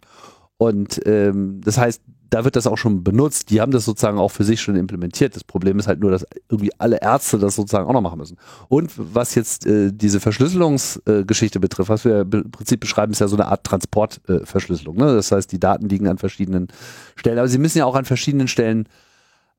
Und 0.56 1.00
ähm, 1.06 1.60
das 1.64 1.78
heißt, 1.78 2.02
da 2.30 2.44
wird 2.44 2.54
das 2.54 2.66
auch 2.66 2.78
schon 2.78 3.02
benutzt. 3.02 3.50
Die 3.50 3.60
haben 3.60 3.72
das 3.72 3.84
sozusagen 3.84 4.18
auch 4.18 4.30
für 4.30 4.44
sich 4.44 4.60
schon 4.60 4.76
implementiert. 4.76 5.34
Das 5.34 5.42
Problem 5.42 5.78
ist 5.78 5.88
halt 5.88 6.00
nur, 6.00 6.12
dass 6.12 6.24
irgendwie 6.48 6.70
alle 6.78 7.00
Ärzte 7.02 7.38
das 7.38 7.56
sozusagen 7.56 7.88
auch 7.88 7.92
noch 7.92 8.00
machen 8.00 8.18
müssen. 8.18 8.36
Und 8.68 8.92
was 8.96 9.34
jetzt 9.34 9.66
äh, 9.66 9.90
diese 9.92 10.20
Verschlüsselungsgeschichte 10.20 11.58
äh, 11.58 11.60
betrifft, 11.60 11.88
was 11.88 12.04
wir 12.04 12.20
im 12.20 12.50
Prinzip 12.50 12.80
beschreiben, 12.80 13.12
ist 13.12 13.20
ja 13.20 13.28
so 13.28 13.36
eine 13.36 13.46
Art 13.46 13.64
Transportverschlüsselung. 13.64 14.96
Äh, 14.96 15.00
ne? 15.00 15.14
Das 15.14 15.32
heißt, 15.32 15.50
die 15.50 15.58
Daten 15.58 15.88
liegen 15.88 16.06
an 16.06 16.18
verschiedenen 16.18 16.68
Stellen, 17.16 17.38
aber 17.38 17.48
sie 17.48 17.58
müssen 17.58 17.78
ja 17.78 17.84
auch 17.84 17.96
an 17.96 18.04
verschiedenen 18.04 18.46
Stellen 18.46 18.86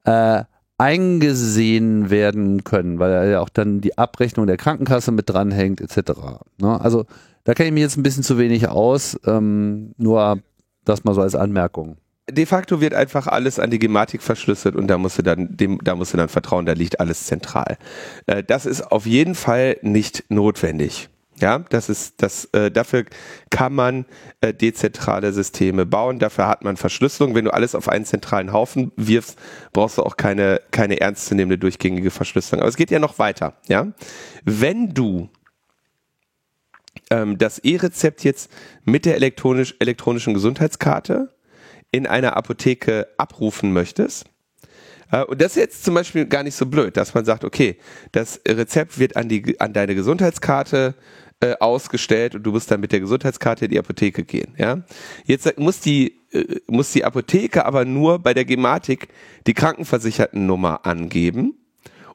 äh, 0.06 0.44
eingesehen 0.78 2.10
werden 2.10 2.64
können, 2.64 3.00
weil 3.00 3.32
ja 3.32 3.42
auch 3.42 3.50
dann 3.50 3.82
die 3.82 3.98
Abrechnung 3.98 4.48
der 4.48 4.58
Krankenkasse 4.58 5.12
mit 5.12 5.30
dranhängt, 5.30 5.82
etc. 5.82 6.14
Ne? 6.58 6.80
Also 6.80 7.06
da 7.44 7.54
kenne 7.54 7.68
ich 7.68 7.74
mich 7.74 7.82
jetzt 7.82 7.98
ein 7.98 8.04
bisschen 8.04 8.24
zu 8.24 8.38
wenig 8.38 8.68
aus, 8.68 9.20
ähm, 9.26 9.94
nur 9.98 10.40
das 10.86 11.04
mal 11.04 11.14
so 11.14 11.22
als 11.22 11.36
Anmerkung. 11.36 11.98
De 12.30 12.46
facto 12.46 12.80
wird 12.80 12.94
einfach 12.94 13.28
alles 13.28 13.60
an 13.60 13.72
die 13.72 13.80
Gematik 13.80 14.22
verschlüsselt 14.22 14.76
und 14.76 14.88
da 14.88 14.98
musst 14.98 15.18
du 15.18 15.22
dann, 15.22 15.58
dem, 15.58 15.80
da 15.84 15.96
musst 15.96 16.14
du 16.14 16.18
dann 16.18 16.30
vertrauen, 16.30 16.66
da 16.66 16.74
liegt 16.74 17.00
alles 17.00 17.26
zentral. 17.26 17.78
Äh, 18.28 18.44
das 18.44 18.66
ist 18.66 18.92
auf 18.92 19.06
jeden 19.06 19.36
Fall 19.36 19.78
nicht 19.82 20.26
notwendig. 20.30 21.10
Ja, 21.42 21.60
das 21.70 21.90
ist 21.90 22.22
das. 22.22 22.46
Äh, 22.54 22.70
dafür 22.70 23.06
kann 23.50 23.74
man 23.74 24.06
äh, 24.42 24.54
dezentrale 24.54 25.34
Systeme 25.34 25.88
bauen. 25.88 26.20
Dafür 26.20 26.48
hat 26.48 26.64
man 26.64 26.78
Verschlüsselung. 26.78 27.34
Wenn 27.34 27.46
du 27.46 27.54
alles 27.54 27.74
auf 27.74 27.90
einen 27.90 28.06
zentralen 28.06 28.54
Haufen 28.54 28.92
wirfst, 28.96 29.40
brauchst 29.74 29.98
du 29.98 30.04
auch 30.04 30.18
keine 30.18 30.62
keine 30.70 31.02
ernstzunehmende 31.02 31.58
durchgängige 31.58 32.12
Verschlüsselung. 32.12 32.62
Aber 32.62 32.70
es 32.70 32.78
geht 32.78 32.92
ja 32.92 33.00
noch 33.00 33.18
weiter. 33.18 33.56
Ja, 33.68 33.88
wenn 34.46 34.94
du 34.94 35.30
ähm, 37.12 37.38
das 37.38 37.60
E-Rezept 37.60 38.24
jetzt 38.24 38.52
mit 38.84 39.06
der 39.06 39.16
elektronisch, 39.16 39.76
elektronischen 39.80 40.34
Gesundheitskarte 40.34 41.30
in 41.92 42.08
einer 42.08 42.36
Apotheke 42.36 43.08
abrufen 43.18 43.72
möchtest, 43.74 44.26
äh, 45.12 45.24
und 45.24 45.42
das 45.42 45.52
ist 45.52 45.58
jetzt 45.58 45.84
zum 45.84 45.94
Beispiel 45.94 46.26
gar 46.26 46.44
nicht 46.44 46.56
so 46.56 46.66
blöd, 46.66 46.98
dass 46.98 47.14
man 47.14 47.26
sagt, 47.26 47.44
okay, 47.44 47.78
das 48.12 48.42
Rezept 48.48 48.98
wird 48.98 49.16
an, 49.16 49.30
die, 49.30 49.60
an 49.60 49.74
deine 49.74 49.94
Gesundheitskarte 49.94 50.96
äh, 51.42 51.56
ausgestellt 51.60 52.36
und 52.36 52.44
du 52.44 52.52
musst 52.52 52.72
dann 52.72 52.80
mit 52.80 52.92
der 52.92 53.00
Gesundheitskarte 53.00 53.66
in 53.66 53.72
die 53.72 53.80
Apotheke 53.80 54.24
gehen. 54.24 54.54
Ja? 54.58 54.84
Jetzt 55.26 55.58
muss 55.60 55.80
die, 55.80 56.20
äh, 56.32 56.60
muss 56.68 56.92
die 56.92 57.04
Apotheke 57.04 57.66
aber 57.66 57.86
nur 57.86 58.20
bei 58.20 58.34
der 58.34 58.46
Gematik 58.46 59.10
die 59.48 59.54
Krankenversichertennummer 59.54 60.86
angeben 60.86 61.56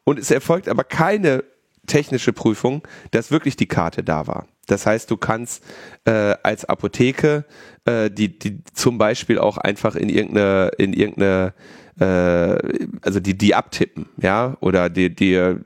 und 0.05 0.19
es 0.19 0.31
erfolgt 0.31 0.69
aber 0.69 0.85
keine 0.85 1.45
technische 1.87 2.33
Prüfung, 2.33 2.83
dass 3.13 3.31
wirklich 3.31 3.57
die 3.57 3.69
Karte 3.69 4.03
da 4.03 4.27
war. 4.27 4.47
Das 4.67 4.87
heißt, 4.87 5.11
du 5.11 5.17
kannst 5.17 5.63
äh, 6.05 6.35
als 6.43 6.65
Apotheke 6.65 7.45
äh, 7.85 8.11
die, 8.11 8.39
die 8.39 8.63
zum 8.75 8.99
Beispiel 8.99 9.39
auch 9.39 9.59
einfach 9.59 9.97
in 9.97 10.09
irgendeine, 10.09 10.71
in 10.79 10.93
irgendeine 10.93 11.55
äh, 11.99 12.59
also 13.03 13.21
die, 13.21 13.39
die 13.39 13.55
abtippen, 13.55 14.07
ja, 14.21 14.57
oder 14.61 14.91
die, 14.91 15.15
die 15.15 15.57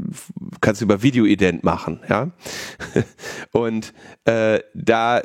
kannst 0.61 0.81
du 0.81 0.85
über 0.85 1.03
Videoident 1.03 1.65
machen, 1.65 2.01
ja. 2.09 2.31
Und 3.53 3.93
äh, 4.25 4.61
da 4.75 5.23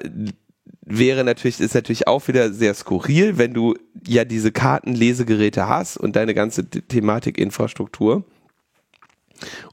wäre 0.86 1.24
natürlich, 1.24 1.60
ist 1.60 1.76
natürlich 1.76 2.08
auch 2.08 2.28
wieder 2.28 2.54
sehr 2.54 2.74
skurril, 2.74 3.38
wenn 3.38 3.54
du 3.54 3.76
ja 4.08 4.24
diese 4.24 4.52
Kartenlesegeräte 4.52 5.68
hast 5.68 5.98
und 5.98 6.16
deine 6.16 6.34
ganze 6.34 6.70
Thematikinfrastruktur 6.70 8.24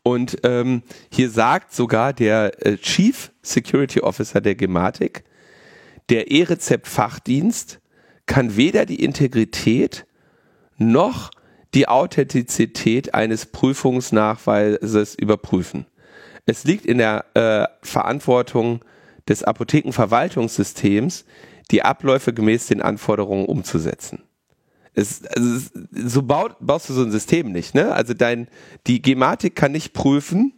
und 0.03 0.39
ähm, 0.45 0.83
hier 1.11 1.31
sagt 1.31 1.73
sogar 1.75 2.13
der 2.13 2.67
äh, 2.67 2.77
Chief 2.77 3.33
Security 3.43 4.01
Officer 4.01 4.41
der 4.41 4.55
Gematik, 4.55 5.25
der 6.11 6.31
E-Rezept-Fachdienst 6.31 7.81
kann 8.27 8.57
weder 8.57 8.87
die 8.87 9.03
Integrität 9.03 10.07
noch 10.79 11.31
die 11.75 11.89
Authentizität 11.89 13.15
eines 13.15 13.47
Prüfungsnachweises 13.47 15.15
überprüfen. 15.15 15.87
Es 16.45 16.65
liegt 16.65 16.87
in 16.87 16.99
der 16.99 17.25
äh, 17.35 17.67
Verantwortung 17.87 18.85
des 19.29 19.45
Apothekenverwaltungssystems, 19.45 21.25
die 21.71 21.83
Abläufe 21.83 22.35
gemäß 22.35 22.67
den 22.67 22.83
Anforderungen 22.83 23.47
umzusetzen. 23.47 24.25
Es, 24.95 25.25
also 25.25 25.55
es, 25.55 25.73
so 26.13 26.23
baut, 26.23 26.57
baust 26.61 26.89
du 26.89 26.93
so 26.93 27.03
ein 27.03 27.11
System 27.11 27.51
nicht, 27.51 27.75
ne? 27.75 27.93
Also 27.95 28.15
dein, 28.15 28.49
die 28.87 29.01
Gematik 29.01 29.57
kann 29.57 29.73
nicht 29.73 29.95
prüfen, 29.95 30.53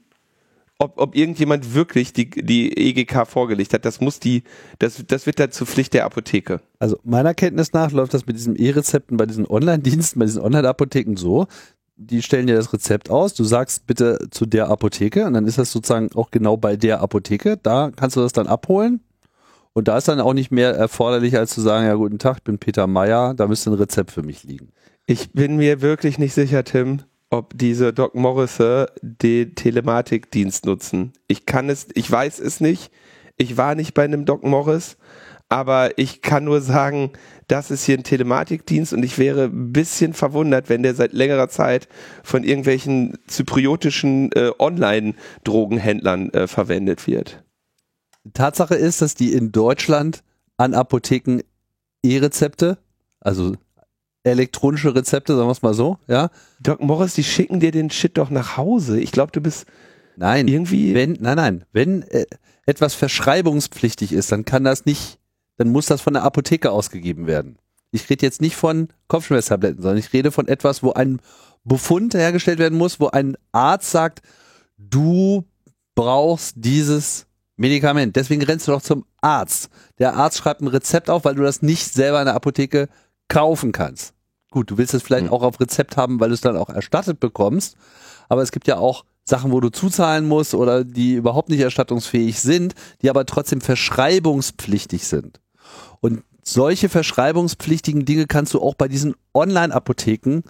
ob, 0.78 0.98
ob 0.98 1.14
irgendjemand 1.14 1.74
wirklich 1.74 2.12
die, 2.12 2.30
die 2.30 2.76
EGK 2.76 3.26
vorgelegt 3.26 3.72
hat. 3.72 3.84
Das 3.84 4.00
muss 4.00 4.18
die, 4.18 4.42
das, 4.78 5.02
das 5.06 5.26
wird 5.26 5.38
dann 5.38 5.52
zur 5.52 5.66
Pflicht 5.66 5.94
der 5.94 6.04
Apotheke. 6.04 6.60
Also 6.78 6.98
meiner 7.04 7.34
Kenntnis 7.34 7.72
nach 7.72 7.92
läuft 7.92 8.14
das 8.14 8.26
mit 8.26 8.36
diesen 8.36 8.56
E-Rezepten 8.56 9.16
bei 9.16 9.26
diesen 9.26 9.46
Online-Diensten, 9.46 10.18
bei 10.18 10.26
diesen 10.26 10.42
Online-Apotheken 10.42 11.16
so. 11.16 11.46
Die 11.96 12.22
stellen 12.22 12.48
dir 12.48 12.56
das 12.56 12.72
Rezept 12.72 13.08
aus, 13.08 13.34
du 13.34 13.44
sagst 13.44 13.86
bitte 13.86 14.18
zu 14.32 14.46
der 14.46 14.68
Apotheke 14.68 15.26
und 15.26 15.34
dann 15.34 15.46
ist 15.46 15.58
das 15.58 15.70
sozusagen 15.70 16.10
auch 16.16 16.32
genau 16.32 16.56
bei 16.56 16.76
der 16.76 17.00
Apotheke. 17.00 17.56
Da 17.62 17.92
kannst 17.94 18.16
du 18.16 18.20
das 18.20 18.32
dann 18.32 18.48
abholen. 18.48 19.00
Und 19.74 19.88
da 19.88 19.98
ist 19.98 20.08
dann 20.08 20.20
auch 20.20 20.34
nicht 20.34 20.52
mehr 20.52 20.70
erforderlich, 20.70 21.36
als 21.36 21.52
zu 21.52 21.60
sagen, 21.60 21.86
ja, 21.86 21.94
guten 21.94 22.20
Tag, 22.20 22.38
ich 22.38 22.44
bin 22.44 22.58
Peter 22.58 22.86
Meyer, 22.86 23.34
da 23.34 23.48
müsste 23.48 23.70
ein 23.70 23.74
Rezept 23.74 24.12
für 24.12 24.22
mich 24.22 24.44
liegen. 24.44 24.68
Ich 25.06 25.32
bin 25.32 25.56
mir 25.56 25.82
wirklich 25.82 26.16
nicht 26.16 26.32
sicher, 26.32 26.62
Tim, 26.64 27.02
ob 27.28 27.58
diese 27.58 27.92
Doc 27.92 28.14
Morrisse 28.14 28.86
den 29.02 29.54
Telematikdienst 29.56 30.64
nutzen. 30.64 31.12
Ich 31.26 31.44
kann 31.44 31.68
es, 31.68 31.88
ich 31.94 32.10
weiß 32.10 32.38
es 32.38 32.60
nicht. 32.60 32.92
Ich 33.36 33.56
war 33.56 33.74
nicht 33.74 33.94
bei 33.94 34.04
einem 34.04 34.26
Doc 34.26 34.44
Morris, 34.44 34.96
aber 35.48 35.98
ich 35.98 36.22
kann 36.22 36.44
nur 36.44 36.60
sagen, 36.60 37.10
das 37.48 37.72
ist 37.72 37.84
hier 37.84 37.98
ein 37.98 38.04
Telematikdienst 38.04 38.92
und 38.92 39.04
ich 39.04 39.18
wäre 39.18 39.44
ein 39.44 39.72
bisschen 39.72 40.14
verwundert, 40.14 40.68
wenn 40.68 40.84
der 40.84 40.94
seit 40.94 41.12
längerer 41.12 41.48
Zeit 41.48 41.88
von 42.22 42.44
irgendwelchen 42.44 43.18
zypriotischen 43.26 44.30
äh, 44.32 44.52
Online-Drogenhändlern 44.58 46.30
äh, 46.30 46.46
verwendet 46.46 47.06
wird. 47.08 47.43
Tatsache 48.32 48.74
ist, 48.74 49.02
dass 49.02 49.14
die 49.14 49.32
in 49.32 49.52
Deutschland 49.52 50.22
an 50.56 50.74
Apotheken 50.74 51.42
E-Rezepte, 52.02 52.78
also 53.20 53.54
elektronische 54.22 54.94
Rezepte, 54.94 55.36
sagen 55.36 55.48
wir 55.48 55.52
es 55.52 55.62
mal 55.62 55.74
so, 55.74 55.98
ja. 56.06 56.30
Doc 56.60 56.80
Morris, 56.80 57.14
die 57.14 57.24
schicken 57.24 57.60
dir 57.60 57.70
den 57.70 57.90
Shit 57.90 58.16
doch 58.16 58.30
nach 58.30 58.56
Hause. 58.56 58.98
Ich 59.00 59.12
glaube, 59.12 59.32
du 59.32 59.40
bist 59.40 59.66
nein, 60.16 60.48
irgendwie. 60.48 60.94
Wenn, 60.94 61.18
nein, 61.20 61.36
nein, 61.36 61.64
wenn 61.72 62.02
äh, 62.02 62.26
etwas 62.66 62.94
verschreibungspflichtig 62.94 64.12
ist, 64.12 64.32
dann 64.32 64.44
kann 64.44 64.64
das 64.64 64.86
nicht, 64.86 65.18
dann 65.56 65.70
muss 65.70 65.86
das 65.86 66.00
von 66.00 66.14
der 66.14 66.22
Apotheke 66.22 66.70
ausgegeben 66.70 67.26
werden. 67.26 67.58
Ich 67.90 68.08
rede 68.10 68.26
jetzt 68.26 68.40
nicht 68.40 68.56
von 68.56 68.88
Kopfschmerztabletten, 69.08 69.82
sondern 69.82 69.98
ich 69.98 70.12
rede 70.12 70.32
von 70.32 70.48
etwas, 70.48 70.82
wo 70.82 70.92
ein 70.92 71.20
Befund 71.62 72.14
hergestellt 72.14 72.58
werden 72.58 72.76
muss, 72.76 73.00
wo 73.00 73.08
ein 73.08 73.36
Arzt 73.52 73.90
sagt, 73.90 74.22
du 74.76 75.44
brauchst 75.94 76.54
dieses 76.56 77.26
Medikament. 77.56 78.16
Deswegen 78.16 78.42
rennst 78.42 78.68
du 78.68 78.72
doch 78.72 78.82
zum 78.82 79.04
Arzt. 79.20 79.68
Der 79.98 80.14
Arzt 80.14 80.38
schreibt 80.38 80.60
ein 80.60 80.68
Rezept 80.68 81.10
auf, 81.10 81.24
weil 81.24 81.34
du 81.34 81.42
das 81.42 81.62
nicht 81.62 81.92
selber 81.92 82.20
in 82.20 82.26
der 82.26 82.34
Apotheke 82.34 82.88
kaufen 83.28 83.72
kannst. 83.72 84.14
Gut, 84.50 84.70
du 84.70 84.78
willst 84.78 84.94
es 84.94 85.02
vielleicht 85.02 85.26
mhm. 85.26 85.32
auch 85.32 85.42
auf 85.42 85.60
Rezept 85.60 85.96
haben, 85.96 86.20
weil 86.20 86.28
du 86.28 86.34
es 86.34 86.40
dann 86.40 86.56
auch 86.56 86.68
erstattet 86.68 87.20
bekommst. 87.20 87.76
Aber 88.28 88.42
es 88.42 88.52
gibt 88.52 88.66
ja 88.66 88.78
auch 88.78 89.04
Sachen, 89.24 89.52
wo 89.52 89.60
du 89.60 89.70
zuzahlen 89.70 90.26
musst 90.26 90.54
oder 90.54 90.84
die 90.84 91.14
überhaupt 91.14 91.48
nicht 91.48 91.60
erstattungsfähig 91.60 92.40
sind, 92.40 92.74
die 93.02 93.10
aber 93.10 93.24
trotzdem 93.26 93.60
verschreibungspflichtig 93.60 95.06
sind. 95.06 95.40
Und 96.00 96.22
solche 96.42 96.88
verschreibungspflichtigen 96.88 98.04
Dinge 98.04 98.26
kannst 98.26 98.52
du 98.54 98.60
auch 98.60 98.74
bei 98.74 98.86
diesen 98.86 99.14
Online-Apotheken 99.32 100.42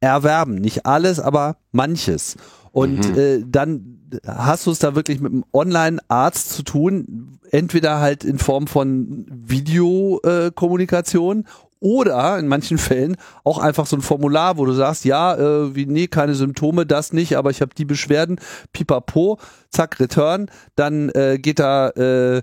erwerben. 0.00 0.56
Nicht 0.56 0.86
alles, 0.86 1.20
aber 1.20 1.56
manches. 1.72 2.36
Und 2.76 3.08
mhm. 3.08 3.18
äh, 3.18 3.42
dann 3.46 3.98
hast 4.26 4.66
du 4.66 4.70
es 4.70 4.80
da 4.80 4.94
wirklich 4.94 5.18
mit 5.18 5.32
einem 5.32 5.46
Online-Arzt 5.54 6.50
zu 6.50 6.62
tun, 6.62 7.38
entweder 7.50 8.00
halt 8.00 8.22
in 8.22 8.38
Form 8.38 8.66
von 8.66 9.24
Videokommunikation 9.30 11.40
äh, 11.40 11.44
oder 11.80 12.38
in 12.38 12.48
manchen 12.48 12.76
Fällen 12.76 13.16
auch 13.44 13.56
einfach 13.56 13.86
so 13.86 13.96
ein 13.96 14.02
Formular, 14.02 14.58
wo 14.58 14.66
du 14.66 14.72
sagst, 14.72 15.06
ja, 15.06 15.36
äh, 15.36 15.74
wie, 15.74 15.86
nee, 15.86 16.06
keine 16.06 16.34
Symptome, 16.34 16.84
das 16.84 17.14
nicht, 17.14 17.38
aber 17.38 17.48
ich 17.48 17.62
habe 17.62 17.74
die 17.74 17.86
Beschwerden, 17.86 18.38
pipapo, 18.74 19.38
zack, 19.70 19.98
return, 19.98 20.50
dann 20.74 21.08
äh, 21.08 21.38
geht 21.40 21.58
da 21.58 21.88
äh, 21.88 22.42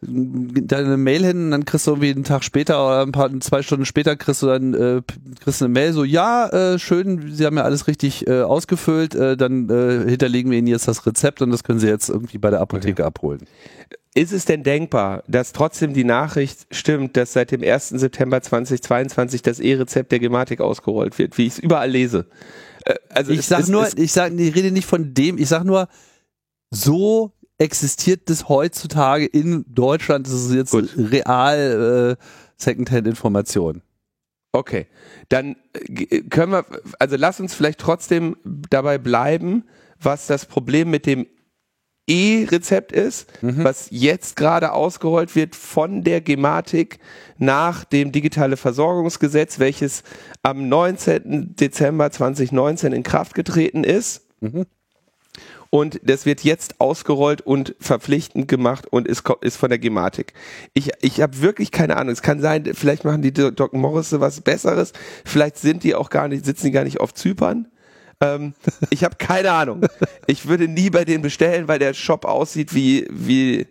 deine 0.00 0.96
Mail 0.96 1.24
hin, 1.24 1.50
dann 1.50 1.64
kriegst 1.64 1.86
du 1.86 1.92
irgendwie 1.92 2.10
einen 2.10 2.24
Tag 2.24 2.44
später 2.44 2.84
oder 2.86 3.02
ein 3.02 3.12
paar 3.12 3.30
zwei 3.40 3.62
Stunden 3.62 3.86
später 3.86 4.16
kriegst 4.16 4.42
du 4.42 4.46
dann 4.46 4.74
äh, 4.74 5.02
kriegst 5.42 5.62
eine 5.62 5.72
Mail 5.72 5.92
so 5.92 6.04
ja 6.04 6.48
äh, 6.48 6.78
schön, 6.78 7.32
Sie 7.34 7.46
haben 7.46 7.56
ja 7.56 7.64
alles 7.64 7.86
richtig 7.86 8.26
äh, 8.26 8.42
ausgefüllt, 8.42 9.14
äh, 9.14 9.36
dann 9.36 9.70
äh, 9.70 10.08
hinterlegen 10.08 10.50
wir 10.50 10.58
Ihnen 10.58 10.68
jetzt 10.68 10.88
das 10.88 11.06
Rezept 11.06 11.42
und 11.42 11.50
das 11.50 11.64
können 11.64 11.78
Sie 11.78 11.88
jetzt 11.88 12.08
irgendwie 12.08 12.38
bei 12.38 12.50
der 12.50 12.60
Apotheke 12.60 13.02
okay. 13.02 13.06
abholen. 13.06 13.40
Ist 14.14 14.32
es 14.32 14.44
denn 14.44 14.62
denkbar, 14.62 15.24
dass 15.26 15.52
trotzdem 15.52 15.92
die 15.92 16.04
Nachricht 16.04 16.66
stimmt, 16.70 17.16
dass 17.16 17.32
seit 17.32 17.50
dem 17.50 17.62
1. 17.62 17.88
September 17.88 18.40
2022 18.40 19.42
das 19.42 19.58
E-Rezept 19.58 20.12
der 20.12 20.20
Gematik 20.20 20.60
ausgerollt 20.60 21.18
wird, 21.18 21.36
wie 21.36 21.46
ich 21.46 21.54
es 21.54 21.58
überall 21.58 21.90
lese? 21.90 22.26
Äh, 22.84 22.94
also 23.08 23.32
ich 23.32 23.44
sage 23.46 23.72
nur, 23.72 23.88
ich 23.96 24.12
sage, 24.12 24.34
ich 24.40 24.54
rede 24.54 24.70
nicht 24.70 24.86
von 24.86 25.14
dem, 25.14 25.38
ich 25.38 25.48
sage 25.48 25.66
nur, 25.66 25.88
so 26.70 27.32
existiert 27.58 28.28
das 28.30 28.48
heutzutage 28.48 29.26
in 29.26 29.64
Deutschland. 29.68 30.26
Das 30.26 30.34
ist 30.34 30.52
jetzt 30.52 30.72
Gut. 30.72 30.90
real 30.96 32.16
äh, 32.18 32.24
Secondhand-Information. 32.56 33.82
Okay, 34.52 34.86
dann 35.28 35.56
äh, 35.72 36.22
können 36.22 36.52
wir, 36.52 36.64
also 36.98 37.16
lass 37.16 37.40
uns 37.40 37.54
vielleicht 37.54 37.80
trotzdem 37.80 38.36
dabei 38.44 38.98
bleiben, 38.98 39.64
was 40.00 40.26
das 40.26 40.46
Problem 40.46 40.90
mit 40.90 41.06
dem 41.06 41.26
E-Rezept 42.06 42.92
ist, 42.92 43.26
mhm. 43.42 43.64
was 43.64 43.88
jetzt 43.90 44.36
gerade 44.36 44.72
ausgerollt 44.72 45.34
wird 45.34 45.56
von 45.56 46.04
der 46.04 46.20
Gematik 46.20 46.98
nach 47.38 47.84
dem 47.84 48.12
digitale 48.12 48.58
Versorgungsgesetz, 48.58 49.58
welches 49.58 50.02
am 50.42 50.68
19. 50.68 51.56
Dezember 51.56 52.10
2019 52.10 52.92
in 52.92 53.02
Kraft 53.04 53.34
getreten 53.34 53.84
ist. 53.84 54.26
Mhm 54.40 54.66
und 55.74 55.98
das 56.04 56.24
wird 56.24 56.42
jetzt 56.44 56.80
ausgerollt 56.80 57.40
und 57.40 57.74
verpflichtend 57.80 58.46
gemacht 58.46 58.86
und 58.86 59.08
ist, 59.08 59.24
ist 59.40 59.56
von 59.56 59.70
der 59.70 59.80
Gematik. 59.80 60.32
Ich, 60.72 60.92
ich 61.00 61.20
habe 61.20 61.40
wirklich 61.40 61.72
keine 61.72 61.96
Ahnung. 61.96 62.12
Es 62.12 62.22
kann 62.22 62.38
sein, 62.38 62.64
vielleicht 62.74 63.04
machen 63.04 63.22
die 63.22 63.32
Doc 63.32 63.72
Morris 63.72 64.12
was 64.20 64.40
Besseres, 64.40 64.92
vielleicht 65.24 65.58
sind 65.58 65.82
die 65.82 65.96
auch 65.96 66.10
gar 66.10 66.28
nicht, 66.28 66.44
sitzen 66.44 66.66
die 66.66 66.70
gar 66.70 66.84
nicht 66.84 67.00
auf 67.00 67.12
Zypern. 67.12 67.66
Ähm, 68.20 68.54
ich 68.90 69.02
habe 69.02 69.16
keine 69.16 69.50
Ahnung. 69.50 69.84
Ich 70.28 70.46
würde 70.46 70.68
nie 70.68 70.90
bei 70.90 71.04
denen 71.04 71.22
bestellen, 71.22 71.66
weil 71.66 71.80
der 71.80 71.92
Shop 71.92 72.24
aussieht 72.24 72.72
wie, 72.72 73.08
wie, 73.10 73.66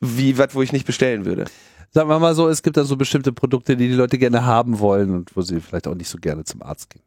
wie 0.00 0.36
was, 0.36 0.54
wo 0.54 0.60
ich 0.60 0.72
nicht 0.72 0.84
bestellen 0.84 1.24
würde. 1.24 1.46
Sagen 1.92 2.10
wir 2.10 2.18
mal 2.18 2.34
so, 2.34 2.46
es 2.50 2.62
gibt 2.62 2.76
da 2.76 2.84
so 2.84 2.96
bestimmte 2.96 3.32
Produkte, 3.32 3.74
die 3.78 3.88
die 3.88 3.94
Leute 3.94 4.18
gerne 4.18 4.44
haben 4.44 4.80
wollen 4.80 5.14
und 5.14 5.34
wo 5.34 5.40
sie 5.40 5.62
vielleicht 5.62 5.88
auch 5.88 5.94
nicht 5.94 6.10
so 6.10 6.18
gerne 6.18 6.44
zum 6.44 6.62
Arzt 6.62 6.90
gehen. 6.90 7.02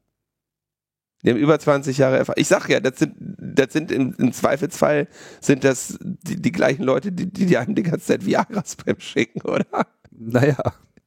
Die 1.25 1.31
haben 1.31 1.37
über 1.37 1.57
20 1.57 1.97
Jahre 1.97 2.17
Erfahrung. 2.17 2.39
Ich 2.39 2.47
sag 2.47 2.69
ja, 2.69 2.79
das 2.79 2.99
sind, 2.99 3.15
das 3.17 3.73
sind 3.73 3.91
im, 3.91 4.13
im 4.17 4.31
Zweifelsfall 4.31 5.07
sind 5.41 5.63
das 5.63 5.97
die, 6.01 6.39
die 6.39 6.51
gleichen 6.51 6.83
Leute, 6.83 7.11
die, 7.11 7.25
die, 7.25 7.47
die 7.47 7.57
einem 7.57 7.73
die 7.73 7.83
ganze 7.83 8.05
Zeit 8.05 8.25
Viagras 8.25 8.75
beim 8.85 8.99
schicken, 8.99 9.41
oder? 9.41 9.65
Naja. 10.11 10.57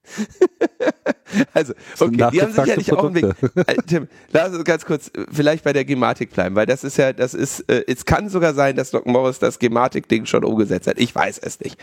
also, 1.52 1.74
okay, 2.00 2.16
die 2.32 2.42
haben 2.42 2.52
sicherlich 2.52 2.92
auch 2.92 3.04
einen 3.04 3.14
Weg. 3.14 3.26
Äh, 3.54 3.76
Tim, 3.86 4.08
lass 4.32 4.54
uns 4.54 4.64
ganz 4.64 4.84
kurz 4.84 5.08
äh, 5.08 5.26
vielleicht 5.30 5.64
bei 5.64 5.72
der 5.72 5.84
Gematik 5.84 6.30
bleiben, 6.32 6.54
weil 6.56 6.66
das 6.66 6.82
ist 6.82 6.96
ja, 6.96 7.12
das 7.12 7.34
ist, 7.34 7.60
äh, 7.68 7.84
es 7.86 8.04
kann 8.04 8.28
sogar 8.28 8.54
sein, 8.54 8.74
dass 8.74 8.90
Doc 8.90 9.06
Morris 9.06 9.38
das 9.38 9.58
Gematik-Ding 9.58 10.26
schon 10.26 10.44
umgesetzt 10.44 10.86
hat. 10.86 10.98
Ich 10.98 11.14
weiß 11.14 11.38
es 11.38 11.60
nicht. 11.60 11.78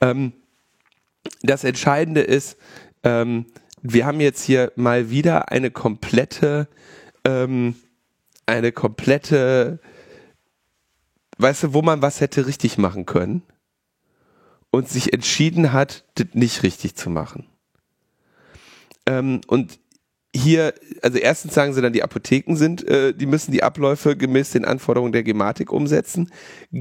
Ähm, 0.00 0.32
das 1.42 1.64
Entscheidende 1.64 2.20
ist, 2.20 2.58
ähm, 3.02 3.46
wir 3.82 4.06
haben 4.06 4.20
jetzt 4.20 4.42
hier 4.42 4.72
mal 4.76 5.10
wieder 5.10 5.52
eine 5.52 5.70
komplette 5.70 6.68
ähm, 7.24 7.74
eine 8.46 8.72
komplette, 8.72 9.80
weißt 11.38 11.64
du, 11.64 11.74
wo 11.74 11.82
man 11.82 12.02
was 12.02 12.20
hätte 12.20 12.46
richtig 12.46 12.78
machen 12.78 13.06
können 13.06 13.42
und 14.70 14.88
sich 14.88 15.12
entschieden 15.12 15.72
hat, 15.72 16.04
das 16.14 16.28
nicht 16.32 16.62
richtig 16.62 16.94
zu 16.94 17.10
machen. 17.10 17.46
Ähm, 19.06 19.40
und 19.46 19.78
hier, 20.34 20.74
also 21.02 21.18
erstens 21.18 21.54
sagen 21.54 21.72
sie 21.72 21.80
dann, 21.80 21.92
die 21.92 22.02
Apotheken 22.02 22.54
sind, 22.54 22.86
äh, 22.86 23.14
die 23.14 23.26
müssen 23.26 23.50
die 23.50 23.62
Abläufe 23.62 24.16
gemäß 24.16 24.50
den 24.50 24.64
Anforderungen 24.64 25.12
der 25.12 25.22
Gematik 25.22 25.72
umsetzen. 25.72 26.30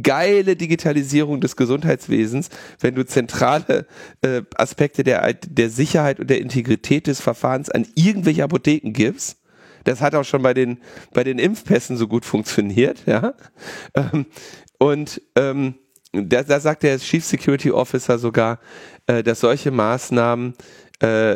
Geile 0.03 0.55
Digitalisierung 0.57 1.39
des 1.39 1.55
Gesundheitswesens, 1.55 2.49
wenn 2.79 2.95
du 2.95 3.05
zentrale 3.05 3.87
äh, 4.21 4.41
Aspekte 4.55 5.03
der, 5.03 5.33
der 5.33 5.69
Sicherheit 5.69 6.19
und 6.19 6.29
der 6.29 6.41
Integrität 6.41 7.07
des 7.07 7.21
Verfahrens 7.21 7.69
an 7.69 7.87
irgendwelche 7.95 8.43
Apotheken 8.43 8.91
gibst 8.91 9.37
das 9.87 10.01
hat 10.01 10.15
auch 10.15 10.25
schon 10.25 10.41
bei 10.41 10.53
den, 10.53 10.79
bei 11.13 11.23
den 11.23 11.39
Impfpässen 11.39 11.95
so 11.97 12.07
gut 12.07 12.25
funktioniert, 12.25 13.03
ja. 13.05 13.33
Ähm, 13.95 14.25
und 14.77 15.21
ähm, 15.35 15.75
da, 16.11 16.43
da 16.43 16.59
sagt 16.59 16.83
der 16.83 16.99
Chief 16.99 17.23
Security 17.25 17.71
Officer 17.71 18.19
sogar, 18.19 18.59
äh, 19.07 19.23
dass 19.23 19.39
solche 19.39 19.71
Maßnahmen, 19.71 20.53
äh, 20.99 21.35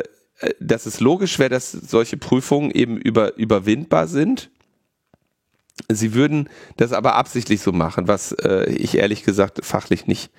dass 0.60 0.86
es 0.86 1.00
logisch 1.00 1.38
wäre, 1.38 1.50
dass 1.50 1.72
solche 1.72 2.16
Prüfungen 2.16 2.70
eben 2.70 2.98
über, 2.98 3.36
überwindbar 3.36 4.06
sind. 4.06 4.50
Sie 5.90 6.14
würden 6.14 6.48
das 6.76 6.92
aber 6.92 7.14
absichtlich 7.14 7.60
so 7.60 7.72
machen, 7.72 8.06
was 8.06 8.32
äh, 8.32 8.70
ich 8.70 8.98
ehrlich 8.98 9.24
gesagt 9.24 9.64
fachlich 9.64 10.06
nicht 10.06 10.30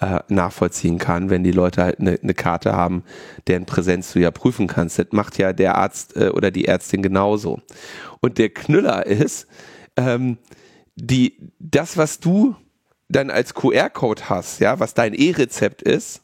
äh, 0.00 0.20
nachvollziehen 0.28 0.98
kann, 0.98 1.30
wenn 1.30 1.44
die 1.44 1.52
Leute 1.52 1.82
halt 1.82 2.00
eine 2.00 2.18
ne 2.22 2.34
Karte 2.34 2.72
haben, 2.72 3.02
deren 3.46 3.66
Präsenz 3.66 4.12
du 4.12 4.20
ja 4.20 4.30
prüfen 4.30 4.66
kannst. 4.66 4.98
Das 4.98 5.06
macht 5.10 5.38
ja 5.38 5.52
der 5.52 5.76
Arzt 5.76 6.16
äh, 6.16 6.28
oder 6.28 6.50
die 6.50 6.66
Ärztin 6.66 7.02
genauso. 7.02 7.60
Und 8.20 8.38
der 8.38 8.50
Knüller 8.50 9.06
ist, 9.06 9.46
ähm, 9.96 10.38
die, 10.94 11.52
das, 11.58 11.96
was 11.96 12.20
du 12.20 12.56
dann 13.08 13.30
als 13.30 13.54
QR-Code 13.54 14.28
hast, 14.28 14.60
ja, 14.60 14.80
was 14.80 14.94
dein 14.94 15.14
E-Rezept 15.14 15.82
ist, 15.82 16.22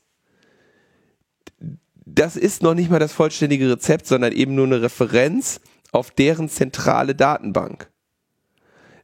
das 2.06 2.36
ist 2.36 2.62
noch 2.62 2.74
nicht 2.74 2.90
mal 2.90 2.98
das 2.98 3.12
vollständige 3.12 3.70
Rezept, 3.70 4.06
sondern 4.06 4.32
eben 4.32 4.54
nur 4.54 4.66
eine 4.66 4.82
Referenz 4.82 5.60
auf 5.90 6.10
deren 6.10 6.48
zentrale 6.48 7.14
Datenbank. 7.14 7.90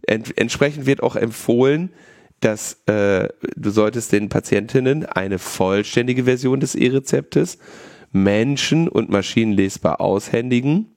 Ent 0.03 0.37
entsprechend 0.37 0.87
wird 0.87 1.03
auch 1.03 1.17
empfohlen, 1.17 1.93
dass 2.41 2.81
äh, 2.87 3.29
du 3.57 3.71
solltest 3.71 4.13
den 4.13 4.29
Patientinnen 4.29 5.05
eine 5.07 5.39
vollständige 5.39 6.25
Version 6.25 6.61
des 6.61 6.75
E-Rezeptes 6.75 7.59
Menschen- 8.13 8.89
und 8.89 9.11
maschinenlesbar 9.11 10.01
aushändigen. 10.01 10.95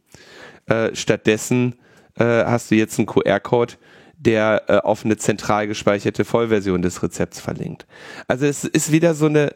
Äh, 0.65 0.95
stattdessen 0.95 1.75
äh, 2.15 2.23
hast 2.23 2.71
du 2.71 2.75
jetzt 2.75 2.97
einen 2.97 3.05
QR-Code, 3.05 3.73
der 4.17 4.63
äh, 4.67 4.77
auf 4.77 5.03
eine 5.03 5.17
zentral 5.17 5.67
gespeicherte 5.67 6.23
Vollversion 6.23 6.81
des 6.81 7.03
Rezepts 7.03 7.39
verlinkt. 7.39 7.85
Also 8.27 8.45
es 8.45 8.63
ist 8.63 8.91
wieder 8.91 9.13
so 9.13 9.25
eine, 9.25 9.51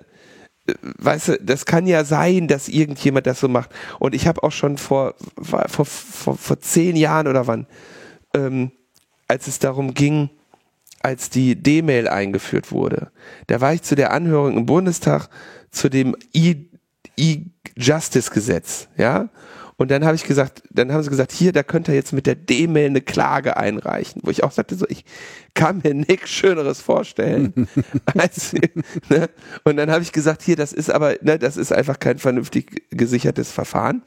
äh, 0.67 0.73
weißt 0.81 1.27
du, 1.29 1.39
das 1.41 1.65
kann 1.65 1.87
ja 1.87 2.03
sein, 2.03 2.47
dass 2.49 2.67
irgendjemand 2.67 3.27
das 3.27 3.39
so 3.39 3.47
macht. 3.47 3.71
Und 3.99 4.13
ich 4.13 4.27
habe 4.27 4.43
auch 4.43 4.51
schon 4.51 4.77
vor, 4.77 5.15
vor, 5.41 5.65
vor, 5.69 5.85
vor 5.85 6.59
zehn 6.59 6.97
Jahren 6.97 7.27
oder 7.27 7.47
wann, 7.47 7.65
ähm, 8.33 8.71
als 9.27 9.47
es 9.47 9.59
darum 9.59 9.93
ging, 9.93 10.29
als 11.07 11.29
die 11.29 11.55
D-Mail 11.55 12.09
eingeführt 12.09 12.73
wurde, 12.73 13.11
da 13.47 13.61
war 13.61 13.73
ich 13.73 13.81
zu 13.81 13.95
der 13.95 14.11
Anhörung 14.11 14.57
im 14.57 14.65
Bundestag 14.65 15.29
zu 15.71 15.89
dem 15.89 16.17
E-Justice-Gesetz, 17.15 18.89
ja. 18.97 19.29
Und 19.77 19.89
dann 19.89 20.03
habe 20.03 20.15
ich 20.15 20.25
gesagt, 20.25 20.63
dann 20.69 20.91
haben 20.91 21.01
sie 21.03 21.09
gesagt, 21.09 21.31
hier, 21.31 21.53
da 21.53 21.63
könnt 21.63 21.87
ihr 21.87 21.93
jetzt 21.93 22.11
mit 22.11 22.25
der 22.25 22.35
D-Mail 22.35 22.87
eine 22.87 22.99
Klage 22.99 23.55
einreichen. 23.55 24.21
Wo 24.25 24.31
ich 24.31 24.43
auch 24.43 24.51
sagte, 24.51 24.75
so, 24.75 24.85
ich 24.89 25.05
kann 25.53 25.81
mir 25.83 25.93
nichts 25.93 26.29
Schöneres 26.31 26.81
vorstellen. 26.81 27.69
als, 28.17 28.53
ne? 29.09 29.29
Und 29.63 29.77
dann 29.77 29.91
habe 29.91 30.01
ich 30.01 30.11
gesagt, 30.11 30.41
hier, 30.41 30.57
das 30.57 30.73
ist 30.73 30.89
aber, 30.89 31.15
ne, 31.21 31.39
das 31.39 31.55
ist 31.55 31.71
einfach 31.71 31.99
kein 31.99 32.17
vernünftig 32.17 32.89
gesichertes 32.89 33.51
Verfahren. 33.51 34.01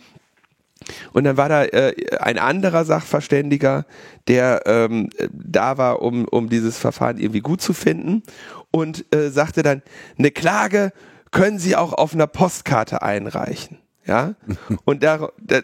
Und 1.13 1.25
dann 1.25 1.37
war 1.37 1.49
da 1.49 1.65
äh, 1.65 1.95
ein 2.19 2.39
anderer 2.39 2.85
Sachverständiger, 2.85 3.85
der 4.29 4.63
ähm, 4.67 5.11
da 5.33 5.79
war, 5.79 6.03
um, 6.03 6.27
um 6.27 6.49
dieses 6.49 6.79
Verfahren 6.79 7.19
irgendwie 7.19 7.41
gut 7.41 7.61
zu 7.61 7.73
finden 7.73 8.23
und 8.71 9.05
äh, 9.15 9.31
sagte 9.31 9.63
dann, 9.63 9.83
eine 10.19 10.31
Klage 10.31 10.93
können 11.31 11.59
Sie 11.59 11.77
auch 11.77 11.93
auf 11.93 12.15
einer 12.15 12.27
Postkarte 12.27 13.03
einreichen. 13.03 13.79
Ja, 14.07 14.35
und 14.85 15.03
da, 15.03 15.29
da 15.39 15.61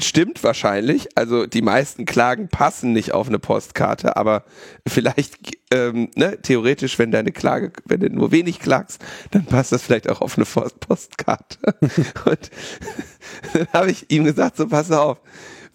stimmt 0.00 0.42
wahrscheinlich. 0.44 1.08
Also 1.16 1.46
die 1.46 1.62
meisten 1.62 2.04
Klagen 2.04 2.48
passen 2.48 2.92
nicht 2.92 3.12
auf 3.12 3.28
eine 3.28 3.38
Postkarte, 3.38 4.16
aber 4.16 4.44
vielleicht 4.86 5.36
ähm, 5.70 6.10
ne, 6.14 6.38
theoretisch, 6.40 6.98
wenn 6.98 7.10
deine 7.10 7.32
Klage, 7.32 7.72
wenn 7.84 8.00
du 8.00 8.10
nur 8.10 8.30
wenig 8.32 8.60
klagst, 8.60 9.04
dann 9.30 9.44
passt 9.44 9.72
das 9.72 9.82
vielleicht 9.82 10.08
auch 10.08 10.20
auf 10.20 10.36
eine 10.38 10.46
Postkarte. 10.46 11.58
Und 12.24 12.50
dann 13.52 13.68
habe 13.72 13.90
ich 13.90 14.10
ihm 14.10 14.24
gesagt, 14.24 14.56
so 14.56 14.68
pass 14.68 14.90
auf, 14.90 15.18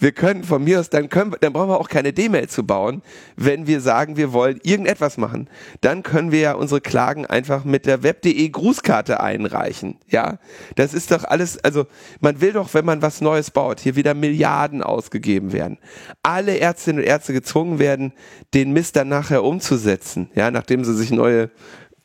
wir 0.04 0.12
können 0.12 0.44
von 0.44 0.62
mir 0.62 0.82
aus, 0.82 0.90
dann 0.90 1.08
können, 1.08 1.34
dann 1.40 1.54
brauchen 1.54 1.70
wir 1.70 1.80
auch 1.80 1.88
keine 1.88 2.12
D-Mail 2.12 2.50
zu 2.50 2.66
bauen, 2.66 3.02
wenn 3.38 3.68
wir 3.68 3.80
sagen, 3.80 4.18
wir 4.18 4.34
wollen 4.34 4.60
irgendetwas 4.62 5.18
machen. 5.18 5.50
Dann 5.80 6.04
können 6.04 6.34
wir 6.34 6.40
ja 6.42 6.54
unsere 6.56 6.82
Klagen 6.82 7.26
einfach 7.26 7.64
mit 7.64 7.86
der 7.86 8.04
web.de 8.04 8.50
Grußkarte 8.50 9.22
einreichen. 9.22 9.96
Ja, 10.10 10.40
das 10.76 10.94
ist 10.94 11.12
doch 11.12 11.24
alles, 11.24 11.58
also 11.64 11.88
man 12.20 12.42
will 12.42 12.52
doch, 12.52 12.74
wenn 12.74 12.84
man 12.84 13.02
was 13.02 13.22
Neues 13.22 13.50
baut, 13.50 13.80
hier 13.80 13.96
wieder 13.96 14.14
Milliarden 14.14 14.84
ausgegeben 14.84 15.54
werden. 15.54 15.78
Alle 16.22 16.60
Ärztinnen 16.60 17.02
und 17.02 17.08
Ärzte 17.08 17.32
gezwungen 17.32 17.80
werden, 17.80 18.12
den 18.54 18.74
Mist 18.74 18.98
dann 18.98 19.08
nachher 19.08 19.42
umzusetzen. 19.42 20.30
Ja, 20.36 20.52
nachdem 20.52 20.84
sie 20.84 20.96
sich 20.96 21.12
neue 21.12 21.50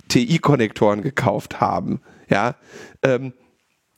TI-Konnektoren 0.06 1.02
gekauft 1.02 1.60
haben. 1.60 2.00
Ja, 2.30 2.54
ähm, 3.02 3.32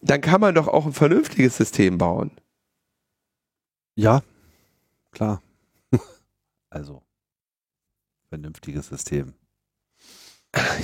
dann 0.01 0.23
kann 0.23 0.41
man 0.41 0.55
doch 0.55 0.69
auch 0.69 0.87
ein 0.87 0.95
vernünftiges 0.95 1.59
System 1.59 1.99
bauen. 1.99 2.31
Ja, 3.95 4.23
klar. 5.13 5.43
also, 6.71 7.03
vernünftiges 8.29 8.89
System. 8.89 9.35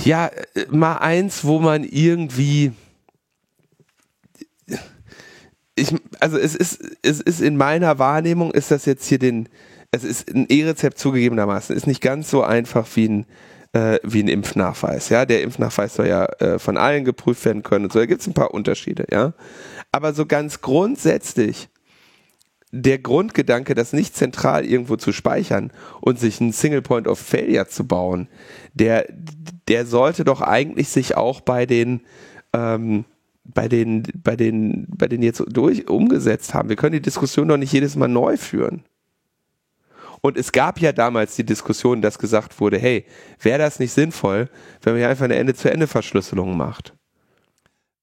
Ja, 0.05 0.27
äh, 0.27 0.67
mal 0.71 0.99
eins, 0.99 1.45
wo 1.45 1.59
man 1.59 1.85
irgendwie. 1.85 2.73
Ich, 5.75 5.95
also 6.21 6.39
es 6.39 6.55
ist, 6.55 6.81
es 7.03 7.21
ist 7.21 7.41
in 7.41 7.57
meiner 7.57 7.99
Wahrnehmung, 7.99 8.51
ist 8.53 8.71
das 8.71 8.87
jetzt 8.87 9.07
hier 9.07 9.19
den, 9.19 9.49
es 9.91 10.05
ist 10.05 10.33
ein 10.33 10.47
E-Rezept 10.49 10.99
zugegebenermaßen, 10.99 11.77
ist 11.77 11.87
nicht 11.87 12.01
ganz 12.01 12.31
so 12.31 12.43
einfach 12.43 12.87
wie 12.95 13.09
ein, 13.09 13.27
äh, 13.73 13.99
wie 14.03 14.23
ein 14.23 14.29
Impfnachweis. 14.29 15.11
Ja, 15.11 15.27
der 15.27 15.43
Impfnachweis 15.43 15.95
soll 15.95 16.07
ja 16.07 16.25
äh, 16.39 16.59
von 16.59 16.79
allen 16.79 17.05
geprüft 17.05 17.45
werden 17.45 17.63
können 17.63 17.87
und 17.87 17.93
so. 17.93 17.99
Da 17.99 18.07
gibt 18.07 18.23
es 18.23 18.27
ein 18.27 18.33
paar 18.35 18.55
Unterschiede, 18.55 19.07
ja. 19.11 19.35
Aber 19.93 20.15
so 20.15 20.25
ganz 20.25 20.63
grundsätzlich 20.63 21.69
der 22.73 22.99
Grundgedanke, 22.99 23.75
das 23.75 23.93
nicht 23.93 24.17
zentral 24.17 24.65
irgendwo 24.65 24.97
zu 24.97 25.13
speichern 25.13 25.73
und 26.01 26.19
sich 26.19 26.41
einen 26.41 26.53
Single 26.53 26.83
Point 26.83 27.07
of 27.07 27.19
Failure 27.19 27.69
zu 27.69 27.87
bauen, 27.87 28.29
der, 28.75 29.07
der 29.69 29.87
sollte 29.87 30.25
doch 30.25 30.41
eigentlich 30.41 30.89
sich 30.89 31.17
auch 31.17 31.41
bei 31.41 31.67
den, 31.67 32.01
ähm, 32.53 33.05
bei 33.45 33.69
den, 33.69 34.03
bei 34.15 34.37
den, 34.37 34.87
bei 34.89 35.07
den 35.07 35.23
jetzt 35.23 35.43
durch 35.49 35.89
umgesetzt 35.89 36.55
haben. 36.55 36.69
Wir 36.69 36.77
können 36.77 36.95
die 36.95 37.01
Diskussion 37.01 37.49
doch 37.49 37.57
nicht 37.57 37.73
jedes 37.73 37.97
Mal 37.97 38.09
neu 38.09 38.37
führen. 38.37 38.85
Und 40.21 40.37
es 40.37 40.51
gab 40.51 40.81
ja 40.81 40.93
damals 40.93 41.37
die 41.37 41.45
Diskussion, 41.45 42.03
dass 42.03 42.19
gesagt 42.19 42.59
wurde, 42.61 42.79
hey, 42.79 43.05
wäre 43.41 43.59
das 43.59 43.79
nicht 43.79 43.93
sinnvoll, 43.93 44.49
wenn 44.83 44.95
man 44.95 45.01
hier 45.01 45.09
einfach 45.09 45.27
eine 45.27 45.37
Ende-zu-Ende-Verschlüsselung 45.37 46.57
macht? 46.57 46.95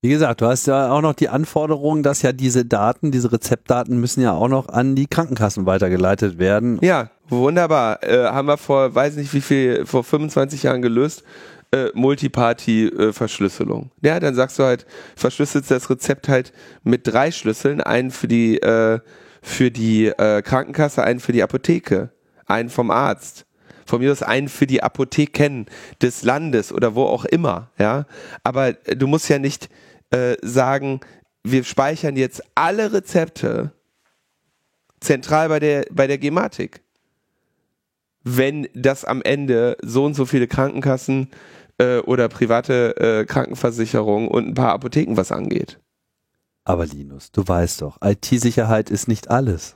Wie 0.03 0.09
gesagt, 0.09 0.41
du 0.41 0.47
hast 0.47 0.67
ja 0.67 0.91
auch 0.91 0.99
noch 0.99 1.13
die 1.13 1.29
Anforderung, 1.29 2.03
dass 2.03 2.23
ja 2.23 2.33
diese 2.33 2.65
Daten, 2.65 3.11
diese 3.11 3.31
Rezeptdaten 3.31 3.97
müssen 4.01 4.19
ja 4.19 4.33
auch 4.33 4.49
noch 4.49 4.67
an 4.67 4.95
die 4.95 5.07
Krankenkassen 5.07 5.65
weitergeleitet 5.65 6.39
werden. 6.39 6.77
Ja, 6.81 7.09
wunderbar. 7.29 8.03
Äh, 8.03 8.25
haben 8.25 8.49
wir 8.49 8.57
vor, 8.57 8.93
weiß 8.93 9.15
nicht 9.15 9.33
wie 9.33 9.39
viel, 9.39 9.85
vor 9.85 10.03
25 10.03 10.63
Jahren 10.63 10.81
gelöst. 10.81 11.23
Äh, 11.71 11.87
Multiparty-Verschlüsselung. 11.93 13.91
Äh, 14.01 14.07
ja, 14.09 14.19
dann 14.19 14.35
sagst 14.35 14.59
du 14.59 14.63
halt, 14.63 14.85
verschlüsselst 15.15 15.71
das 15.71 15.89
Rezept 15.89 16.27
halt 16.27 16.51
mit 16.83 17.07
drei 17.07 17.31
Schlüsseln, 17.31 17.79
einen 17.79 18.11
für 18.11 18.27
die, 18.27 18.61
äh, 18.61 18.99
für 19.41 19.71
die 19.71 20.07
äh, 20.07 20.41
Krankenkasse, 20.41 21.01
einen 21.01 21.21
für 21.21 21.31
die 21.31 21.43
Apotheke, 21.43 22.09
einen 22.45 22.67
vom 22.67 22.91
Arzt 22.91 23.45
von 23.85 23.99
mir 23.99 24.11
aus 24.11 24.23
einen 24.23 24.47
für 24.47 24.65
die 24.65 24.81
Apotheken 24.81 25.65
des 26.01 26.23
Landes 26.23 26.71
oder 26.71 26.95
wo 26.95 27.03
auch 27.03 27.25
immer, 27.25 27.69
ja. 27.77 28.05
Aber 28.43 28.73
du 28.73 29.07
musst 29.07 29.29
ja 29.29 29.39
nicht 29.39 29.69
äh, 30.13 30.37
sagen, 30.41 31.01
wir 31.43 31.63
speichern 31.63 32.15
jetzt 32.15 32.43
alle 32.55 32.93
Rezepte 32.93 33.73
zentral 34.99 35.49
bei 35.49 35.59
der, 35.59 35.85
bei 35.91 36.07
der 36.07 36.17
Gematik. 36.17 36.81
Wenn 38.23 38.67
das 38.73 39.03
am 39.03 39.21
Ende 39.21 39.75
so 39.81 40.05
und 40.05 40.13
so 40.13 40.25
viele 40.25 40.47
Krankenkassen 40.47 41.31
äh, 41.77 41.97
oder 41.97 42.29
private 42.29 42.95
äh, 42.97 43.25
Krankenversicherungen 43.25 44.29
und 44.29 44.47
ein 44.47 44.53
paar 44.53 44.71
Apotheken 44.71 45.17
was 45.17 45.31
angeht. 45.31 45.79
Aber 46.63 46.85
Linus, 46.85 47.31
du 47.31 47.45
weißt 47.45 47.81
doch, 47.81 47.97
IT-Sicherheit 48.01 48.89
ist 48.89 49.07
nicht 49.07 49.29
alles. 49.29 49.75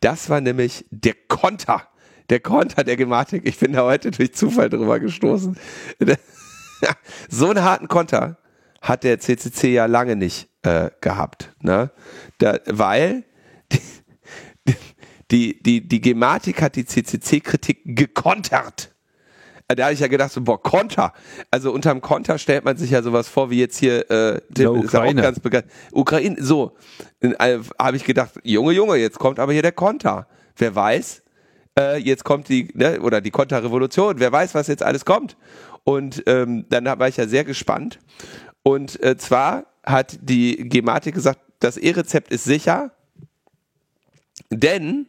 Das 0.00 0.30
war 0.30 0.40
nämlich 0.40 0.86
der 0.90 1.14
Konter. 1.28 1.82
Der 2.30 2.40
Konter 2.40 2.84
der 2.84 2.96
Gematik. 2.96 3.46
Ich 3.46 3.58
bin 3.58 3.72
da 3.72 3.82
heute 3.82 4.10
durch 4.12 4.32
Zufall 4.32 4.70
drüber 4.70 5.00
gestoßen. 5.00 5.58
so 7.28 7.50
einen 7.50 7.62
harten 7.62 7.88
Konter 7.88 8.38
hat 8.84 9.02
der 9.02 9.18
CCC 9.18 9.72
ja 9.72 9.86
lange 9.86 10.14
nicht 10.14 10.48
äh, 10.62 10.90
gehabt. 11.00 11.52
Ne? 11.62 11.90
Da, 12.38 12.58
weil 12.66 13.24
die, 13.72 14.74
die, 15.30 15.62
die, 15.62 15.88
die 15.88 16.00
Gematik 16.00 16.60
hat 16.60 16.76
die 16.76 16.84
CCC-Kritik 16.84 17.80
gekontert. 17.84 18.90
Da 19.66 19.84
habe 19.84 19.94
ich 19.94 20.00
ja 20.00 20.08
gedacht, 20.08 20.30
so, 20.30 20.42
boah, 20.42 20.62
Konter. 20.62 21.14
Also 21.50 21.72
unterm 21.72 22.02
Konter 22.02 22.36
stellt 22.36 22.66
man 22.66 22.76
sich 22.76 22.90
ja 22.90 23.02
sowas 23.02 23.28
vor, 23.28 23.48
wie 23.48 23.58
jetzt 23.58 23.78
hier 23.78 24.10
äh, 24.10 24.40
ja, 24.58 24.68
Ukraine. 24.68 25.22
ganz 25.22 25.40
bekannt. 25.40 25.64
Ukraine, 25.90 26.36
so. 26.38 26.76
Äh, 27.20 27.60
habe 27.78 27.96
ich 27.96 28.04
gedacht, 28.04 28.32
Junge, 28.44 28.72
Junge, 28.72 28.96
jetzt 28.96 29.18
kommt 29.18 29.38
aber 29.38 29.54
hier 29.54 29.62
der 29.62 29.72
Konter. 29.72 30.28
Wer 30.56 30.74
weiß, 30.74 31.22
äh, 31.78 31.96
jetzt 31.96 32.24
kommt 32.24 32.50
die, 32.50 32.68
ne, 32.74 33.00
oder 33.00 33.22
die 33.22 33.30
Konterrevolution, 33.30 34.16
wer 34.18 34.30
weiß, 34.30 34.54
was 34.54 34.66
jetzt 34.66 34.82
alles 34.82 35.06
kommt. 35.06 35.38
Und 35.84 36.22
ähm, 36.26 36.66
dann 36.68 36.84
war 36.84 37.08
ich 37.08 37.16
ja 37.16 37.26
sehr 37.26 37.44
gespannt. 37.44 37.98
Und 38.64 39.00
äh, 39.02 39.16
zwar 39.18 39.66
hat 39.84 40.18
die 40.22 40.68
Gematik 40.68 41.14
gesagt, 41.14 41.40
das 41.60 41.76
E-Rezept 41.76 42.32
ist 42.32 42.44
sicher, 42.44 42.92
denn 44.50 45.06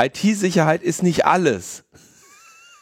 IT-Sicherheit 0.00 0.82
ist 0.82 1.02
nicht 1.02 1.26
alles. 1.26 1.82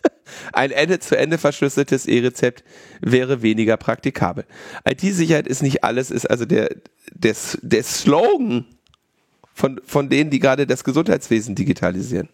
Ein 0.53 0.72
Ende-zu-Ende 0.72 1.39
verschlüsseltes 1.39 2.07
E-Rezept 2.07 2.64
wäre 3.01 3.41
weniger 3.41 3.78
praktikabel. 3.78 4.45
IT-Sicherheit 4.84 5.49
ist 5.49 5.62
nicht 5.62 5.82
alles, 5.82 6.11
ist 6.11 6.26
also 6.26 6.45
der, 6.45 6.68
der, 7.14 7.34
der 7.62 7.82
Slogan 7.82 8.66
von, 9.55 9.80
von 9.84 10.11
denen, 10.11 10.30
die 10.30 10.39
gerade 10.39 10.66
das 10.66 10.84
Gesundheitswesen 10.84 11.55
digitalisieren. 11.55 12.28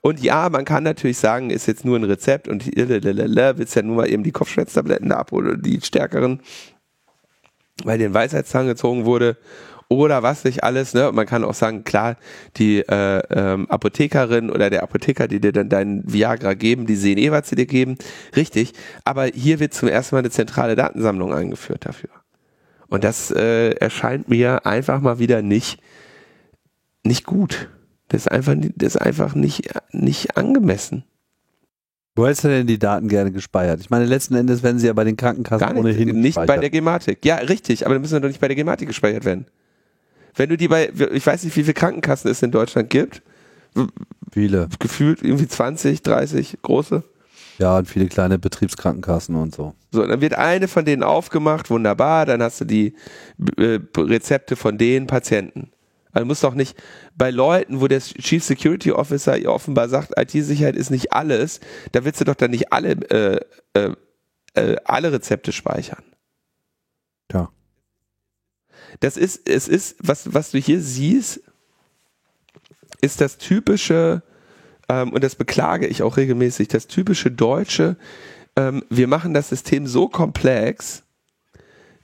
Und 0.00 0.20
ja, 0.22 0.48
man 0.48 0.64
kann 0.64 0.84
natürlich 0.84 1.18
sagen, 1.18 1.50
ist 1.50 1.66
jetzt 1.66 1.84
nur 1.84 1.98
ein 1.98 2.04
Rezept 2.04 2.48
und 2.48 2.66
willst 2.66 3.76
ja 3.76 3.82
nur 3.82 3.96
mal 3.96 4.10
eben 4.10 4.22
die 4.22 4.32
Kopfschmerztabletten 4.32 5.08
da 5.08 5.16
ab 5.16 5.32
oder 5.32 5.56
die 5.56 5.80
stärkeren, 5.80 6.40
weil 7.84 7.98
dir 7.98 8.06
ein 8.06 8.14
Weisheitszahn 8.14 8.66
gezogen 8.66 9.04
wurde 9.04 9.36
oder 9.90 10.22
was 10.22 10.44
nicht 10.44 10.62
alles. 10.62 10.94
Ne? 10.94 11.10
man 11.12 11.26
kann 11.26 11.42
auch 11.42 11.54
sagen, 11.54 11.82
klar, 11.82 12.16
die 12.56 12.78
äh, 12.78 13.22
ähm, 13.30 13.68
Apothekerin 13.68 14.48
oder 14.48 14.70
der 14.70 14.84
Apotheker, 14.84 15.26
die 15.26 15.40
dir 15.40 15.52
dann 15.52 15.68
deinen 15.68 16.10
Viagra 16.10 16.54
geben, 16.54 16.86
die 16.86 16.94
sehen 16.94 17.18
eh, 17.18 17.32
was 17.32 17.48
sie 17.48 17.56
dir 17.56 17.66
geben. 17.66 17.98
Richtig. 18.36 18.72
Aber 19.04 19.26
hier 19.26 19.58
wird 19.58 19.74
zum 19.74 19.88
ersten 19.88 20.14
Mal 20.14 20.20
eine 20.20 20.30
zentrale 20.30 20.76
Datensammlung 20.76 21.34
eingeführt 21.34 21.86
dafür. 21.86 22.10
Und 22.86 23.02
das 23.02 23.32
äh, 23.32 23.70
erscheint 23.72 24.28
mir 24.28 24.64
einfach 24.64 25.00
mal 25.00 25.18
wieder 25.18 25.42
nicht, 25.42 25.80
nicht 27.02 27.26
gut. 27.26 27.68
Das 28.10 28.22
ist 28.22 28.28
einfach, 28.30 28.54
das 28.74 28.96
ist 28.96 29.00
einfach 29.00 29.34
nicht, 29.36 29.70
nicht 29.92 30.36
angemessen. 30.36 31.04
Wo 32.16 32.26
hättest 32.26 32.42
du 32.42 32.48
denn 32.48 32.66
die 32.66 32.78
Daten 32.78 33.08
gerne 33.08 33.30
gespeichert? 33.30 33.80
Ich 33.80 33.88
meine, 33.88 34.04
letzten 34.04 34.34
Endes 34.34 34.64
werden 34.64 34.80
sie 34.80 34.88
ja 34.88 34.92
bei 34.92 35.04
den 35.04 35.16
Krankenkassen 35.16 35.64
Gar 35.64 35.74
nicht, 35.74 35.80
ohnehin 35.80 36.20
Nicht 36.20 36.34
bei 36.34 36.58
der 36.58 36.70
Gematik. 36.70 37.24
Ja, 37.24 37.36
richtig, 37.36 37.86
aber 37.86 37.94
dann 37.94 38.02
müssen 38.02 38.14
wir 38.14 38.20
doch 38.20 38.28
nicht 38.28 38.40
bei 38.40 38.48
der 38.48 38.56
Gematik 38.56 38.88
gespeichert 38.88 39.24
werden. 39.24 39.46
Wenn 40.34 40.48
du 40.48 40.56
die 40.56 40.66
bei, 40.66 40.90
ich 41.12 41.24
weiß 41.24 41.44
nicht, 41.44 41.56
wie 41.56 41.62
viele 41.62 41.74
Krankenkassen 41.74 42.30
es 42.30 42.42
in 42.42 42.50
Deutschland 42.50 42.90
gibt. 42.90 43.22
Viele. 44.32 44.68
Gefühlt 44.80 45.22
irgendwie 45.22 45.46
20, 45.46 46.02
30 46.02 46.58
große. 46.62 47.04
Ja, 47.58 47.78
und 47.78 47.86
viele 47.86 48.06
kleine 48.08 48.38
Betriebskrankenkassen 48.38 49.36
und 49.36 49.54
so. 49.54 49.74
So, 49.92 50.04
dann 50.04 50.20
wird 50.20 50.34
eine 50.34 50.66
von 50.66 50.84
denen 50.84 51.04
aufgemacht, 51.04 51.70
wunderbar, 51.70 52.26
dann 52.26 52.42
hast 52.42 52.60
du 52.60 52.64
die 52.64 52.94
äh, 53.56 53.78
Rezepte 53.96 54.56
von 54.56 54.78
den 54.78 55.06
Patienten. 55.06 55.70
Also 56.12 56.26
muss 56.26 56.40
doch 56.40 56.54
nicht 56.54 56.76
bei 57.14 57.30
Leuten, 57.30 57.80
wo 57.80 57.88
der 57.88 58.00
Chief 58.00 58.42
Security 58.42 58.92
Officer 58.92 59.38
ihr 59.38 59.52
offenbar 59.52 59.88
sagt, 59.88 60.12
IT-Sicherheit 60.18 60.76
ist 60.76 60.90
nicht 60.90 61.12
alles, 61.12 61.60
da 61.92 62.04
willst 62.04 62.20
du 62.20 62.24
doch 62.24 62.34
dann 62.34 62.50
nicht 62.50 62.72
alle, 62.72 62.90
äh, 63.10 63.40
äh, 63.74 63.94
äh, 64.54 64.76
alle 64.84 65.12
Rezepte 65.12 65.52
speichern. 65.52 66.02
Ja. 67.32 67.50
Das 69.00 69.16
ist, 69.16 69.48
es 69.48 69.68
ist, 69.68 69.96
was, 70.00 70.34
was 70.34 70.50
du 70.50 70.58
hier 70.58 70.80
siehst, 70.80 71.40
ist 73.00 73.20
das 73.20 73.38
typische, 73.38 74.22
ähm, 74.88 75.12
und 75.12 75.22
das 75.22 75.36
beklage 75.36 75.86
ich 75.86 76.02
auch 76.02 76.16
regelmäßig, 76.16 76.68
das 76.68 76.88
typische 76.88 77.30
Deutsche, 77.30 77.96
ähm, 78.56 78.84
wir 78.90 79.06
machen 79.06 79.32
das 79.32 79.48
System 79.48 79.86
so 79.86 80.08
komplex, 80.08 81.04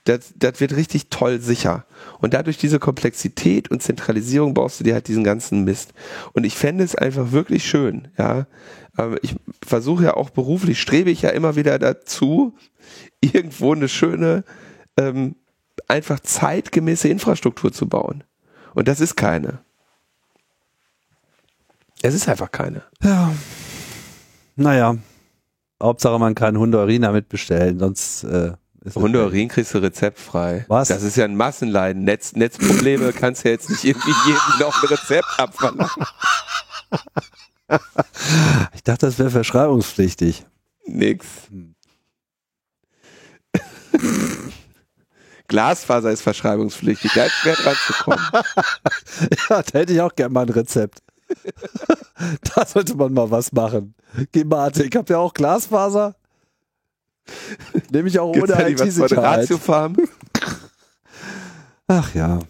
das, 0.06 0.32
das 0.36 0.60
wird 0.60 0.76
richtig 0.76 1.08
toll 1.08 1.40
sicher. 1.40 1.84
Und 2.20 2.32
dadurch 2.32 2.58
diese 2.58 2.78
Komplexität 2.78 3.70
und 3.70 3.82
Zentralisierung 3.82 4.54
baust 4.54 4.78
du 4.78 4.84
dir 4.84 4.94
halt 4.94 5.08
diesen 5.08 5.24
ganzen 5.24 5.64
Mist. 5.64 5.92
Und 6.32 6.44
ich 6.44 6.56
fände 6.56 6.84
es 6.84 6.94
einfach 6.94 7.32
wirklich 7.32 7.68
schön, 7.68 8.08
ja. 8.16 8.46
Ähm, 8.98 9.18
ich 9.22 9.34
versuche 9.66 10.04
ja 10.04 10.14
auch 10.14 10.30
beruflich, 10.30 10.80
strebe 10.80 11.10
ich 11.10 11.22
ja 11.22 11.30
immer 11.30 11.56
wieder 11.56 11.78
dazu, 11.78 12.54
irgendwo 13.20 13.74
eine 13.74 13.88
schöne, 13.88 14.44
ähm, 14.96 15.34
einfach 15.88 16.20
zeitgemäße 16.20 17.08
Infrastruktur 17.08 17.72
zu 17.72 17.88
bauen. 17.88 18.22
Und 18.74 18.86
das 18.86 19.00
ist 19.00 19.16
keine. 19.16 19.58
Es 22.02 22.14
ist 22.14 22.28
einfach 22.28 22.52
keine. 22.52 22.82
Ja. 23.02 23.32
Naja. 24.54 24.96
Hauptsache, 25.82 26.18
man 26.18 26.34
kann 26.34 26.56
Hundeurin 26.56 27.02
damit 27.02 27.28
bestellen, 27.28 27.78
sonst 27.78 28.24
äh, 28.24 28.52
Hundeurin 28.94 29.48
kriegst 29.48 29.74
du 29.74 29.78
rezeptfrei. 29.78 30.64
Was? 30.68 30.88
Das 30.88 31.02
ist 31.02 31.16
ja 31.16 31.24
ein 31.24 31.36
Massenleiden. 31.36 32.04
Netz, 32.04 32.32
Netzprobleme 32.34 33.12
kannst 33.12 33.44
du 33.44 33.48
ja 33.48 33.54
jetzt 33.54 33.70
nicht 33.70 33.84
irgendwie 33.84 34.14
jedem 34.26 34.58
noch 34.60 34.82
ein 34.82 34.88
Rezept 34.88 35.28
abverlangen. 35.38 36.06
Ich 38.74 38.82
dachte, 38.84 39.06
das 39.06 39.18
wäre 39.18 39.30
verschreibungspflichtig. 39.30 40.46
Nix. 40.86 41.26
Glasfaser 45.48 46.10
ist 46.10 46.22
verschreibungspflichtig. 46.22 47.12
Da 47.14 47.24
ist 47.24 47.32
schwer 47.32 47.54
dran 47.54 47.76
zu 47.86 47.92
kommen. 47.92 48.20
ja, 49.48 49.62
da 49.62 49.78
hätte 49.78 49.92
ich 49.92 50.00
auch 50.00 50.14
gerne 50.14 50.32
mal 50.32 50.42
ein 50.42 50.50
Rezept. 50.50 51.02
da 52.54 52.66
sollte 52.66 52.94
man 52.94 53.12
mal 53.12 53.30
was 53.30 53.52
machen. 53.52 53.94
Gematik, 54.32 54.96
habt 54.96 55.10
ihr 55.10 55.18
auch 55.18 55.34
Glasfaser? 55.34 56.14
Nehme 57.90 58.08
ich 58.08 58.18
auch 58.18 58.32
Gibt's 58.32 58.52
ohne 58.52 58.70
IT-Sicherheit. 58.70 59.48
Ach 61.88 62.14
ja. 62.14 62.40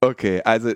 Okay, 0.00 0.42
also, 0.44 0.72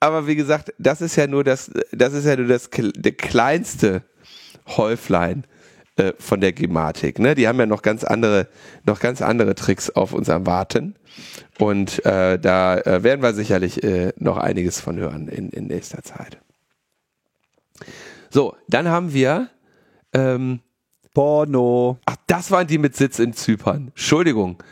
aber 0.00 0.26
wie 0.26 0.36
gesagt, 0.36 0.72
das 0.78 1.00
ist 1.00 1.16
ja 1.16 1.26
nur 1.26 1.44
das, 1.44 1.70
das 1.92 2.14
ist 2.14 2.24
ja 2.24 2.36
nur 2.36 2.46
das, 2.46 2.70
der 2.70 3.12
kleinste 3.12 4.02
Häuflein 4.66 5.44
äh, 5.96 6.12
von 6.18 6.40
der 6.40 6.52
Gematik. 6.52 7.18
Ne? 7.18 7.34
Die 7.34 7.46
haben 7.46 7.58
ja 7.58 7.66
noch 7.66 7.82
ganz 7.82 8.02
andere, 8.02 8.48
noch 8.84 8.98
ganz 8.98 9.22
andere 9.22 9.54
Tricks 9.54 9.90
auf 9.90 10.12
uns 10.12 10.28
am 10.28 10.46
Warten. 10.46 10.96
Und 11.58 12.04
äh, 12.04 12.38
da 12.38 12.78
äh, 12.78 13.02
werden 13.02 13.22
wir 13.22 13.34
sicherlich 13.34 13.82
äh, 13.84 14.12
noch 14.16 14.36
einiges 14.36 14.80
von 14.80 14.96
hören 14.96 15.28
in, 15.28 15.50
in 15.50 15.66
nächster 15.66 16.02
Zeit. 16.02 16.38
So, 18.30 18.56
dann 18.68 18.88
haben 18.88 19.12
wir 19.12 19.50
ähm, 20.12 20.60
Porno. 21.14 21.98
Ach, 22.04 22.16
das 22.26 22.50
waren 22.50 22.66
die 22.66 22.78
mit 22.78 22.96
Sitz 22.96 23.18
in 23.18 23.32
Zypern. 23.32 23.88
Entschuldigung. 23.88 24.62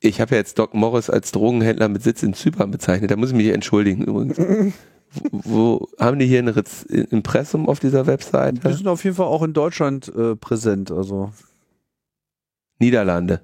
Ich 0.00 0.20
habe 0.20 0.30
ja 0.30 0.38
jetzt 0.38 0.58
Doc 0.58 0.72
Morris 0.72 1.10
als 1.10 1.32
Drogenhändler 1.32 1.88
mit 1.88 2.02
Sitz 2.02 2.22
in 2.22 2.32
Zypern 2.32 2.70
bezeichnet. 2.70 3.10
Da 3.10 3.16
muss 3.16 3.30
ich 3.30 3.36
mich 3.36 3.48
entschuldigen 3.48 4.04
übrigens. 4.04 4.38
wo, 5.12 5.42
wo, 5.44 5.88
haben 5.98 6.18
die 6.18 6.26
hier 6.26 6.38
ein 6.38 6.48
Rez 6.48 6.84
Impressum 6.84 7.68
auf 7.68 7.80
dieser 7.80 8.06
Webseite? 8.06 8.66
Die 8.66 8.74
sind 8.74 8.88
auf 8.88 9.04
jeden 9.04 9.16
Fall 9.16 9.26
auch 9.26 9.42
in 9.42 9.52
Deutschland 9.52 10.10
äh, 10.14 10.36
präsent. 10.36 10.90
Also 10.90 11.32
Niederlande. 12.78 13.42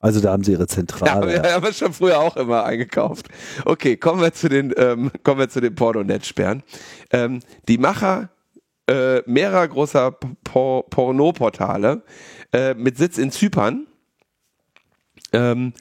Also 0.00 0.20
da 0.20 0.32
haben 0.32 0.44
sie 0.44 0.52
ihre 0.52 0.66
Zentrale. 0.66 1.34
Ja, 1.34 1.42
haben 1.54 1.64
wir 1.64 1.72
schon 1.72 1.92
früher 1.92 2.18
auch 2.18 2.36
immer 2.36 2.64
eingekauft. 2.64 3.28
Okay, 3.64 3.96
kommen 3.96 4.20
wir 4.20 4.32
zu 4.32 4.48
den, 4.48 4.72
ähm, 4.76 5.10
kommen 5.24 5.40
wir 5.40 5.48
zu 5.48 5.60
den 5.60 5.74
Pornonet-Sperren. 5.74 6.62
Ähm, 7.10 7.40
die 7.68 7.78
Macher 7.78 8.30
äh, 8.88 9.22
mehrerer 9.26 9.68
großer 9.68 10.12
Por 10.44 10.88
Pornoportale 10.88 12.02
äh, 12.52 12.74
mit 12.74 12.96
Sitz 12.96 13.18
in 13.18 13.30
Zypern 13.30 13.86
ähm, 15.32 15.72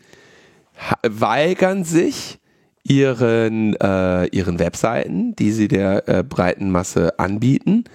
weigern 1.04 1.84
sich 1.84 2.40
ihren, 2.84 3.76
äh, 3.76 4.26
ihren 4.28 4.60
Webseiten, 4.60 5.36
die 5.36 5.52
sie 5.52 5.68
der 5.68 6.08
äh, 6.08 6.24
breiten 6.24 6.72
Masse 6.72 7.20
anbieten, 7.20 7.86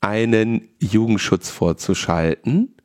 einen 0.00 0.68
Jugendschutz 0.80 1.50
vorzuschalten, 1.50 2.76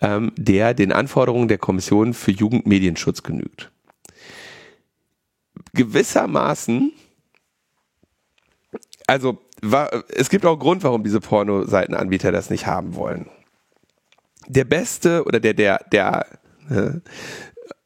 ähm, 0.00 0.32
der 0.36 0.74
den 0.74 0.92
Anforderungen 0.92 1.48
der 1.48 1.58
Kommission 1.58 2.14
für 2.14 2.30
Jugendmedienschutz 2.30 3.22
genügt. 3.22 3.70
Gewissermaßen, 5.74 6.92
also 9.06 9.38
es 10.08 10.30
gibt 10.30 10.46
auch 10.46 10.52
einen 10.52 10.60
Grund, 10.60 10.84
warum 10.84 11.04
diese 11.04 11.20
Pornoseitenanbieter 11.20 12.32
das 12.32 12.48
nicht 12.50 12.66
haben 12.66 12.94
wollen. 12.94 13.28
Der 14.46 14.64
beste 14.64 15.24
oder 15.24 15.40
der, 15.40 15.54
der, 15.54 15.80
der, 15.92 16.26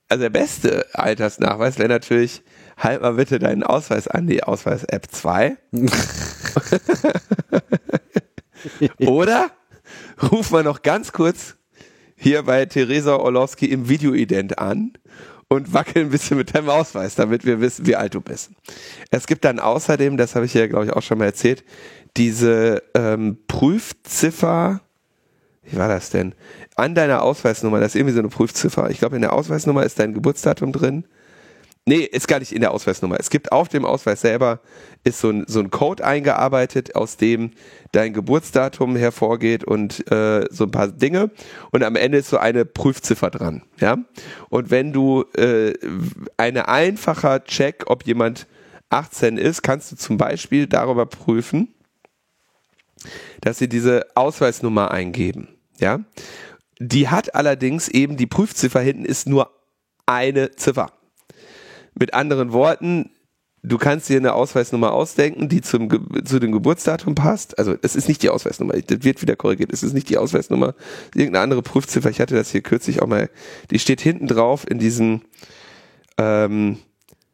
also 0.09 0.23
der 0.23 0.31
beste 0.31 0.87
Altersnachweis 0.95 1.79
wäre 1.79 1.89
natürlich, 1.89 2.43
halt 2.77 3.03
mal 3.03 3.15
bitte 3.15 3.39
deinen 3.39 3.63
Ausweis 3.63 4.09
an 4.09 4.27
die 4.27 4.43
Ausweis-App 4.43 5.07
2. 5.11 5.57
oder 8.99 9.51
ruf 10.31 10.51
mal 10.51 10.65
noch 10.65 10.83
ganz 10.83 11.13
kurz 11.13 11.57
hier 12.17 12.43
bei 12.45 12.67
Theresa 12.67 13.17
Orlowski 13.17 13.67
im 13.67 13.89
Videoident 13.89 14.59
an 14.59 14.93
und 15.53 15.75
wackel 15.75 16.03
ein 16.03 16.11
bisschen 16.11 16.37
mit 16.37 16.55
deinem 16.55 16.71
Ausweis, 16.71 17.15
damit 17.15 17.45
wir 17.45 17.61
wissen, 17.61 17.87
wie 17.87 17.97
alt 17.97 18.15
du 18.15 18.21
bist. 18.21 18.51
Es 19.11 19.27
gibt 19.27 19.45
dann 19.45 19.59
außerdem, 19.59 20.17
das 20.17 20.35
habe 20.35 20.47
ich 20.47 20.55
ja, 20.55 20.67
glaube 20.67 20.87
ich, 20.87 20.93
auch 20.93 21.03
schon 21.03 21.19
mal 21.19 21.27
erzählt, 21.27 21.65
diese 22.17 22.83
ähm, 22.95 23.39
Prüfziffer, 23.49 24.81
wie 25.63 25.77
war 25.77 25.89
das 25.89 26.11
denn? 26.11 26.35
An 26.77 26.95
deiner 26.95 27.23
Ausweisnummer, 27.23 27.81
das 27.81 27.93
ist 27.93 27.97
irgendwie 27.97 28.15
so 28.15 28.21
eine 28.21 28.29
Prüfziffer. 28.29 28.91
Ich 28.91 28.99
glaube, 28.99 29.17
in 29.17 29.23
der 29.23 29.33
Ausweisnummer 29.33 29.85
ist 29.85 29.99
dein 29.99 30.15
Geburtsdatum 30.15 30.73
drin 30.73 31.05
Nee, 31.85 32.03
ist 32.03 32.29
gar 32.29 32.39
nicht 32.39 32.53
in 32.53 32.61
der 32.61 32.71
Ausweisnummer. 32.71 33.17
Es 33.19 33.29
gibt 33.29 33.51
auf 33.51 33.69
dem 33.69 33.85
Ausweis 33.85 34.21
selber 34.21 34.61
ist 35.03 35.19
so 35.19 35.31
ein, 35.31 35.45
so 35.49 35.59
ein 35.59 35.71
Code 35.71 36.05
eingearbeitet, 36.05 36.95
aus 36.95 37.17
dem 37.17 37.51
dein 37.91 38.13
Geburtsdatum 38.13 38.95
hervorgeht 38.95 39.65
und 39.65 40.09
äh, 40.13 40.47
so 40.49 40.65
ein 40.65 40.71
paar 40.71 40.89
Dinge. 40.89 41.33
Und 41.73 41.83
am 41.83 41.97
Ende 41.97 42.19
ist 42.19 42.31
so 42.31 42.39
eine 42.39 42.65
Prüfziffer 42.65 43.31
dran. 43.31 43.63
Ja. 43.81 43.99
Und 44.49 44.71
wenn 44.71 44.93
du 44.93 45.25
äh, 45.37 45.73
eine 46.37 46.69
einfacher 46.69 47.43
Check, 47.43 47.85
ob 47.87 48.07
jemand 48.07 48.47
18 48.91 49.37
ist, 49.37 49.63
kannst 49.63 49.91
du 49.91 49.97
zum 49.97 50.19
Beispiel 50.19 50.69
darüber 50.69 51.07
prüfen, 51.07 51.75
dass 53.41 53.59
sie 53.59 53.69
diese 53.69 54.07
Ausweisnummer 54.15 54.93
eingeben. 54.93 55.49
Ja. 55.79 55.99
Die 56.79 57.09
hat 57.09 57.35
allerdings 57.35 57.89
eben 57.89 58.17
die 58.17 58.27
Prüfziffer 58.27 58.81
hinten 58.81 59.05
ist 59.05 59.27
nur 59.27 59.51
eine 60.07 60.53
Ziffer. 60.53 60.93
Mit 61.95 62.15
anderen 62.15 62.53
Worten, 62.53 63.11
du 63.63 63.79
kannst 63.79 64.09
dir 64.09 64.17
eine 64.17 64.35
Ausweisnummer 64.35 64.93
ausdenken, 64.93 65.49
die 65.49 65.61
zum, 65.61 65.89
zu 66.25 66.39
dem 66.39 66.53
Geburtsdatum 66.53 67.15
passt. 67.15 67.59
Also 67.59 67.77
es 67.83 67.97
ist 67.97 68.09
nicht 68.09 68.23
die 68.23 68.31
Ausweisnummer, 68.31 68.75
das 68.75 69.05
wird 69.05 69.23
wieder 69.23 69.37
korrigiert, 69.37 69.73
es 69.73 69.83
ist 69.83 69.93
nicht 69.93 70.09
die 70.09 70.19
Ausweisnummer, 70.19 70.75
irgendeine 71.15 71.43
andere 71.43 71.63
Prüfziffer, 71.63 72.11
ich 72.11 72.21
hatte 72.21 72.35
das 72.35 72.51
hier 72.51 72.63
kürzlich 72.63 73.03
auch 73.03 73.07
mal, 73.07 73.31
die 73.71 73.79
steht 73.79 74.01
hinten 74.01 74.27
drauf 74.27 74.69
in 74.69 74.79
diesem 74.79 75.23
ähm, 76.19 76.79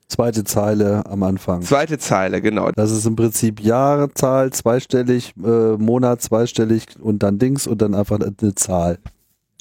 Zweite 0.09 0.42
Zeile 0.42 1.04
am 1.04 1.22
Anfang. 1.22 1.61
zweite 1.61 1.98
Zeile, 1.98 2.40
genau. 2.40 2.70
Das 2.72 2.90
ist 2.90 3.04
im 3.04 3.14
Prinzip 3.14 3.61
Jahrezahl, 3.61 4.50
zweistellig, 4.54 5.34
äh, 5.36 5.76
Monat, 5.76 6.22
zweistellig 6.22 6.86
und 6.98 7.22
dann 7.22 7.38
Dings 7.38 7.66
und 7.66 7.82
dann 7.82 7.94
einfach 7.94 8.18
eine 8.18 8.54
Zahl. 8.54 8.98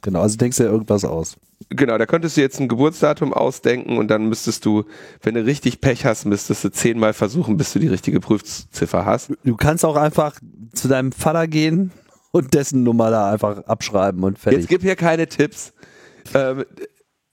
Genau, 0.03 0.21
also 0.21 0.37
denkst 0.37 0.57
du 0.57 0.63
ja 0.63 0.69
irgendwas 0.69 1.03
aus. 1.03 1.35
Genau, 1.69 1.97
da 1.97 2.05
könntest 2.05 2.37
du 2.37 2.41
jetzt 2.41 2.59
ein 2.61 2.69
Geburtsdatum 2.69 3.33
ausdenken 3.33 3.97
und 3.97 4.07
dann 4.09 4.29
müsstest 4.29 4.65
du, 4.65 4.85
wenn 5.21 5.33
du 5.33 5.43
richtig 5.45 5.81
Pech 5.81 6.05
hast, 6.05 6.25
müsstest 6.25 6.63
du 6.63 6.71
zehnmal 6.71 7.13
versuchen, 7.13 7.57
bis 7.57 7.73
du 7.73 7.79
die 7.79 7.87
richtige 7.87 8.21
Prüfziffer 8.21 9.05
hast. 9.05 9.33
Du 9.43 9.57
kannst 9.57 9.83
auch 9.83 9.97
einfach 9.97 10.39
zu 10.73 10.87
deinem 10.87 11.11
Vater 11.11 11.47
gehen 11.47 11.91
und 12.31 12.53
dessen 12.53 12.83
Nummer 12.83 13.09
da 13.11 13.31
einfach 13.31 13.65
abschreiben 13.65 14.23
und 14.23 14.39
fertig. 14.39 14.61
Jetzt 14.61 14.69
gib 14.69 14.81
hier 14.81 14.95
keine 14.95 15.27
Tipps. 15.27 15.73
Ähm, 16.33 16.63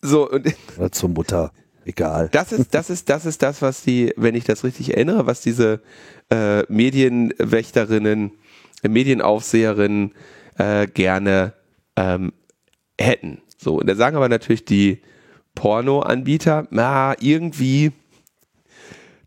so, 0.03 0.29
und 0.29 0.53
Oder 0.79 0.91
zur 0.91 1.11
Mutter. 1.11 1.53
Egal. 1.87 2.31
das 2.33 2.51
ist, 2.51 2.75
das 2.75 2.89
ist, 2.89 3.11
das 3.11 3.27
ist 3.27 3.43
das, 3.43 3.61
was 3.61 3.83
die, 3.83 4.13
wenn 4.17 4.35
ich 4.35 4.45
das 4.45 4.65
richtig 4.65 4.95
erinnere, 4.95 5.27
was 5.27 5.43
diese 5.43 5.83
äh, 6.31 6.63
Medienwächterinnen, 6.73 8.33
Medienaufseherinnen 8.83 10.15
äh, 10.57 10.87
gerne 10.87 11.53
ähm, 11.97 12.33
hätten. 12.99 13.43
So, 13.65 13.81
und 13.81 13.87
da 13.87 13.95
sagen 13.95 14.17
aber 14.17 14.29
natürlich 14.29 14.65
die 14.67 15.01
Pornoanbieter, 15.55 16.69
na, 16.71 17.15
irgendwie 17.19 17.93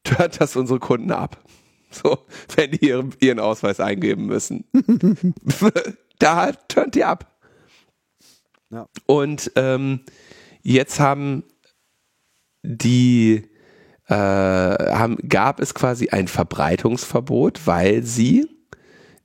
hört 0.07 0.39
das 0.39 0.55
unsere 0.55 0.79
Kunden 0.79 1.11
ab. 1.11 1.43
So, 1.89 2.19
wenn 2.55 2.71
die 2.71 2.87
ihren, 2.87 3.13
ihren 3.19 3.39
Ausweis 3.39 3.79
eingeben 3.79 4.27
müssen. 4.27 4.65
da 6.19 6.51
turnt 6.67 6.95
die 6.95 7.03
ab. 7.03 7.35
Ja. 8.69 8.87
Und 9.05 9.51
ähm, 9.55 10.01
jetzt 10.61 10.99
haben 10.99 11.43
die 12.61 13.49
äh, 14.07 14.13
haben, 14.13 15.17
gab 15.27 15.59
es 15.59 15.73
quasi 15.73 16.09
ein 16.09 16.27
Verbreitungsverbot, 16.27 17.65
weil 17.65 18.03
sie 18.03 18.47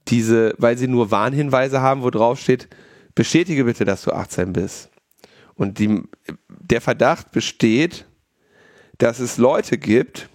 diese, 0.09 0.55
weil 0.59 0.79
sie 0.79 0.89
nur 0.89 1.11
Warnhinweise 1.11 1.81
haben, 1.81 2.03
wo 2.03 2.11
drauf 2.11 2.41
steht, 2.41 2.69
bestätige 3.15 3.65
bitte, 3.65 3.85
dass 3.85 4.03
du 4.03 4.13
18 4.13 4.53
bist. 4.53 4.92
Und 5.55 5.79
die, 5.79 6.03
der 6.49 6.81
Verdacht 6.81 7.33
besteht, 7.33 8.07
dass 8.99 9.19
es 9.19 9.37
Leute 9.39 9.79
gibt, 9.79 10.29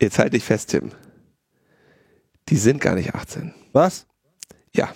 jetzt 0.00 0.18
halte 0.18 0.36
ich 0.36 0.44
fest, 0.44 0.70
Tim, 0.70 0.92
die 2.48 2.56
sind 2.56 2.80
gar 2.80 2.94
nicht 2.94 3.14
18. 3.14 3.54
Was? 3.72 4.06
Ja. 4.74 4.92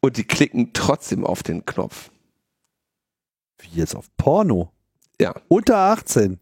Und 0.00 0.16
die 0.16 0.24
klicken 0.24 0.72
trotzdem 0.72 1.24
auf 1.24 1.42
den 1.42 1.64
Knopf. 1.64 2.10
Wie 3.58 3.78
jetzt 3.78 3.94
auf 3.94 4.08
Porno? 4.16 4.72
Ja. 5.20 5.34
Unter 5.48 5.76
18. 5.76 6.38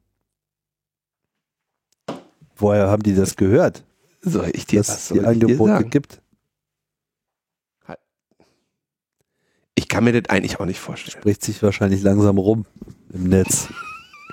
Woher 2.57 2.89
haben 2.89 3.03
die 3.03 3.15
das 3.15 3.37
gehört? 3.37 3.85
Soll 4.21 4.51
ich 4.55 4.67
dir 4.67 4.81
Dass 4.81 4.89
es 4.89 5.09
soll 5.09 5.19
die 5.19 5.25
Angebote 5.27 5.85
gibt? 5.85 6.22
Kann 9.93 10.05
mir 10.05 10.19
das 10.19 10.31
eigentlich 10.31 10.59
auch 10.59 10.65
nicht 10.65 10.81
vorstellen. 10.81 11.23
Bricht 11.23 11.45
sich 11.45 11.63
wahrscheinlich 11.63 12.03
langsam 12.03 12.39
rum 12.39 12.65
im 13.13 13.25
Netz. 13.25 13.69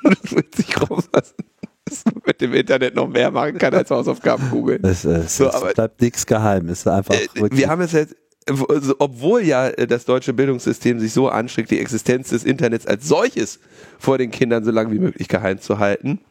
Wird 0.29 0.55
sich 0.55 0.81
rauslassen. 0.81 1.35
Dass 1.83 2.05
man 2.05 2.21
mit 2.25 2.39
dem 2.39 2.53
Internet 2.53 2.95
noch 2.95 3.09
mehr 3.09 3.29
machen 3.29 3.57
kann 3.57 3.73
als 3.73 3.91
Hausaufgaben 3.91 4.49
googeln. 4.51 4.81
Es, 4.85 5.03
es, 5.03 5.35
So, 5.35 5.49
es 5.49 5.73
bleibt 5.73 5.99
nichts 5.99 6.25
geheim. 6.25 6.69
Es 6.69 6.79
ist 6.79 6.87
einfach 6.87 7.13
Äh, 7.13 7.27
Wir 7.51 7.67
haben 7.67 7.81
es 7.81 7.91
jetzt, 7.91 8.15
also, 8.47 8.95
obwohl 8.99 9.41
ja 9.41 9.67
äh, 9.67 9.85
das 9.85 10.05
deutsche 10.05 10.31
Bildungssystem 10.31 10.97
sich 10.97 11.11
so 11.11 11.27
anstrengt, 11.27 11.71
die 11.71 11.79
Existenz 11.81 12.29
des 12.29 12.45
Internets 12.45 12.87
als 12.87 13.05
solches 13.05 13.59
vor 13.97 14.17
den 14.17 14.31
Kindern 14.31 14.63
so 14.63 14.71
lange 14.71 14.93
wie 14.93 14.99
möglich 14.99 15.27
geheim 15.27 15.59
zu 15.59 15.79
halten. 15.79 16.21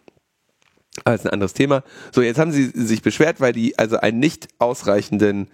Das 1.05 1.21
ist 1.21 1.27
ein 1.27 1.33
anderes 1.35 1.53
Thema. 1.53 1.85
So, 2.13 2.23
jetzt 2.23 2.39
haben 2.39 2.51
sie 2.51 2.65
sich 2.65 3.03
beschwert, 3.03 3.43
weil 3.43 3.53
die 3.53 3.79
also 3.79 3.99
einen 3.99 4.21
nicht 4.21 4.49
ausreichenden 4.59 5.49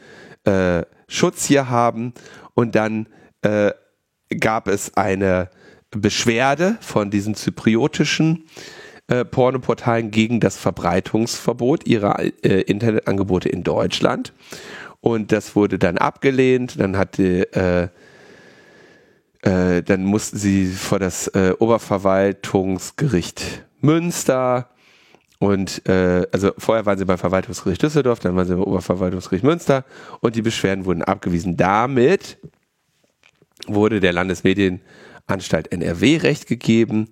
äh, 0.45 0.83
Schutz 1.09 1.45
hier 1.45 1.69
haben 1.69 2.15
und 2.55 2.77
dann 2.77 3.09
äh, 3.45 3.73
gab 4.41 4.69
es 4.69 4.97
eine 4.97 5.51
Beschwerde 5.91 6.77
von 6.81 7.11
diesen 7.11 7.35
zypriotischen 7.35 8.45
äh, 9.07 9.25
Pornoportalen 9.25 10.11
gegen 10.11 10.41
das 10.41 10.57
Verbreitungsverbot 10.57 11.87
ihrer 11.87 12.21
äh, 12.21 12.63
Internetangebote 12.63 13.49
in 13.49 13.63
Deutschland. 13.63 14.33
Und 15.01 15.33
das 15.33 15.55
wurde 15.55 15.79
dann 15.79 15.99
abgelehnt. 15.99 16.81
Dann 16.81 16.97
hatte, 16.97 17.93
äh, 19.45 19.49
äh, 19.49 19.83
dann 19.83 20.05
mussten 20.05 20.39
sie 20.39 20.67
vor 20.67 20.99
das 20.99 21.29
äh, 21.29 21.53
Oberverwaltungsgericht 21.59 23.65
Münster. 23.83 24.71
Und 25.39 25.87
äh, 25.87 26.27
also 26.33 26.53
vorher 26.57 26.87
waren 26.87 26.97
sie 26.97 27.05
beim 27.05 27.19
Verwaltungsgericht 27.19 27.83
Düsseldorf, 27.83 28.21
dann 28.21 28.35
waren 28.35 28.47
sie 28.47 28.55
beim 28.55 28.63
Oberverwaltungsgericht 28.63 29.45
Münster 29.45 29.85
und 30.21 30.37
die 30.37 30.43
Beschwerden 30.43 30.87
wurden 30.87 31.03
abgewiesen. 31.03 31.59
Damit 31.59 32.39
wurde 33.67 34.01
der 34.01 34.13
Landesmedienanstalt 34.13 35.73
NRW 35.73 36.19
Recht 36.19 36.47
gegeben, 36.47 37.09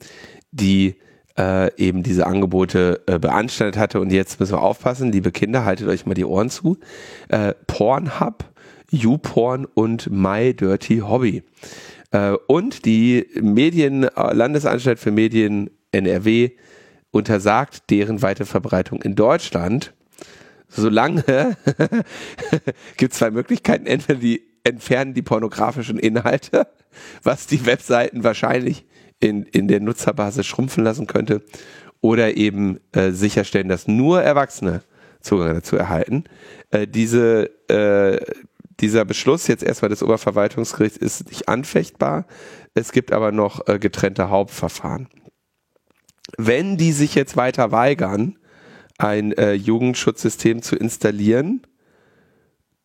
die 0.51 0.97
äh, 1.39 1.75
eben 1.77 2.03
diese 2.03 2.27
Angebote 2.27 3.03
äh, 3.07 3.19
beanstandet 3.19 3.77
hatte. 3.77 4.01
Und 4.01 4.13
jetzt 4.13 4.39
müssen 4.39 4.53
wir 4.53 4.63
aufpassen, 4.63 5.13
liebe 5.13 5.33
Kinder, 5.33 5.65
haltet 5.65 5.89
euch 5.89 6.07
mal 6.07 6.15
die 6.15 6.25
Ohren 6.25 6.51
zu. 6.51 6.79
Äh, 7.29 7.55
Pornhub, 7.67 8.45
YouPorn 8.91 9.65
und 9.65 10.11
My 10.11 10.55
Dirty 10.55 10.99
Hobby. 10.99 11.43
Äh, 12.11 12.33
und 12.47 12.85
die 12.85 13.27
Medien, 13.41 14.05
äh, 14.05 14.35
Landesanstalt 14.35 14.99
für 14.99 15.11
Medien 15.11 15.71
NRW 15.93 16.51
untersagt 17.11 17.91
deren 17.91 18.23
weite 18.23 18.47
Verbreitung 18.47 19.03
in 19.03 19.15
Deutschland. 19.15 19.93
Solange 20.69 21.57
gibt 22.97 23.13
es 23.13 23.19
zwei 23.19 23.31
Möglichkeiten. 23.31 23.87
Entweder 23.87 24.19
die 24.19 24.43
entfernen 24.65 25.15
die 25.15 25.23
pornografischen 25.23 25.99
Inhalte, 25.99 26.67
was 27.23 27.47
die 27.47 27.67
Webseiten 27.67 28.25
wahrscheinlich 28.25 28.85
in, 29.21 29.45
in 29.45 29.69
der 29.69 29.81
Nutzerbasis 29.81 30.47
schrumpfen 30.47 30.85
lassen 30.85 31.07
könnte, 31.07 31.43
oder 32.01 32.37
eben 32.37 32.81
äh, 32.93 33.13
sicherstellen, 33.13 33.69
dass 33.69 33.87
nur 33.87 34.23
Erwachsene 34.23 34.83
Zugang 35.23 35.55
dazu 35.55 35.77
erhalten. 35.77 36.25
Äh, 36.71 36.87
diese, 36.87 37.51
äh, 37.69 38.21
dieser 38.81 39.05
Beschluss 39.05 39.47
jetzt 39.47 39.63
erstmal 39.63 39.89
des 39.89 40.03
Oberverwaltungsgerichts 40.03 40.99
ist 40.99 41.29
nicht 41.29 41.49
anfechtbar. 41.49 42.27
Es 42.75 42.93
gibt 42.93 43.13
aber 43.13 43.33
noch 43.33 43.67
äh, 43.69 43.79
getrennte 43.79 44.31
Hauptverfahren. 44.31 45.09
Wenn 46.37 46.77
die 46.77 46.93
sich 46.93 47.15
jetzt 47.15 47.37
weiter 47.37 47.73
weigern, 47.73 48.39
ein 48.99 49.33
äh, 49.33 49.53
Jugendschutzsystem 49.53 50.63
zu 50.63 50.77
installieren, 50.77 51.63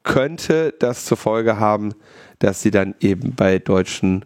könnte 0.07 0.73
das 0.79 1.03
zur 1.03 1.17
Folge 1.17 1.59
haben, 1.59 1.93
dass 2.39 2.61
sie 2.61 2.71
dann 2.71 2.95
eben 3.01 3.35
bei 3.35 3.59
deutschen 3.59 4.25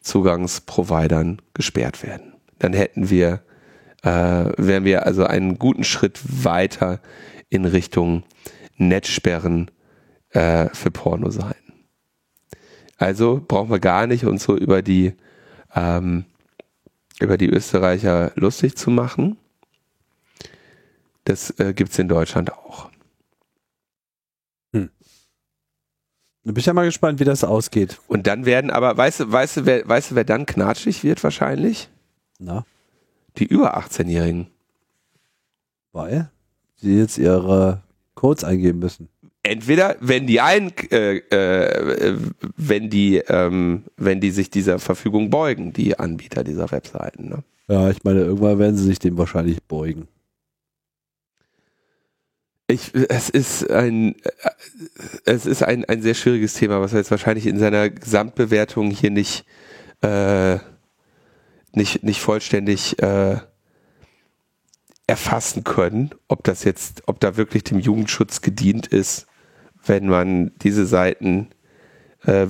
Zugangsprovidern 0.00 1.42
gesperrt 1.52 2.04
werden. 2.04 2.34
Dann 2.60 2.72
hätten 2.72 3.10
wir, 3.10 3.42
äh, 4.02 4.08
wären 4.56 4.84
wir 4.84 5.04
also 5.04 5.24
einen 5.24 5.58
guten 5.58 5.82
Schritt 5.82 6.20
weiter 6.44 7.00
in 7.50 7.64
Richtung 7.64 8.22
Netzsperren 8.76 9.68
äh, 10.30 10.68
für 10.72 10.92
Pornoseiten. 10.92 11.72
Also 12.96 13.44
brauchen 13.46 13.70
wir 13.70 13.80
gar 13.80 14.06
nicht 14.06 14.24
uns 14.24 14.44
so 14.44 14.56
über 14.56 14.80
die 14.80 15.12
ähm, 15.74 16.24
über 17.18 17.36
die 17.36 17.48
Österreicher 17.48 18.30
lustig 18.36 18.76
zu 18.76 18.90
machen. 18.90 19.38
Das 21.24 21.50
äh, 21.58 21.74
gibt 21.74 21.90
es 21.90 21.98
in 21.98 22.08
Deutschland 22.08 22.52
auch. 22.52 22.90
Da 26.46 26.52
bin 26.52 26.60
ich 26.60 26.66
ja 26.66 26.72
mal 26.74 26.84
gespannt, 26.84 27.18
wie 27.18 27.24
das 27.24 27.42
ausgeht. 27.42 27.98
Und 28.06 28.28
dann 28.28 28.46
werden 28.46 28.70
aber, 28.70 28.96
weißt 28.96 29.18
du, 29.18 29.32
weißt 29.32 29.56
du, 29.56 29.66
wer, 29.66 29.88
weißt 29.88 30.12
du, 30.12 30.14
wer 30.14 30.22
dann 30.22 30.46
knatschig 30.46 31.02
wird 31.02 31.24
wahrscheinlich? 31.24 31.88
Na, 32.38 32.64
Die 33.36 33.46
über 33.46 33.76
18-Jährigen. 33.76 34.46
weil 35.92 36.30
sie 36.76 36.98
jetzt 36.98 37.18
ihre 37.18 37.82
Codes 38.14 38.44
eingeben 38.44 38.78
müssen. 38.78 39.08
Entweder, 39.42 39.96
wenn 39.98 40.28
die 40.28 40.40
ein, 40.40 40.70
äh, 40.92 41.16
äh, 41.16 42.16
wenn 42.56 42.90
die, 42.90 43.16
ähm, 43.26 43.82
wenn 43.96 44.20
die 44.20 44.30
sich 44.30 44.48
dieser 44.48 44.78
Verfügung 44.78 45.30
beugen, 45.30 45.72
die 45.72 45.98
Anbieter 45.98 46.44
dieser 46.44 46.70
Webseiten. 46.70 47.28
Ne? 47.28 47.42
Ja, 47.66 47.90
ich 47.90 48.04
meine, 48.04 48.20
irgendwann 48.20 48.60
werden 48.60 48.76
sie 48.76 48.84
sich 48.84 49.00
dem 49.00 49.18
wahrscheinlich 49.18 49.60
beugen. 49.64 50.06
Ich, 52.68 52.92
es 52.94 53.30
ist 53.30 53.70
ein, 53.70 54.16
äh, 54.22 54.50
es 55.24 55.46
ist 55.46 55.62
ein, 55.62 55.84
ein 55.84 56.02
sehr 56.02 56.14
schwieriges 56.14 56.54
Thema, 56.54 56.80
was 56.80 56.92
wir 56.92 56.98
jetzt 56.98 57.12
wahrscheinlich 57.12 57.46
in 57.46 57.58
seiner 57.58 57.90
Gesamtbewertung 57.90 58.90
hier 58.90 59.10
nicht, 59.10 59.44
äh, 60.02 60.58
nicht, 61.72 62.02
nicht 62.02 62.20
vollständig 62.20 63.00
äh, 63.00 63.36
erfassen 65.06 65.62
können, 65.62 66.10
ob 66.26 66.42
das 66.42 66.64
jetzt, 66.64 67.04
ob 67.06 67.20
da 67.20 67.36
wirklich 67.36 67.62
dem 67.62 67.78
Jugendschutz 67.78 68.40
gedient 68.40 68.88
ist, 68.88 69.26
wenn 69.84 70.08
man 70.08 70.50
diese 70.62 70.86
Seiten 70.86 71.48
äh, 72.24 72.48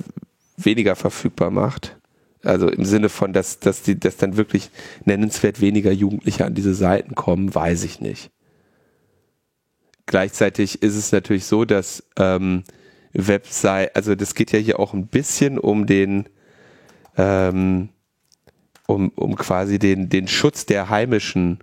weniger 0.57 0.97
verfügbar 0.97 1.51
macht. 1.51 1.99
Also 2.43 2.69
im 2.69 2.85
Sinne 2.85 3.11
von, 3.11 3.35
dass, 3.35 3.59
dass, 3.59 3.83
die, 3.83 3.99
dass 3.99 4.17
dann 4.17 4.39
wirklich 4.39 4.71
nennenswert 5.05 5.61
weniger 5.61 5.93
Jugendliche 5.93 6.47
an 6.47 6.55
diese 6.55 6.75
Seiten 6.75 7.15
kommen, 7.15 7.55
weiß 7.55 7.85
ich 7.85 8.01
nicht. 8.01 8.31
Gleichzeitig 10.07 10.83
ist 10.83 10.95
es 10.95 11.13
natürlich 11.13 11.47
so, 11.47 11.65
dass 11.65 12.05
ähm, 12.17 12.65
Website, 13.13 13.95
also 13.97 14.15
das 14.15 14.35
geht 14.35 14.53
ja 14.53 14.59
hier 14.59 14.79
auch 14.79 14.93
ein 14.95 15.09
bisschen 15.09 15.59
um 15.59 15.87
den, 15.87 16.29
ähm, 17.17 17.89
um, 18.87 19.09
um 19.11 19.37
quasi 19.37 19.79
den, 19.79 20.09
den 20.09 20.29
Schutz 20.29 20.65
der 20.67 20.91
heimischen 20.91 21.59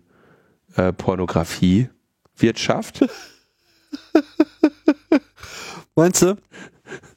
äh, 0.75 0.91
Pornografiewirtschaft. 0.91 3.05
Meinst 5.95 6.23
du? 6.23 6.35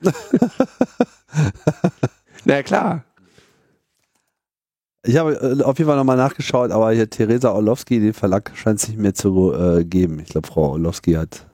Na 2.44 2.62
klar. 2.62 3.04
Ich 5.06 5.16
habe 5.16 5.34
äh, 5.34 5.62
auf 5.62 5.78
jeden 5.78 5.88
Fall 5.88 5.96
nochmal 5.96 6.16
nachgeschaut, 6.16 6.70
aber 6.70 6.92
hier 6.92 7.08
Theresa 7.08 7.52
Orlowski, 7.52 8.00
den 8.00 8.12
Verlag 8.12 8.52
scheint 8.54 8.80
es 8.80 8.88
nicht 8.88 8.98
mehr 8.98 9.14
zu 9.14 9.54
äh, 9.54 9.84
geben. 9.84 10.18
Ich 10.20 10.28
glaube, 10.28 10.48
Frau 10.48 10.72
Orlowski 10.72 11.12
hat 11.12 11.46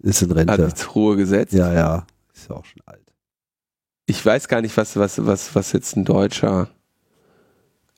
ist 0.00 0.22
in 0.22 0.30
Rente. 0.30 0.66
Hat 0.66 0.78
zur 0.78 0.92
Ruhe 0.92 1.16
gesetzt. 1.16 1.52
Ja, 1.52 1.72
ja. 1.72 2.06
Ist 2.34 2.48
ja 2.48 2.56
auch 2.56 2.64
schon 2.64 2.82
alt. 2.86 3.02
Ich 4.04 4.24
weiß 4.24 4.48
gar 4.48 4.60
nicht, 4.60 4.76
was, 4.76 4.96
was, 4.96 5.24
was, 5.26 5.54
was 5.54 5.72
jetzt 5.72 5.96
ein 5.96 6.04
deutscher 6.04 6.68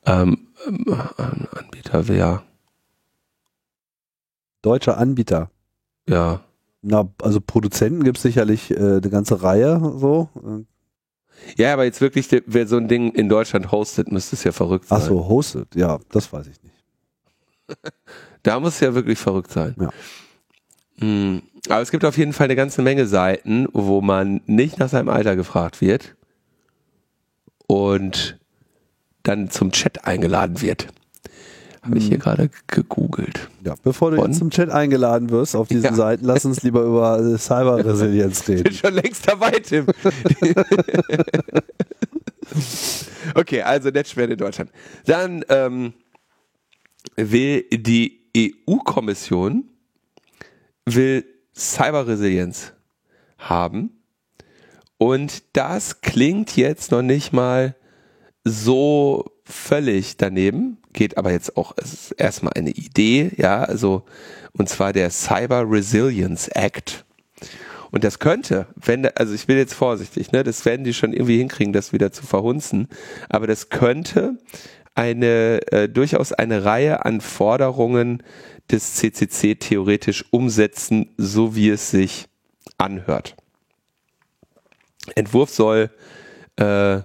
ähm, 0.07 0.49
Anbieter 1.53 2.09
wäre. 2.09 2.43
Deutscher 4.62 4.97
Anbieter. 4.97 5.51
Ja. 6.09 6.41
Na, 6.80 7.09
also 7.20 7.41
Produzenten 7.41 8.05
gibt 8.05 8.16
es 8.16 8.22
sicherlich 8.22 8.70
äh, 8.70 8.76
eine 8.76 9.11
ganze 9.11 9.43
Reihe 9.43 9.78
so. 9.99 10.28
Ja, 11.57 11.72
aber 11.72 11.84
jetzt 11.84 12.01
wirklich, 12.01 12.28
wer 12.47 12.66
so 12.66 12.76
ein 12.76 12.89
Ding 12.89 13.12
in 13.12 13.28
Deutschland 13.28 13.72
hostet, 13.72 14.12
müsste 14.12 14.36
es 14.36 14.45
ja 14.45 14.53
verrückt 14.53 14.89
sein. 14.89 14.99
Ach 15.01 15.07
so, 15.07 15.28
hostet, 15.28 15.74
ja, 15.74 15.99
das 16.11 16.32
weiß 16.32 16.47
ich 16.47 16.62
nicht. 16.62 16.74
da 18.43 18.61
muss 18.61 18.74
es 18.74 18.80
ja 18.80 18.95
wirklich 18.95 19.18
verrückt 19.18 19.51
sein. 19.51 19.74
Ja. 19.78 19.91
Mhm. 21.01 21.43
Aber 21.68 21.82
es 21.82 21.91
gibt 21.91 22.05
auf 22.05 22.16
jeden 22.16 22.32
Fall 22.32 22.45
eine 22.45 22.57
ganze 22.57 22.82
Menge 22.82 23.07
Seiten, 23.07 23.66
wo 23.72 24.01
man 24.01 24.41
nicht 24.47 24.78
nach 24.78 24.89
seinem 24.89 25.09
Alter 25.09 25.36
gefragt 25.36 25.80
wird 25.80 26.16
und 27.66 28.39
dann 29.22 29.51
zum 29.51 29.72
Chat 29.72 30.05
eingeladen 30.05 30.61
wird. 30.62 30.89
Habe 31.83 31.99
ich 31.99 32.07
hier 32.09 32.18
gerade 32.18 32.51
gegoogelt. 32.66 33.49
Ja, 33.64 33.74
bevor 33.83 34.11
du 34.11 34.16
Von? 34.18 34.33
zum 34.33 34.51
Chat 34.51 34.70
eingeladen 34.70 35.31
wirst 35.31 35.55
auf 35.57 35.68
diesen 35.68 35.85
Ja. 35.85 35.95
Seiten, 35.95 36.24
lass 36.24 36.45
uns 36.45 36.62
lieber 36.62 36.83
über 36.83 37.18
äh, 37.20 37.39
Cyberresilienz 37.39 38.41
Ich 38.41 38.47
bin 38.47 38.57
reden. 38.59 38.74
schon 38.74 38.95
längst 38.95 39.29
dabei, 39.29 39.51
Tim. 39.53 39.87
okay, 43.35 43.62
also 43.62 43.91
Netzsperre 43.91 44.33
in 44.33 44.39
Deutschland. 44.39 44.70
Dann 45.07 45.45
ähm, 45.49 45.93
will 47.16 47.62
die 47.70 48.18
EU-Kommission 48.37 49.64
will 50.85 51.24
Cyberresilienz 51.55 52.72
haben. 53.39 53.91
Und 54.97 55.43
das 55.53 56.01
klingt 56.01 56.57
jetzt 56.57 56.91
noch 56.91 57.03
nicht 57.03 57.33
mal 57.33 57.76
so 58.49 59.24
völlig 59.44 60.16
daneben, 60.16 60.78
geht 60.92 61.16
aber 61.16 61.32
jetzt 61.32 61.57
auch, 61.57 61.74
erstmal 62.16 62.53
eine 62.55 62.70
Idee, 62.70 63.30
ja, 63.36 63.62
also, 63.62 64.05
und 64.53 64.68
zwar 64.68 64.92
der 64.92 65.11
Cyber 65.11 65.64
Resilience 65.70 66.49
Act. 66.49 67.05
Und 67.90 68.05
das 68.05 68.18
könnte, 68.18 68.66
wenn, 68.76 69.07
also 69.16 69.32
ich 69.32 69.46
bin 69.46 69.57
jetzt 69.57 69.74
vorsichtig, 69.74 70.32
ne, 70.32 70.42
das 70.42 70.64
werden 70.64 70.84
die 70.84 70.92
schon 70.92 71.12
irgendwie 71.12 71.38
hinkriegen, 71.38 71.72
das 71.72 71.92
wieder 71.92 72.12
zu 72.12 72.26
verhunzen, 72.26 72.88
aber 73.28 73.46
das 73.46 73.70
könnte 73.70 74.38
eine, 74.94 75.61
äh, 75.72 75.88
durchaus 75.88 76.32
eine 76.32 76.64
Reihe 76.64 77.05
an 77.05 77.20
Forderungen 77.20 78.22
des 78.70 78.96
CCC 78.96 79.55
theoretisch 79.55 80.24
umsetzen, 80.30 81.11
so 81.16 81.55
wie 81.55 81.70
es 81.70 81.90
sich 81.90 82.26
anhört. 82.76 83.36
Entwurf 85.14 85.51
soll 85.51 85.90
äh, 86.57 87.01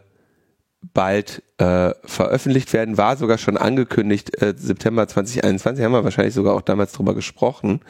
bald 0.94 1.44
äh, 1.58 1.92
veröffentlicht 2.04 2.74
werden, 2.74 2.98
war 2.98 3.16
sogar 3.16 3.38
schon 3.38 3.58
angekündigt, 3.58 4.42
äh, 4.42 4.54
September 4.58 5.08
2021, 5.08 5.84
haben 5.84 5.94
wir 5.94 6.04
wahrscheinlich 6.04 6.34
sogar 6.34 6.56
auch 6.56 6.62
damals 6.62 6.92
drüber 6.92 7.16
gesprochen. 7.16 7.82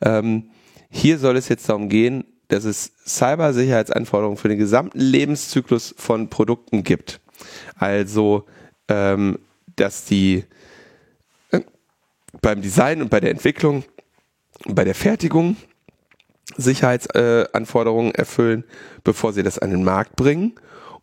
Ähm, 0.00 0.50
hier 0.90 1.18
soll 1.18 1.36
es 1.36 1.48
jetzt 1.48 1.68
darum 1.68 1.88
gehen, 1.88 2.24
dass 2.48 2.64
es 2.64 2.92
Cybersicherheitsanforderungen 3.06 4.36
für 4.36 4.48
den 4.48 4.58
gesamten 4.58 4.98
Lebenszyklus 4.98 5.94
von 5.96 6.28
Produkten 6.28 6.82
gibt. 6.82 7.20
Also, 7.76 8.44
ähm, 8.88 9.38
dass 9.76 10.04
die 10.04 10.44
äh, 11.50 11.60
beim 12.40 12.60
Design 12.60 13.02
und 13.02 13.08
bei 13.08 13.20
der 13.20 13.30
Entwicklung, 13.30 13.84
bei 14.66 14.84
der 14.84 14.94
Fertigung 14.94 15.56
Sicherheitsanforderungen 16.56 18.14
erfüllen, 18.14 18.64
bevor 19.04 19.32
sie 19.32 19.42
das 19.42 19.58
an 19.58 19.70
den 19.70 19.84
Markt 19.84 20.16
bringen 20.16 20.54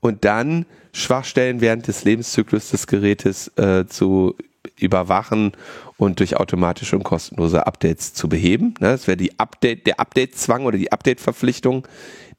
und 0.01 0.25
dann 0.25 0.65
Schwachstellen 0.91 1.61
während 1.61 1.87
des 1.87 2.03
Lebenszyklus 2.03 2.71
des 2.71 2.87
Gerätes 2.87 3.49
äh, 3.57 3.85
zu 3.87 4.35
überwachen 4.77 5.53
und 5.97 6.19
durch 6.19 6.37
automatische 6.37 6.95
und 6.95 7.03
kostenlose 7.03 7.65
Updates 7.67 8.13
zu 8.13 8.29
beheben. 8.29 8.73
Ne, 8.79 8.89
das 8.89 9.07
wäre 9.07 9.17
die 9.17 9.37
Update, 9.39 9.87
der 9.87 9.99
Update-Zwang 9.99 10.65
oder 10.65 10.77
die 10.77 10.91
Update-Verpflichtung, 10.91 11.87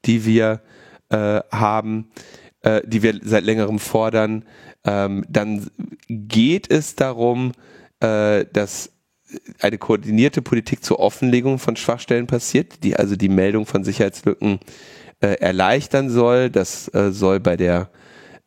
die 0.05 0.25
wir 0.25 0.61
äh, 1.09 1.41
haben, 1.51 2.11
äh, 2.61 2.81
die 2.85 3.03
wir 3.03 3.19
seit 3.23 3.43
längerem 3.43 3.79
fordern. 3.79 4.45
Ähm, 4.83 5.25
dann 5.29 5.69
geht 6.07 6.71
es 6.71 6.95
darum, 6.95 7.51
äh, 7.99 8.45
dass 8.51 8.91
eine 9.59 9.77
koordinierte 9.77 10.41
Politik 10.41 10.83
zur 10.83 10.99
Offenlegung 10.99 11.59
von 11.59 11.75
Schwachstellen 11.75 12.27
passiert, 12.27 12.83
die 12.83 12.95
also 12.95 13.15
die 13.15 13.29
Meldung 13.29 13.65
von 13.65 13.83
Sicherheitslücken 13.83 14.59
äh, 15.21 15.35
erleichtern 15.35 16.09
soll. 16.09 16.49
Das 16.49 16.93
äh, 16.93 17.11
soll 17.11 17.39
bei 17.39 17.55
der 17.55 17.89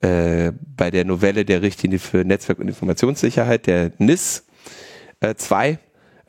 äh, 0.04 0.52
bei 0.76 0.90
der 0.90 1.06
Novelle 1.06 1.46
der 1.46 1.62
Richtlinie 1.62 1.98
für 1.98 2.24
Netzwerk- 2.24 2.58
und 2.58 2.68
Informationssicherheit, 2.68 3.66
der 3.66 3.92
NIS 3.96 4.44
2, 5.34 5.78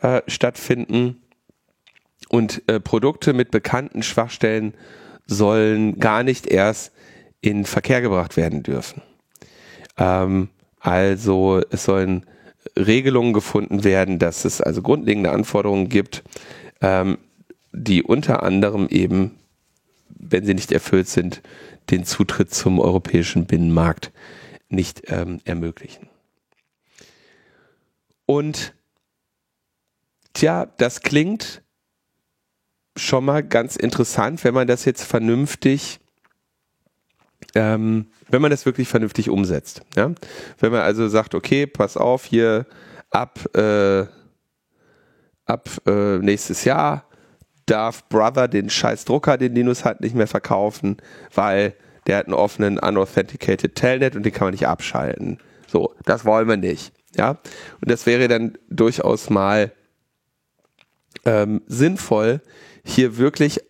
äh, 0.02 0.22
stattfinden. 0.28 1.22
Und 2.30 2.64
äh, 2.68 2.80
Produkte 2.80 3.34
mit 3.34 3.52
bekannten 3.52 4.02
Schwachstellen 4.02 4.76
sollen 5.26 6.00
gar 6.00 6.24
nicht 6.24 6.48
erst 6.48 6.94
in 7.42 7.66
Verkehr 7.66 8.02
gebracht 8.02 8.38
werden 8.38 8.64
dürfen. 8.64 9.02
Ähm, 9.98 10.48
also 10.80 11.62
es 11.70 11.84
sollen 11.84 12.26
Regelungen 12.78 13.34
gefunden 13.34 13.84
werden, 13.84 14.20
dass 14.20 14.46
es 14.46 14.62
also 14.62 14.82
grundlegende 14.82 15.32
Anforderungen 15.32 15.90
gibt, 15.90 16.24
ähm, 16.82 17.18
die 17.74 18.04
unter 18.04 18.44
anderem 18.44 18.88
eben, 18.88 19.32
wenn 20.10 20.46
sie 20.46 20.54
nicht 20.54 20.72
erfüllt 20.72 21.10
sind, 21.10 21.42
den 21.90 22.06
Zutritt 22.06 22.54
zum 22.54 22.80
europäischen 22.80 23.46
Binnenmarkt 23.46 24.12
nicht 24.70 25.04
ähm, 25.08 25.40
ermöglichen. 25.46 26.10
Und 28.26 28.74
tja, 30.34 30.66
das 30.78 31.02
klingt 31.02 31.62
schon 32.98 33.26
mal 33.26 33.44
ganz 33.44 33.76
interessant, 33.76 34.44
wenn 34.44 34.54
man 34.54 34.68
das 34.68 34.86
jetzt 34.86 35.04
vernünftig 35.04 36.00
ähm, 37.54 38.08
wenn 38.30 38.42
man 38.42 38.52
das 38.52 38.66
wirklich 38.66 38.88
vernünftig 38.88 39.30
umsetzt. 39.30 39.82
Ja? 39.96 40.12
Wenn 40.60 40.72
man 40.72 40.82
also 40.82 41.08
sagt, 41.08 41.36
okay, 41.36 41.66
pass 41.66 41.98
auf, 41.98 42.26
hier 42.26 42.66
ab, 43.10 43.40
äh, 43.56 44.06
ab 45.46 45.70
äh, 45.86 46.18
nächstes 46.18 46.66
Jahr 46.66 47.05
darf 47.66 48.08
Brother 48.10 48.48
den 48.48 48.70
scheiß 48.70 49.06
Drucker, 49.06 49.38
den 49.38 49.56
Linus 49.56 49.86
hat, 49.86 50.02
nicht 50.02 50.16
mehr 50.16 50.28
verkaufen, 50.28 50.98
weil 51.34 51.74
der 52.08 52.18
hat 52.18 52.26
einen 52.28 52.36
offenen 52.36 52.78
unauthenticated 52.80 53.76
Telnet 53.76 54.16
und 54.16 54.24
den 54.24 54.34
kann 54.34 54.48
man 54.48 54.54
nicht 54.54 54.68
abschalten. 54.68 55.40
So, 55.68 55.96
das 56.06 56.26
wollen 56.26 56.48
wir 56.48 56.58
nicht. 56.58 56.94
Ja, 57.16 57.38
und 57.82 57.90
das 57.90 58.06
wäre 58.06 58.28
dann 58.28 58.58
durchaus 58.70 59.30
mal 59.30 59.72
ähm, 61.24 61.62
sinnvoll, 61.66 62.42
hier 62.84 63.18
wirklich 63.18 63.62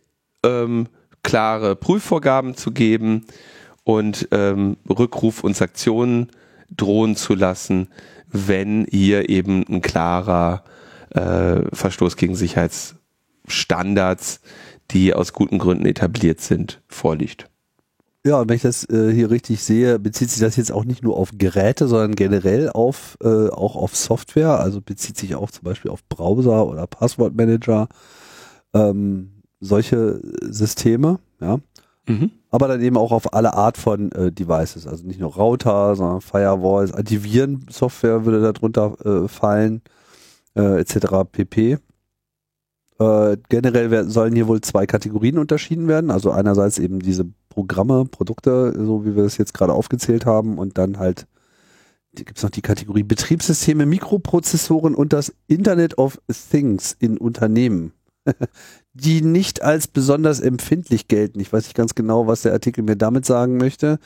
ähm, 0.44 0.88
klare 1.24 1.76
Prüfvorgaben 1.76 2.56
zu 2.56 2.72
geben 2.72 3.26
und 3.84 4.28
ähm, 4.32 4.78
Rückruf 4.90 5.44
und 5.44 5.56
Sanktionen 5.56 6.32
drohen 6.76 7.16
zu 7.16 7.36
lassen, 7.36 7.90
wenn 8.28 8.86
hier 8.90 9.30
eben 9.30 9.64
ein 9.70 9.82
klarer 9.82 10.64
äh, 11.12 11.62
Verstoß 11.72 12.18
gegen 12.18 12.36
Sicherheitsstandards, 13.48 14.42
die 14.92 15.14
aus 15.14 15.34
guten 15.34 15.58
Gründen 15.58 15.86
etabliert 15.86 16.42
sind, 16.42 16.82
vorliegt. 16.88 17.50
Ja, 18.26 18.42
und 18.42 18.50
wenn 18.50 18.56
ich 18.56 18.64
das 18.64 18.90
äh, 18.90 19.12
hier 19.14 19.30
richtig 19.30 19.64
sehe, 19.64 20.00
bezieht 20.00 20.32
sich 20.32 20.42
das 20.42 20.56
jetzt 20.56 20.72
auch 20.72 20.84
nicht 20.84 21.04
nur 21.04 21.16
auf 21.16 21.30
Geräte, 21.38 21.88
sondern 21.88 22.16
generell 22.16 22.70
auf 22.70 23.18
äh, 23.24 23.50
auch 23.50 23.76
auf 23.76 23.96
Software. 23.96 24.60
Also 24.60 24.82
bezieht 24.82 25.18
sich 25.18 25.36
auch 25.36 25.52
zum 25.52 25.64
Beispiel 25.64 25.92
auf 25.92 26.04
Browser 26.10 26.66
oder 26.66 26.88
Passwortmanager, 26.88 27.88
ähm, 28.74 29.44
solche 29.60 30.22
Systeme, 30.42 31.20
ja. 31.40 31.60
Mhm. 32.08 32.32
Aber 32.52 32.68
dann 32.68 32.82
eben 32.82 32.98
auch 32.98 33.12
auf 33.12 33.34
alle 33.34 33.54
Art 33.54 33.78
von 33.78 34.12
äh, 34.12 34.32
Devices. 34.32 34.88
Also 34.88 35.06
nicht 35.06 35.20
nur 35.20 35.36
Router, 35.36 35.96
sondern 35.96 36.22
Firewalls, 36.22 36.94
Antiviren-Software 36.94 38.26
würde 38.26 38.54
darunter 38.54 38.96
äh, 39.06 39.28
fallen, 39.28 39.82
äh, 40.56 40.80
etc. 40.80 41.26
pp. 41.32 41.80
Äh, 43.00 43.38
generell 43.50 44.10
sollen 44.10 44.36
hier 44.36 44.48
wohl 44.48 44.62
zwei 44.62 44.86
Kategorien 44.86 45.38
unterschieden 45.38 45.88
werden. 45.88 46.12
Also 46.12 46.32
einerseits 46.32 46.80
eben 46.80 47.00
diese 47.00 47.26
Programme, 47.50 48.06
Produkte, 48.06 48.74
so 48.78 49.06
wie 49.06 49.16
wir 49.16 49.24
das 49.24 49.38
jetzt 49.38 49.54
gerade 49.54 49.74
aufgezählt 49.74 50.26
haben, 50.26 50.58
und 50.58 50.78
dann 50.78 50.98
halt 50.98 51.28
gibt 52.24 52.38
es 52.38 52.44
noch 52.44 52.50
die 52.50 52.62
Kategorie 52.62 53.04
Betriebssysteme, 53.04 53.86
Mikroprozessoren 53.86 54.96
und 54.96 55.14
das 55.14 55.34
Internet 55.48 55.98
of 55.98 56.20
Things 56.50 56.96
in 56.98 57.18
Unternehmen, 57.18 57.92
die 58.94 59.22
nicht 59.22 59.62
als 59.62 59.88
besonders 59.88 60.40
empfindlich 60.40 61.08
gelten. 61.08 61.40
Ich 61.42 61.52
weiß 61.52 61.66
nicht 61.66 61.76
ganz 61.76 61.96
genau, 61.96 62.28
was 62.28 62.44
der 62.44 62.54
Artikel 62.54 62.84
mir 62.84 62.96
damit 62.96 63.26
sagen 63.26 63.58
möchte, 63.58 64.00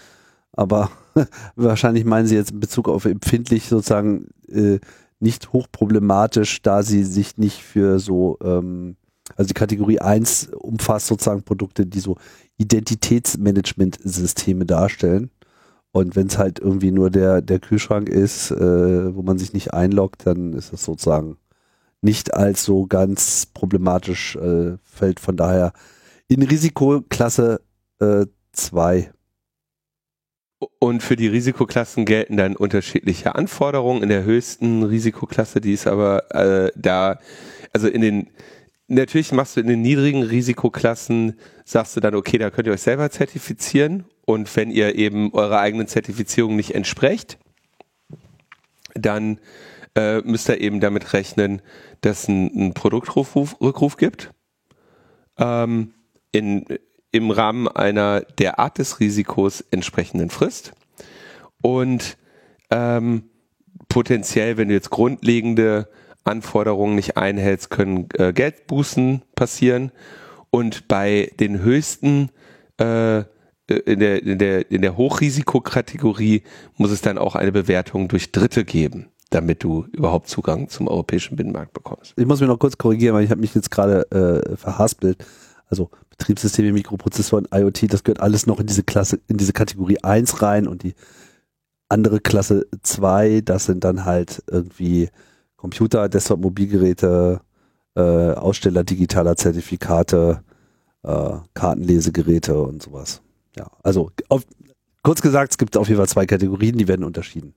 aber 0.53 0.89
wahrscheinlich 1.55 2.05
meinen 2.05 2.27
sie 2.27 2.35
jetzt 2.35 2.51
in 2.51 2.59
Bezug 2.59 2.89
auf 2.89 3.05
empfindlich 3.05 3.67
sozusagen 3.67 4.29
äh, 4.47 4.79
nicht 5.19 5.53
hochproblematisch, 5.53 6.61
da 6.61 6.83
sie 6.83 7.03
sich 7.03 7.37
nicht 7.37 7.61
für 7.61 7.99
so, 7.99 8.37
ähm, 8.43 8.95
also 9.35 9.47
die 9.47 9.53
Kategorie 9.53 9.99
1 9.99 10.51
umfasst 10.53 11.07
sozusagen 11.07 11.43
Produkte, 11.43 11.85
die 11.85 11.99
so 11.99 12.17
Identitätsmanagement-Systeme 12.57 14.65
darstellen. 14.65 15.29
Und 15.91 16.15
wenn 16.15 16.27
es 16.27 16.37
halt 16.37 16.59
irgendwie 16.59 16.91
nur 16.91 17.09
der, 17.09 17.41
der 17.41 17.59
Kühlschrank 17.59 18.09
ist, 18.09 18.51
äh, 18.51 19.15
wo 19.15 19.23
man 19.23 19.39
sich 19.39 19.53
nicht 19.53 19.73
einloggt, 19.73 20.25
dann 20.25 20.53
ist 20.53 20.71
es 20.71 20.85
sozusagen 20.85 21.37
nicht 22.01 22.33
als 22.33 22.63
so 22.63 22.85
ganz 22.85 23.45
problematisch, 23.45 24.37
äh, 24.37 24.77
fällt 24.83 25.19
von 25.19 25.35
daher 25.35 25.73
in 26.27 26.43
Risikoklasse 26.43 27.59
2 27.99 28.99
äh, 28.99 29.09
und 30.59 31.01
für 31.01 31.15
die 31.15 31.27
Risikoklassen 31.27 32.05
gelten 32.05 32.37
dann 32.37 32.55
unterschiedliche 32.55 33.35
Anforderungen. 33.35 34.03
In 34.03 34.09
der 34.09 34.23
höchsten 34.23 34.83
Risikoklasse, 34.83 35.61
die 35.61 35.73
ist 35.73 35.87
aber 35.87 36.33
äh, 36.35 36.71
da, 36.75 37.19
also 37.73 37.87
in 37.87 38.01
den, 38.01 38.29
natürlich 38.87 39.31
machst 39.31 39.55
du 39.55 39.61
in 39.61 39.67
den 39.67 39.81
niedrigen 39.81 40.23
Risikoklassen, 40.23 41.39
sagst 41.63 41.95
du 41.95 42.01
dann, 42.01 42.15
okay, 42.15 42.37
da 42.37 42.49
könnt 42.49 42.67
ihr 42.67 42.73
euch 42.73 42.81
selber 42.81 43.09
zertifizieren. 43.09 44.05
Und 44.25 44.53
wenn 44.55 44.69
ihr 44.69 44.95
eben 44.95 45.33
eurer 45.33 45.59
eigenen 45.59 45.87
Zertifizierung 45.87 46.55
nicht 46.55 46.75
entsprecht, 46.75 47.37
dann 48.93 49.39
äh, 49.95 50.19
müsst 50.19 50.49
ihr 50.49 50.59
eben 50.59 50.81
damit 50.81 51.13
rechnen, 51.13 51.61
dass 52.01 52.27
ein, 52.27 52.51
ein 52.53 52.73
Produktrückruf 52.73 53.97
gibt. 53.97 54.31
Ähm, 55.37 55.93
in, 56.31 56.65
im 57.11 57.31
Rahmen 57.31 57.67
einer 57.67 58.21
der 58.21 58.59
Art 58.59 58.77
des 58.77 58.99
Risikos 58.99 59.61
entsprechenden 59.71 60.29
Frist. 60.29 60.73
Und 61.61 62.17
ähm, 62.69 63.23
potenziell, 63.87 64.57
wenn 64.57 64.67
du 64.67 64.73
jetzt 64.73 64.89
grundlegende 64.89 65.89
Anforderungen 66.23 66.95
nicht 66.95 67.17
einhältst, 67.17 67.69
können 67.69 68.07
äh, 68.13 68.33
Geldbußen 68.33 69.23
passieren. 69.35 69.91
Und 70.51 70.87
bei 70.87 71.31
den 71.39 71.61
höchsten 71.61 72.29
äh, 72.77 73.23
in 73.69 73.99
der, 73.99 74.23
in 74.23 74.37
der, 74.39 74.71
in 74.71 74.81
der 74.81 74.97
Hochrisikokategorie 74.97 76.43
muss 76.77 76.91
es 76.91 77.01
dann 77.01 77.17
auch 77.17 77.35
eine 77.35 77.51
Bewertung 77.51 78.07
durch 78.07 78.31
Dritte 78.31 78.65
geben, 78.65 79.09
damit 79.29 79.63
du 79.63 79.85
überhaupt 79.91 80.27
Zugang 80.27 80.69
zum 80.69 80.87
europäischen 80.87 81.35
Binnenmarkt 81.35 81.73
bekommst. 81.73 82.13
Ich 82.17 82.25
muss 82.25 82.39
mich 82.39 82.49
noch 82.49 82.57
kurz 82.57 82.77
korrigieren, 82.77 83.15
weil 83.15 83.23
ich 83.23 83.31
habe 83.31 83.41
mich 83.41 83.53
jetzt 83.53 83.69
gerade 83.69 84.09
äh, 84.11 84.55
verhaspelt. 84.57 85.23
Also 85.69 85.89
Betriebssysteme, 86.09 86.73
Mikroprozessoren, 86.73 87.47
IoT, 87.53 87.93
das 87.93 88.03
gehört 88.03 88.19
alles 88.19 88.47
noch 88.47 88.59
in 88.59 88.65
diese 88.65 88.83
Klasse, 88.83 89.19
in 89.27 89.37
diese 89.37 89.53
Kategorie 89.53 89.99
1 90.01 90.41
rein 90.41 90.67
und 90.67 90.83
die 90.83 90.95
andere 91.89 92.19
Klasse 92.19 92.67
2, 92.83 93.41
das 93.41 93.65
sind 93.65 93.83
dann 93.83 94.05
halt 94.05 94.43
irgendwie 94.49 95.09
Computer, 95.55 96.09
Desktop, 96.09 96.39
Mobilgeräte, 96.39 97.41
äh, 97.95 98.01
Aussteller 98.01 98.83
digitaler 98.83 99.35
Zertifikate, 99.35 100.43
äh, 101.03 101.31
Kartenlesegeräte 101.53 102.59
und 102.59 102.81
sowas. 102.81 103.21
Ja, 103.55 103.69
also 103.83 104.11
auf, 104.29 104.45
kurz 105.03 105.21
gesagt, 105.21 105.51
es 105.51 105.57
gibt 105.57 105.77
auf 105.77 105.87
jeden 105.87 105.97
Fall 105.97 106.07
zwei 106.07 106.25
Kategorien, 106.25 106.77
die 106.77 106.87
werden 106.87 107.03
unterschieden. 107.03 107.53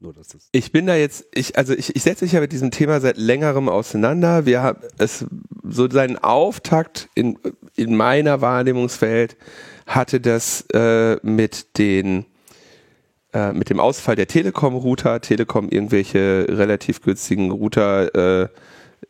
Nur, 0.00 0.12
dass 0.12 0.28
das 0.28 0.48
ich 0.52 0.70
bin 0.70 0.86
da 0.86 0.94
jetzt, 0.94 1.26
ich, 1.34 1.58
also 1.58 1.74
ich, 1.74 1.96
ich 1.96 2.02
setze 2.02 2.24
mich 2.24 2.32
ja 2.32 2.40
mit 2.40 2.52
diesem 2.52 2.70
Thema 2.70 3.00
seit 3.00 3.16
längerem 3.16 3.68
auseinander. 3.68 4.46
Wir 4.46 4.62
haben 4.62 4.80
es 4.96 5.26
so 5.64 5.90
seinen 5.90 6.16
Auftakt 6.18 7.08
in, 7.14 7.38
in 7.74 7.96
meiner 7.96 8.40
Wahrnehmungswelt 8.40 9.36
hatte 9.86 10.20
das 10.20 10.64
äh, 10.72 11.16
mit 11.22 11.78
den 11.78 12.26
äh, 13.32 13.52
mit 13.52 13.70
dem 13.70 13.80
Ausfall 13.80 14.16
der 14.16 14.28
Telekom-Router, 14.28 15.20
Telekom 15.20 15.68
irgendwelche 15.68 16.46
relativ 16.48 17.02
günstigen 17.02 17.50
Router, 17.50 18.44
äh, 18.44 18.48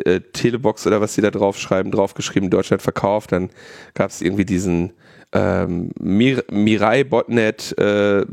äh, 0.04 0.20
Telebox 0.32 0.86
oder 0.86 1.00
was 1.00 1.14
sie 1.14 1.22
da 1.22 1.30
draufschreiben, 1.30 1.92
draufgeschrieben, 1.92 2.50
Deutschland 2.50 2.82
verkauft, 2.82 3.32
dann 3.32 3.50
gab 3.94 4.10
es 4.10 4.22
irgendwie 4.22 4.44
diesen 4.44 4.92
ähm, 5.32 5.90
Mir 6.00 6.44
Mirai 6.50 7.04
Botnet 7.04 7.76
äh, 7.78 8.24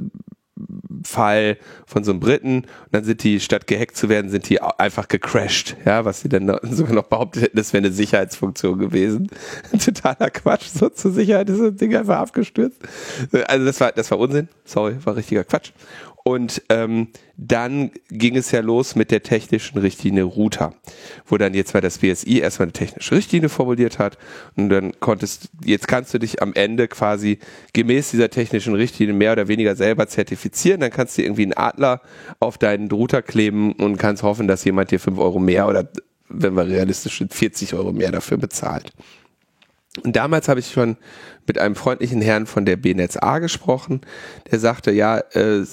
Fall 1.04 1.58
von 1.86 2.04
so 2.04 2.12
einem 2.12 2.20
Briten 2.20 2.60
und 2.60 2.68
dann 2.92 3.04
sind 3.04 3.24
die, 3.24 3.40
statt 3.40 3.68
gehackt 3.68 3.98
zu 3.98 4.08
werden, 4.10 4.32
sind 4.32 4.50
die 4.50 4.62
einfach 4.62 5.08
gecrashed, 5.08 5.76
ja, 5.86 6.06
was 6.06 6.22
sie 6.22 6.30
dann 6.30 6.48
sogar 6.64 6.94
noch 6.94 7.04
behauptet 7.04 7.44
hätten, 7.44 7.58
das 7.58 7.74
wäre 7.74 7.84
eine 7.84 7.94
Sicherheitsfunktion 7.94 8.80
gewesen. 8.80 9.28
Totaler 9.72 10.30
Quatsch, 10.30 10.68
so 10.68 10.90
zur 10.90 11.12
Sicherheit 11.12 11.50
ist 11.50 11.60
das 11.60 11.76
Ding 11.76 11.96
einfach 11.96 12.18
abgestürzt. 12.18 12.82
Also 13.48 13.66
das 13.66 13.80
war, 13.82 13.92
das 13.92 14.10
war 14.12 14.20
Unsinn, 14.20 14.48
sorry, 14.64 14.96
war 15.04 15.16
richtiger 15.16 15.44
Quatsch. 15.44 15.72
Und 16.28 16.64
ähm, 16.70 17.10
dann 17.38 17.92
ging 18.10 18.36
es 18.36 18.50
ja 18.50 18.62
los 18.62 18.96
mit 18.96 19.12
der 19.12 19.22
technischen 19.22 19.78
Richtlinie 19.78 20.24
Router, 20.24 20.74
wo 21.28 21.38
dann 21.38 21.54
jetzt 21.54 21.76
mal 21.76 21.82
das 21.82 22.00
BSI 22.00 22.40
erstmal 22.40 22.66
eine 22.66 22.74
technische 22.74 23.14
Richtlinie 23.14 23.48
formuliert 23.48 24.00
hat 24.00 24.18
und 24.56 24.70
dann 24.70 25.00
konntest, 25.00 25.50
jetzt 25.64 25.88
kannst 25.88 26.16
du 26.16 26.18
dich 26.18 26.42
am 26.42 26.54
Ende 26.56 26.88
quasi 26.88 27.38
gemäß 27.74 28.10
dieser 28.10 28.32
technischen 28.32 28.74
Richtlinie 28.74 29.14
mehr 29.14 29.34
oder 29.34 29.48
weniger 29.48 29.76
selber 29.76 30.08
zertifizieren, 30.08 30.82
dann 30.82 30.90
kannst 30.90 31.16
du 31.16 31.22
irgendwie 31.22 31.44
einen 31.44 31.54
Adler 31.54 32.02
auf 32.40 32.58
deinen 32.58 32.90
Router 32.90 33.22
kleben 33.22 33.74
und 33.74 33.98
kannst 33.98 34.24
hoffen, 34.24 34.48
dass 34.48 34.64
jemand 34.64 34.90
dir 34.90 35.00
fünf 35.00 35.20
Euro 35.20 35.38
mehr 35.38 35.68
oder 35.68 35.88
wenn 36.28 36.56
wir 36.56 36.66
realistisch 36.66 37.20
sind, 37.20 37.36
40 37.36 37.76
Euro 37.76 37.94
mehr 37.94 38.12
dafür 38.12 38.38
bezahlt. 38.38 38.92
Und 40.04 40.16
damals 40.16 40.50
habe 40.50 40.60
ich 40.60 40.72
schon 40.72 40.98
mit 41.46 41.60
einem 41.60 41.76
freundlichen 41.76 42.22
Herrn 42.22 42.48
von 42.48 42.66
der 42.66 42.78
BNetzA 42.78 43.38
gesprochen, 43.38 44.02
der 44.50 44.60
sagte, 44.60 44.92
ja, 44.92 45.20
äh, 45.20 45.64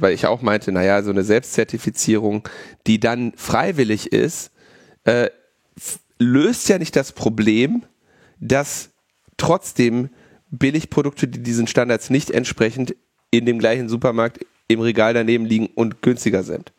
weil 0.00 0.14
ich 0.14 0.26
auch 0.26 0.42
meinte, 0.42 0.72
naja, 0.72 1.02
so 1.02 1.10
eine 1.10 1.24
Selbstzertifizierung, 1.24 2.48
die 2.86 3.00
dann 3.00 3.32
freiwillig 3.36 4.12
ist, 4.12 4.50
äh, 5.04 5.30
löst 6.18 6.68
ja 6.68 6.78
nicht 6.78 6.96
das 6.96 7.12
Problem, 7.12 7.84
dass 8.40 8.90
trotzdem 9.36 10.10
Billigprodukte, 10.50 11.28
die 11.28 11.42
diesen 11.42 11.66
Standards 11.66 12.10
nicht 12.10 12.30
entsprechend, 12.30 12.94
in 13.30 13.44
dem 13.44 13.58
gleichen 13.58 13.88
Supermarkt 13.88 14.40
im 14.68 14.80
Regal 14.80 15.14
daneben 15.14 15.44
liegen 15.44 15.66
und 15.74 16.02
günstiger 16.02 16.42
sind. 16.42 16.72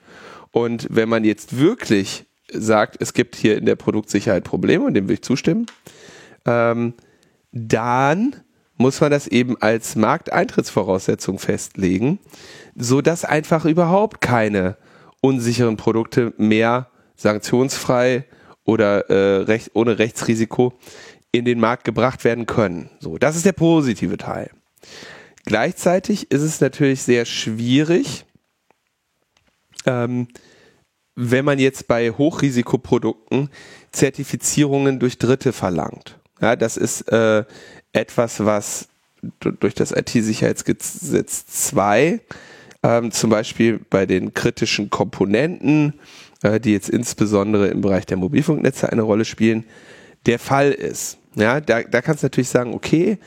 Und 0.52 0.88
wenn 0.89 1.10
man 1.10 1.23
jetzt 1.23 1.57
wirklich 1.60 2.26
sagt, 2.52 2.98
es 2.99 3.14
gibt 3.14 3.35
hier 3.35 3.57
in 3.57 3.65
der 3.65 3.76
Produktsicherheit 3.76 4.43
Probleme, 4.43 4.85
und 4.85 4.95
dem 4.95 5.07
will 5.07 5.15
ich 5.15 5.22
zustimmen, 5.22 5.68
ähm, 6.45 6.93
dann 7.52 8.35
muss 8.80 9.01
man 9.01 9.11
das 9.11 9.27
eben 9.27 9.61
als 9.61 9.97
Markteintrittsvoraussetzung 9.97 11.38
festlegen, 11.38 12.18
so 12.76 13.01
dass 13.01 13.26
einfach 13.26 13.65
überhaupt 13.65 14.22
keine 14.22 14.77
unsicheren 15.22 15.76
Produkte 15.76 16.34
mehr 16.38 16.88
sanktionsfrei 17.18 18.23
oder 18.64 19.10
äh, 19.10 19.43
recht, 19.43 19.72
ohne 19.73 19.99
Rechtsrisiko 19.99 20.73
in 21.34 21.43
den 21.43 21.60
Markt 21.60 21.84
gebracht 21.84 22.23
werden 22.23 22.45
können. 22.45 22.89
So, 23.01 23.18
das 23.18 23.35
ist 23.35 23.45
der 23.45 23.51
positive 23.51 24.15
Teil. 24.15 24.49
Gleichzeitig 25.43 26.31
ist 26.31 26.41
es 26.41 26.61
natürlich 26.61 27.01
sehr 27.01 27.26
schwierig, 27.26 28.26
ähm, 29.85 30.30
wenn 31.15 31.43
man 31.43 31.60
jetzt 31.60 31.89
bei 31.89 32.11
Hochrisikoprodukten 32.11 33.49
Zertifizierungen 33.91 34.99
durch 34.99 35.18
Dritte 35.18 35.51
verlangt. 35.51 36.18
Ja, 36.39 36.56
das 36.56 36.77
ist 36.77 37.01
äh, 37.11 37.43
etwas, 37.94 38.45
was 38.45 38.88
durch 39.40 39.74
das 39.74 39.91
IT-Sicherheitsgesetz 39.91 41.45
2 41.48 42.22
ähm, 42.84 43.11
zum 43.11 43.30
Beispiel 43.30 43.80
bei 43.90 44.06
den 44.06 44.34
kritischen 44.34 44.90
Komponenten, 44.90 45.94
äh, 46.44 46.60
die 46.60 46.72
jetzt 46.72 46.90
insbesondere 46.90 47.68
im 47.68 47.82
Bereich 47.82 48.06
der 48.06 48.18
Mobilfunknetze 48.18 48.91
eine 48.91 49.02
Rolle 49.02 49.26
spielen, 49.26 49.66
der 50.26 50.40
Fall 50.40 50.72
ist. 50.72 51.18
Ja, 51.36 51.60
da, 51.61 51.84
da 51.84 52.02
kannst 52.02 52.24
du 52.24 52.26
natürlich 52.26 52.49
sagen, 52.49 52.74
okay, 52.74 53.20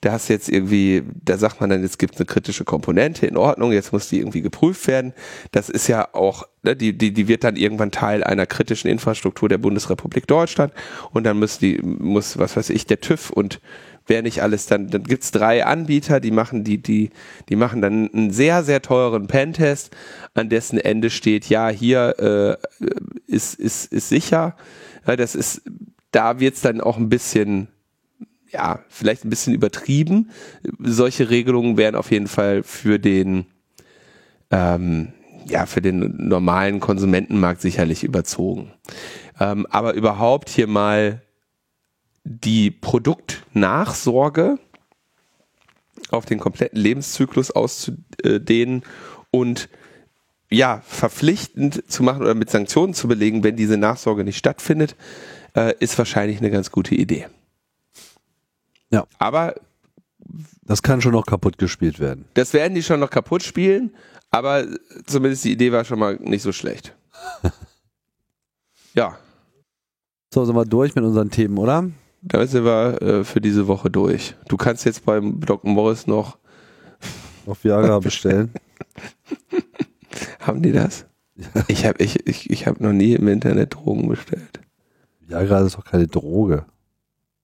da 0.00 0.12
hast 0.12 0.28
du 0.28 0.32
jetzt 0.32 0.48
irgendwie, 0.48 1.02
da 1.24 1.38
sagt 1.38 1.60
man 1.60 1.70
dann, 1.70 1.82
jetzt 1.82 1.98
gibt 1.98 2.14
es 2.14 2.20
eine 2.20 2.26
kritische 2.26 2.64
Komponente 2.64 3.26
in 3.26 3.36
Ordnung, 3.36 3.72
jetzt 3.72 3.92
muss 3.92 4.08
die 4.08 4.18
irgendwie 4.18 4.42
geprüft 4.42 4.86
werden. 4.86 5.12
Das 5.50 5.68
ist 5.68 5.88
ja 5.88 6.14
auch, 6.14 6.44
ne, 6.62 6.76
die, 6.76 6.96
die, 6.96 7.12
die 7.12 7.26
wird 7.26 7.42
dann 7.42 7.56
irgendwann 7.56 7.90
Teil 7.90 8.22
einer 8.22 8.46
kritischen 8.46 8.88
Infrastruktur 8.90 9.48
der 9.48 9.58
Bundesrepublik 9.58 10.26
Deutschland 10.26 10.72
und 11.12 11.24
dann 11.24 11.38
muss 11.38 11.58
die, 11.58 11.78
muss, 11.82 12.38
was 12.38 12.56
weiß 12.56 12.70
ich, 12.70 12.86
der 12.86 13.00
TÜV 13.00 13.30
und 13.30 13.60
wer 14.08 14.22
nicht 14.22 14.42
alles 14.42 14.66
dann, 14.66 14.88
dann 14.88 15.04
gibt's 15.04 15.30
drei 15.30 15.64
Anbieter, 15.64 16.20
die 16.20 16.30
machen 16.30 16.64
die, 16.64 16.78
die, 16.78 17.10
die 17.48 17.56
machen 17.56 17.80
dann 17.82 18.10
einen 18.12 18.30
sehr, 18.30 18.64
sehr 18.64 18.82
teuren 18.82 19.26
Pentest, 19.26 19.94
an 20.34 20.48
dessen 20.48 20.78
Ende 20.78 21.10
steht, 21.10 21.48
ja, 21.48 21.68
hier 21.68 22.58
äh, 22.80 22.86
ist, 23.26 23.54
ist, 23.54 23.92
ist 23.92 24.08
sicher. 24.08 24.56
Ja, 25.06 25.16
das 25.16 25.34
ist, 25.34 25.62
da 26.10 26.40
wird's 26.40 26.60
dann 26.60 26.80
auch 26.80 26.96
ein 26.96 27.08
bisschen 27.08 27.68
ja, 28.50 28.80
vielleicht 28.88 29.24
ein 29.24 29.30
bisschen 29.30 29.54
übertrieben. 29.54 30.30
Solche 30.78 31.30
Regelungen 31.30 31.76
wären 31.76 31.94
auf 31.94 32.10
jeden 32.10 32.28
Fall 32.28 32.62
für 32.62 32.98
den, 32.98 33.46
ähm, 34.50 35.12
ja, 35.46 35.66
für 35.66 35.82
den 35.82 36.28
normalen 36.28 36.80
Konsumentenmarkt 36.80 37.60
sicherlich 37.60 38.04
überzogen. 38.04 38.72
Ähm, 39.38 39.66
aber 39.70 39.94
überhaupt 39.94 40.48
hier 40.48 40.66
mal 40.66 41.22
die 42.28 42.70
Produktnachsorge 42.70 44.58
auf 46.10 46.26
den 46.26 46.38
kompletten 46.38 46.78
Lebenszyklus 46.78 47.50
auszudehnen 47.50 48.82
und 49.30 49.68
ja, 50.50 50.82
verpflichtend 50.86 51.90
zu 51.90 52.02
machen 52.02 52.22
oder 52.22 52.34
mit 52.34 52.50
Sanktionen 52.50 52.94
zu 52.94 53.08
belegen, 53.08 53.44
wenn 53.44 53.56
diese 53.56 53.76
Nachsorge 53.76 54.24
nicht 54.24 54.38
stattfindet, 54.38 54.96
äh, 55.54 55.74
ist 55.80 55.96
wahrscheinlich 55.98 56.38
eine 56.38 56.50
ganz 56.50 56.70
gute 56.70 56.94
Idee. 56.94 57.26
Ja. 58.90 59.06
Aber 59.18 59.54
das 60.62 60.82
kann 60.82 61.00
schon 61.00 61.12
noch 61.12 61.26
kaputt 61.26 61.58
gespielt 61.58 61.98
werden. 61.98 62.26
Das 62.34 62.52
werden 62.52 62.74
die 62.74 62.82
schon 62.82 63.00
noch 63.00 63.10
kaputt 63.10 63.42
spielen, 63.42 63.94
aber 64.30 64.66
zumindest 65.06 65.44
die 65.44 65.52
Idee 65.52 65.72
war 65.72 65.84
schon 65.84 65.98
mal 65.98 66.16
nicht 66.16 66.42
so 66.42 66.52
schlecht. 66.52 66.94
ja. 68.94 69.18
So, 70.32 70.44
sind 70.44 70.54
wir 70.54 70.66
durch 70.66 70.94
mit 70.94 71.04
unseren 71.04 71.30
Themen, 71.30 71.56
oder? 71.56 71.90
Damit 72.22 72.50
sind 72.50 72.64
wir 72.64 73.00
äh, 73.00 73.24
für 73.24 73.40
diese 73.40 73.68
Woche 73.68 73.90
durch. 73.90 74.34
Du 74.48 74.56
kannst 74.56 74.84
jetzt 74.84 75.04
beim 75.04 75.40
Dr. 75.40 75.70
Morris 75.70 76.06
noch 76.06 76.38
auf 77.46 77.62
Viagra 77.64 77.98
bestellen. 78.00 78.52
Haben 80.40 80.62
die 80.62 80.72
das? 80.72 81.06
Ja. 81.36 81.64
Ich 81.68 81.86
habe 81.86 82.02
ich, 82.02 82.26
ich, 82.26 82.50
ich 82.50 82.66
hab 82.66 82.80
noch 82.80 82.92
nie 82.92 83.14
im 83.14 83.28
Internet 83.28 83.74
Drogen 83.74 84.08
bestellt. 84.08 84.60
Viagra 85.20 85.60
ist 85.60 85.76
doch 85.76 85.84
keine 85.84 86.08
Droge. 86.08 86.64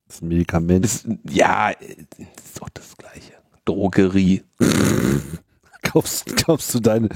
Das 0.06 0.16
ist 0.16 0.22
ein 0.22 0.28
Medikament. 0.28 0.84
Ist, 0.84 1.06
ja, 1.30 1.70
ist 1.70 2.60
doch 2.60 2.68
das 2.70 2.96
Gleiche. 2.96 3.34
Drogerie. 3.64 4.42
kaufst, 5.82 6.36
kaufst 6.44 6.74
du 6.74 6.80
deine, 6.80 7.08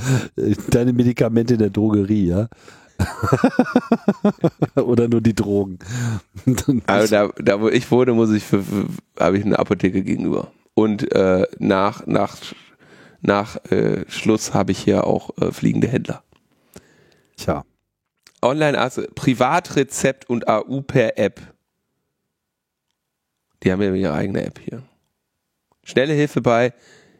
deine 0.70 0.93
Medikamente 0.93 1.55
in 1.55 1.60
der 1.60 1.70
Drogerie, 1.70 2.26
ja? 2.26 2.48
Oder 4.75 5.09
nur 5.09 5.20
die 5.20 5.35
Drogen. 5.35 5.79
also 6.87 7.15
da, 7.15 7.29
da, 7.39 7.61
wo 7.61 7.69
ich 7.69 7.91
wohne, 7.91 8.12
muss 8.12 8.31
ich 8.31 8.45
habe 9.19 9.39
ich 9.39 9.45
eine 9.45 9.59
Apotheke 9.59 10.03
gegenüber. 10.03 10.53
Und 10.75 11.12
äh, 11.12 11.47
nach, 11.59 12.07
nach, 12.07 12.37
nach 13.20 13.57
äh, 13.70 14.05
Schluss 14.09 14.55
habe 14.55 14.73
ich 14.73 14.79
hier 14.79 15.07
auch 15.07 15.31
äh, 15.39 15.53
fliegende 15.53 15.89
Händler. 15.89 16.23
Tja. 17.37 17.65
Online-Arzt, 18.43 18.99
also 18.99 19.11
Privatrezept 19.15 20.29
und 20.31 20.49
AU 20.49 20.83
per 20.83 21.19
App. 21.19 21.41
Die 23.62 23.73
haben 23.73 23.83
ja 23.83 23.93
ihre 23.93 24.15
eigene 24.15 24.45
App 24.45 24.61
hier. 24.61 24.83
Schnelle 25.83 26.12
Hilfe 26.12 26.41
bei, 26.41 26.73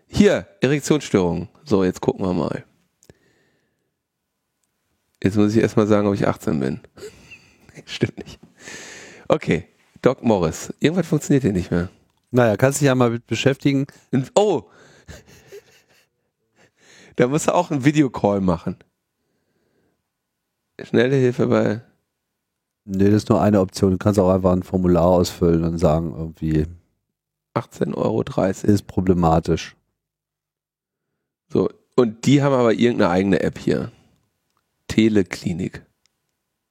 hier, 0.07 0.47
Erektionsstörungen. 0.61 1.49
So, 1.65 1.83
jetzt 1.83 2.01
gucken 2.01 2.25
wir 2.25 2.35
mal. 2.35 2.65
Jetzt 5.23 5.37
muss 5.37 5.55
ich 5.55 5.63
erstmal 5.63 5.87
sagen, 5.87 6.07
ob 6.07 6.15
ich 6.15 6.27
18 6.27 6.61
bin. 6.61 6.81
Stimmt 7.85 8.19
nicht. 8.19 8.39
Okay, 9.29 9.67
Doc 10.03 10.23
Morris. 10.23 10.73
Irgendwas 10.81 11.07
funktioniert 11.07 11.43
hier 11.43 11.53
nicht 11.53 11.71
mehr. 11.71 11.89
Naja, 12.31 12.57
kannst 12.57 12.81
dich 12.81 12.87
ja 12.87 12.95
mal 12.95 13.11
mit 13.11 13.27
beschäftigen. 13.27 13.87
Oh! 14.35 14.65
Da 17.17 17.27
musst 17.27 17.49
du 17.49 17.55
auch 17.55 17.71
einen 17.71 17.85
Videocall 17.85 18.41
machen. 18.41 18.77
Schnelle 20.81 21.17
Hilfe 21.17 21.49
bei 21.49 21.83
Nee, 22.91 23.07
das 23.07 23.25
ist 23.25 23.29
nur 23.29 23.43
eine 23.43 23.61
Option. 23.61 23.91
Du 23.91 23.99
kannst 23.99 24.19
auch 24.19 24.31
einfach 24.31 24.53
ein 24.53 24.63
Formular 24.63 25.05
ausfüllen 25.05 25.63
und 25.63 25.77
sagen, 25.77 26.15
irgendwie 26.17 26.65
18,30 27.55 27.95
Euro. 27.97 28.23
Ist 28.73 28.87
problematisch. 28.87 29.77
So, 31.53 31.69
und 31.97 32.25
die 32.25 32.43
haben 32.43 32.55
aber 32.55 32.73
irgendeine 32.73 33.11
eigene 33.11 33.41
App 33.41 33.59
hier. 33.59 33.93
Teleklinik. 34.99 35.87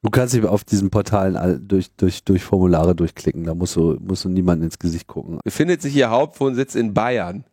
Du 0.04 0.10
kannst 0.10 0.34
dich 0.34 0.44
auf 0.44 0.66
diesen 0.66 0.90
Portalen 0.90 1.66
durch, 1.66 1.96
durch, 1.96 2.26
durch 2.26 2.44
Formulare 2.44 2.94
durchklicken. 2.94 3.46
Da 3.46 3.56
musst 3.56 3.78
du, 3.78 3.98
musst 4.02 4.26
du 4.26 4.30
niemanden 4.30 4.66
ins 4.66 4.80
Gesicht 4.80 5.08
gucken. 5.08 5.40
Befindet 5.46 5.82
sich 5.82 5.96
ihr 5.96 6.10
Hauptwohnsitz 6.10 6.76
in 6.76 6.94
Bayern? 6.94 7.46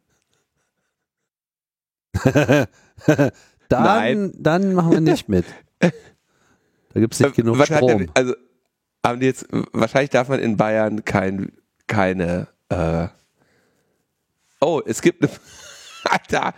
dann, 2.24 2.68
Nein. 3.68 4.32
dann 4.36 4.74
machen 4.74 4.90
wir 4.90 5.00
nicht 5.00 5.28
mit. 5.28 5.44
Da 5.78 5.90
gibt 7.00 7.14
es 7.14 7.20
nicht 7.20 7.36
genug 7.36 7.64
Strom. 7.64 8.06
Also 8.14 8.34
haben 9.06 9.20
die 9.20 9.26
jetzt, 9.26 9.46
wahrscheinlich 9.72 10.10
darf 10.10 10.28
man 10.28 10.40
in 10.40 10.56
Bayern 10.56 11.04
kein, 11.04 11.52
keine, 11.86 12.48
äh, 12.68 13.06
oh, 14.60 14.82
es 14.84 15.02
gibt 15.02 15.22
eine, 15.22 15.30
Alter, 16.04 16.52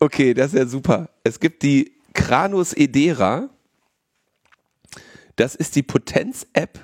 okay, 0.00 0.34
das 0.34 0.52
ist 0.52 0.58
ja 0.58 0.66
super. 0.66 1.08
Es 1.22 1.40
gibt 1.40 1.62
die 1.62 1.94
Kranus 2.14 2.72
Edera. 2.72 3.50
Das 5.36 5.54
ist 5.54 5.76
die 5.76 5.82
Potenz-App 5.82 6.78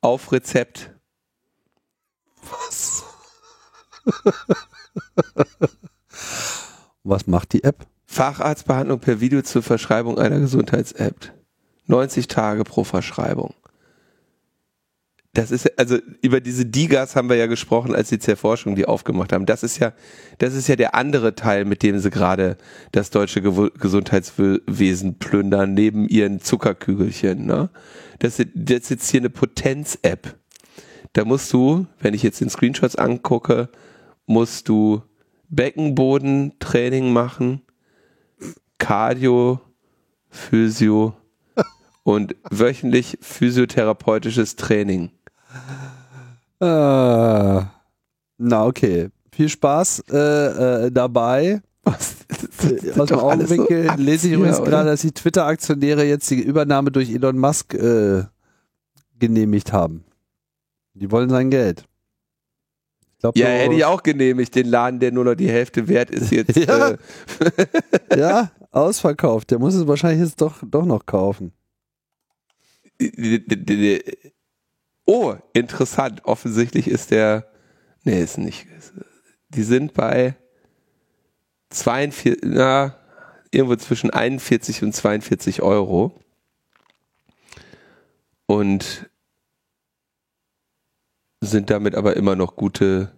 auf 0.00 0.32
Rezept. 0.32 0.94
Was? 2.50 3.04
Was 7.02 7.26
macht 7.26 7.52
die 7.52 7.64
App? 7.64 7.86
Facharztbehandlung 8.06 9.00
per 9.00 9.20
Video 9.20 9.42
zur 9.42 9.62
Verschreibung 9.62 10.18
einer 10.18 10.40
Gesundheits-App. 10.40 11.32
90 11.86 12.28
Tage 12.28 12.64
pro 12.64 12.84
Verschreibung. 12.84 13.54
Das 15.34 15.50
ist 15.50 15.78
also 15.78 15.98
über 16.22 16.40
diese 16.40 16.64
Digas 16.64 17.14
haben 17.14 17.28
wir 17.28 17.36
ja 17.36 17.46
gesprochen, 17.46 17.94
als 17.94 18.08
die 18.08 18.18
Zerforschung 18.18 18.74
die 18.74 18.86
aufgemacht 18.86 19.32
haben. 19.32 19.46
Das 19.46 19.62
ist 19.62 19.78
ja, 19.78 19.92
das 20.38 20.54
ist 20.54 20.68
ja 20.68 20.76
der 20.76 20.94
andere 20.94 21.34
Teil, 21.34 21.64
mit 21.64 21.82
dem 21.82 21.98
sie 21.98 22.10
gerade 22.10 22.56
das 22.92 23.10
deutsche 23.10 23.42
Ge 23.42 23.70
Gesundheitswesen 23.78 25.18
plündern, 25.18 25.74
neben 25.74 26.08
ihren 26.08 26.40
Zuckerkügelchen. 26.40 27.46
Ne? 27.46 27.70
Das, 28.18 28.42
das 28.54 28.80
ist 28.80 28.90
jetzt 28.90 29.10
hier 29.10 29.20
eine 29.20 29.30
Potenz-App. 29.30 30.36
Da 31.12 31.24
musst 31.24 31.52
du, 31.52 31.86
wenn 32.00 32.14
ich 32.14 32.22
jetzt 32.22 32.40
den 32.40 32.50
Screenshots 32.50 32.96
angucke, 32.96 33.68
musst 34.26 34.68
du 34.68 35.02
Beckenbodentraining 35.50 37.12
machen, 37.12 37.62
Cardio, 38.78 39.60
Physio 40.28 41.16
und 42.02 42.36
wöchentlich 42.50 43.18
physiotherapeutisches 43.20 44.56
Training. 44.56 45.10
Äh, 46.60 47.62
na, 48.38 48.66
okay. 48.66 49.10
Viel 49.32 49.48
Spaß 49.48 50.04
äh, 50.10 50.86
äh, 50.86 50.90
dabei. 50.90 51.62
Was? 51.84 52.16
Aus 52.98 53.08
dem 53.08 53.18
Augenwinkel 53.18 53.88
so 53.88 54.02
lese 54.02 54.26
ich 54.26 54.34
übrigens 54.34 54.62
gerade, 54.62 54.90
dass 54.90 55.00
die 55.02 55.12
Twitter-Aktionäre 55.12 56.04
jetzt 56.04 56.28
die 56.30 56.42
Übernahme 56.42 56.90
durch 56.90 57.10
Elon 57.10 57.38
Musk 57.38 57.74
äh, 57.74 58.24
genehmt 59.18 59.72
haben. 59.72 60.04
Die 60.94 61.10
wollen 61.10 61.30
sein 61.30 61.50
Geld. 61.50 61.84
Glaub, 63.20 63.36
ja, 63.36 63.46
hätte 63.46 63.74
ich 63.74 63.84
auch 63.84 64.02
genehmigt, 64.02 64.54
den 64.54 64.68
Laden, 64.68 65.00
der 65.00 65.10
nur 65.10 65.24
noch 65.24 65.34
die 65.34 65.48
Hälfte 65.48 65.88
wert 65.88 66.10
ist 66.10 66.30
jetzt. 66.30 66.56
ja. 66.56 66.90
Äh 66.90 66.98
ja, 68.16 68.50
ausverkauft. 68.70 69.50
Der 69.50 69.58
muss 69.58 69.74
es 69.74 69.86
wahrscheinlich 69.86 70.20
jetzt 70.20 70.40
doch, 70.40 70.62
doch 70.64 70.84
noch 70.84 71.04
kaufen. 71.04 71.52
Oh, 75.10 75.36
interessant. 75.54 76.26
Offensichtlich 76.26 76.86
ist 76.86 77.12
der. 77.12 77.50
Nee, 78.04 78.22
ist 78.22 78.36
nicht. 78.36 78.66
Die 79.48 79.62
sind 79.62 79.94
bei 79.94 80.36
42, 81.70 82.40
na, 82.42 82.94
irgendwo 83.50 83.76
zwischen 83.76 84.10
41 84.10 84.82
und 84.82 84.94
42 84.94 85.62
Euro. 85.62 86.12
Und 88.44 89.08
sind 91.40 91.70
damit 91.70 91.94
aber 91.94 92.14
immer 92.14 92.36
noch 92.36 92.54
gute, 92.54 93.10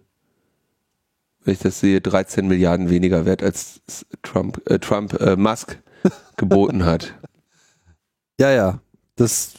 wenn 1.43 1.55
ich 1.55 1.59
das 1.59 1.81
sehe, 1.81 1.99
13 1.99 2.47
Milliarden 2.47 2.89
weniger 2.89 3.25
wert 3.25 3.43
als 3.43 3.81
Trump, 4.21 4.61
äh, 4.69 4.79
Trump 4.79 5.19
äh, 5.19 5.35
Musk 5.35 5.77
geboten 6.37 6.85
hat. 6.85 7.13
Ja, 8.39 8.49
ja, 8.49 8.79
das 9.17 9.53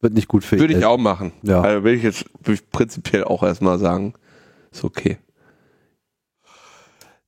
wird 0.00 0.14
nicht 0.14 0.28
gut 0.28 0.44
für 0.44 0.58
Würde 0.58 0.76
ich 0.76 0.84
auch 0.84 0.98
machen. 0.98 1.32
Ja. 1.42 1.60
Also 1.60 1.84
will 1.84 1.94
ich 1.94 2.02
jetzt 2.02 2.24
prinzipiell 2.70 3.24
auch 3.24 3.42
erstmal 3.42 3.78
sagen, 3.78 4.14
ist 4.70 4.84
okay. 4.84 5.18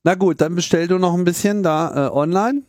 Na 0.03 0.15
gut, 0.15 0.41
dann 0.41 0.55
bestell 0.55 0.87
du 0.87 0.97
noch 0.97 1.13
ein 1.13 1.25
bisschen 1.25 1.63
da 1.63 2.07
äh, 2.07 2.11
online. 2.11 2.63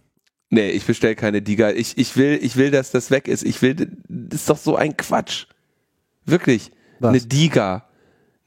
Nee, 0.51 0.71
ich 0.71 0.85
bestell 0.85 1.15
keine 1.15 1.41
Diga. 1.41 1.71
Ich, 1.71 1.97
ich 1.97 2.17
will, 2.17 2.39
ich 2.43 2.57
will, 2.57 2.71
dass 2.71 2.91
das 2.91 3.11
weg 3.11 3.27
ist. 3.27 3.43
Ich 3.43 3.63
will, 3.63 3.75
das 3.75 4.41
ist 4.41 4.51
doch 4.51 4.59
so 4.59 4.77
ein 4.77 4.97
Quatsch. 4.99 5.47
Wirklich. 6.27 6.71
Was? 7.01 7.09
Eine 7.09 7.21
Diga. 7.21 7.89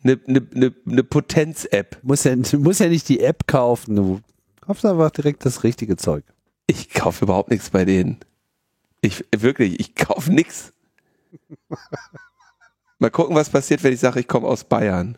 Eine, 0.03 0.19
eine, 0.27 0.47
eine, 0.53 0.73
eine 0.87 1.03
Potenz-App. 1.03 1.97
Muss 2.03 2.25
ja, 2.25 2.35
du 2.35 2.59
musst 2.59 2.79
ja 2.79 2.89
nicht 2.89 3.09
die 3.09 3.21
App 3.21 3.47
kaufen. 3.47 3.95
Du 3.95 4.19
kaufst 4.61 4.85
einfach 4.85 5.09
direkt 5.09 5.45
das 5.45 5.63
richtige 5.63 5.97
Zeug. 5.97 6.23
Ich 6.67 6.91
kaufe 6.91 7.25
überhaupt 7.25 7.49
nichts 7.49 7.71
bei 7.71 7.85
denen. 7.85 8.19
Ich, 9.01 9.25
wirklich, 9.35 9.79
ich 9.79 9.95
kaufe 9.95 10.31
nichts. 10.31 10.73
Mal 12.99 13.11
gucken, 13.11 13.35
was 13.35 13.49
passiert, 13.49 13.83
wenn 13.83 13.93
ich 13.93 13.99
sage, 13.99 14.19
ich 14.21 14.27
komme 14.27 14.47
aus 14.47 14.63
Bayern. 14.63 15.17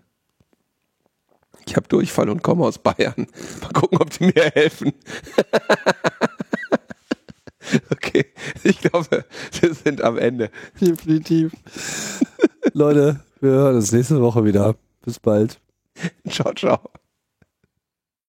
Ich 1.68 1.76
habe 1.76 1.88
Durchfall 1.88 2.30
und 2.30 2.44
komme 2.44 2.64
aus 2.64 2.80
Bayern. 2.80 3.28
Mal 3.62 3.72
gucken, 3.74 4.00
ob 4.00 4.10
die 4.10 4.26
mir 4.26 4.52
helfen. 4.54 4.94
okay, 7.92 8.26
ich 8.64 8.80
glaube, 8.80 9.26
wir 9.60 9.74
sind 9.74 10.02
am 10.02 10.18
Ende. 10.18 10.50
Definitiv. 10.80 11.54
Leute, 12.74 13.24
wir 13.42 13.52
hören 13.52 13.76
uns 13.76 13.92
nächste 13.92 14.22
Woche 14.22 14.46
wieder. 14.46 14.76
Bis 15.04 15.20
bald. 15.20 15.60
Ciao, 16.30 16.54
ciao. 16.54 16.80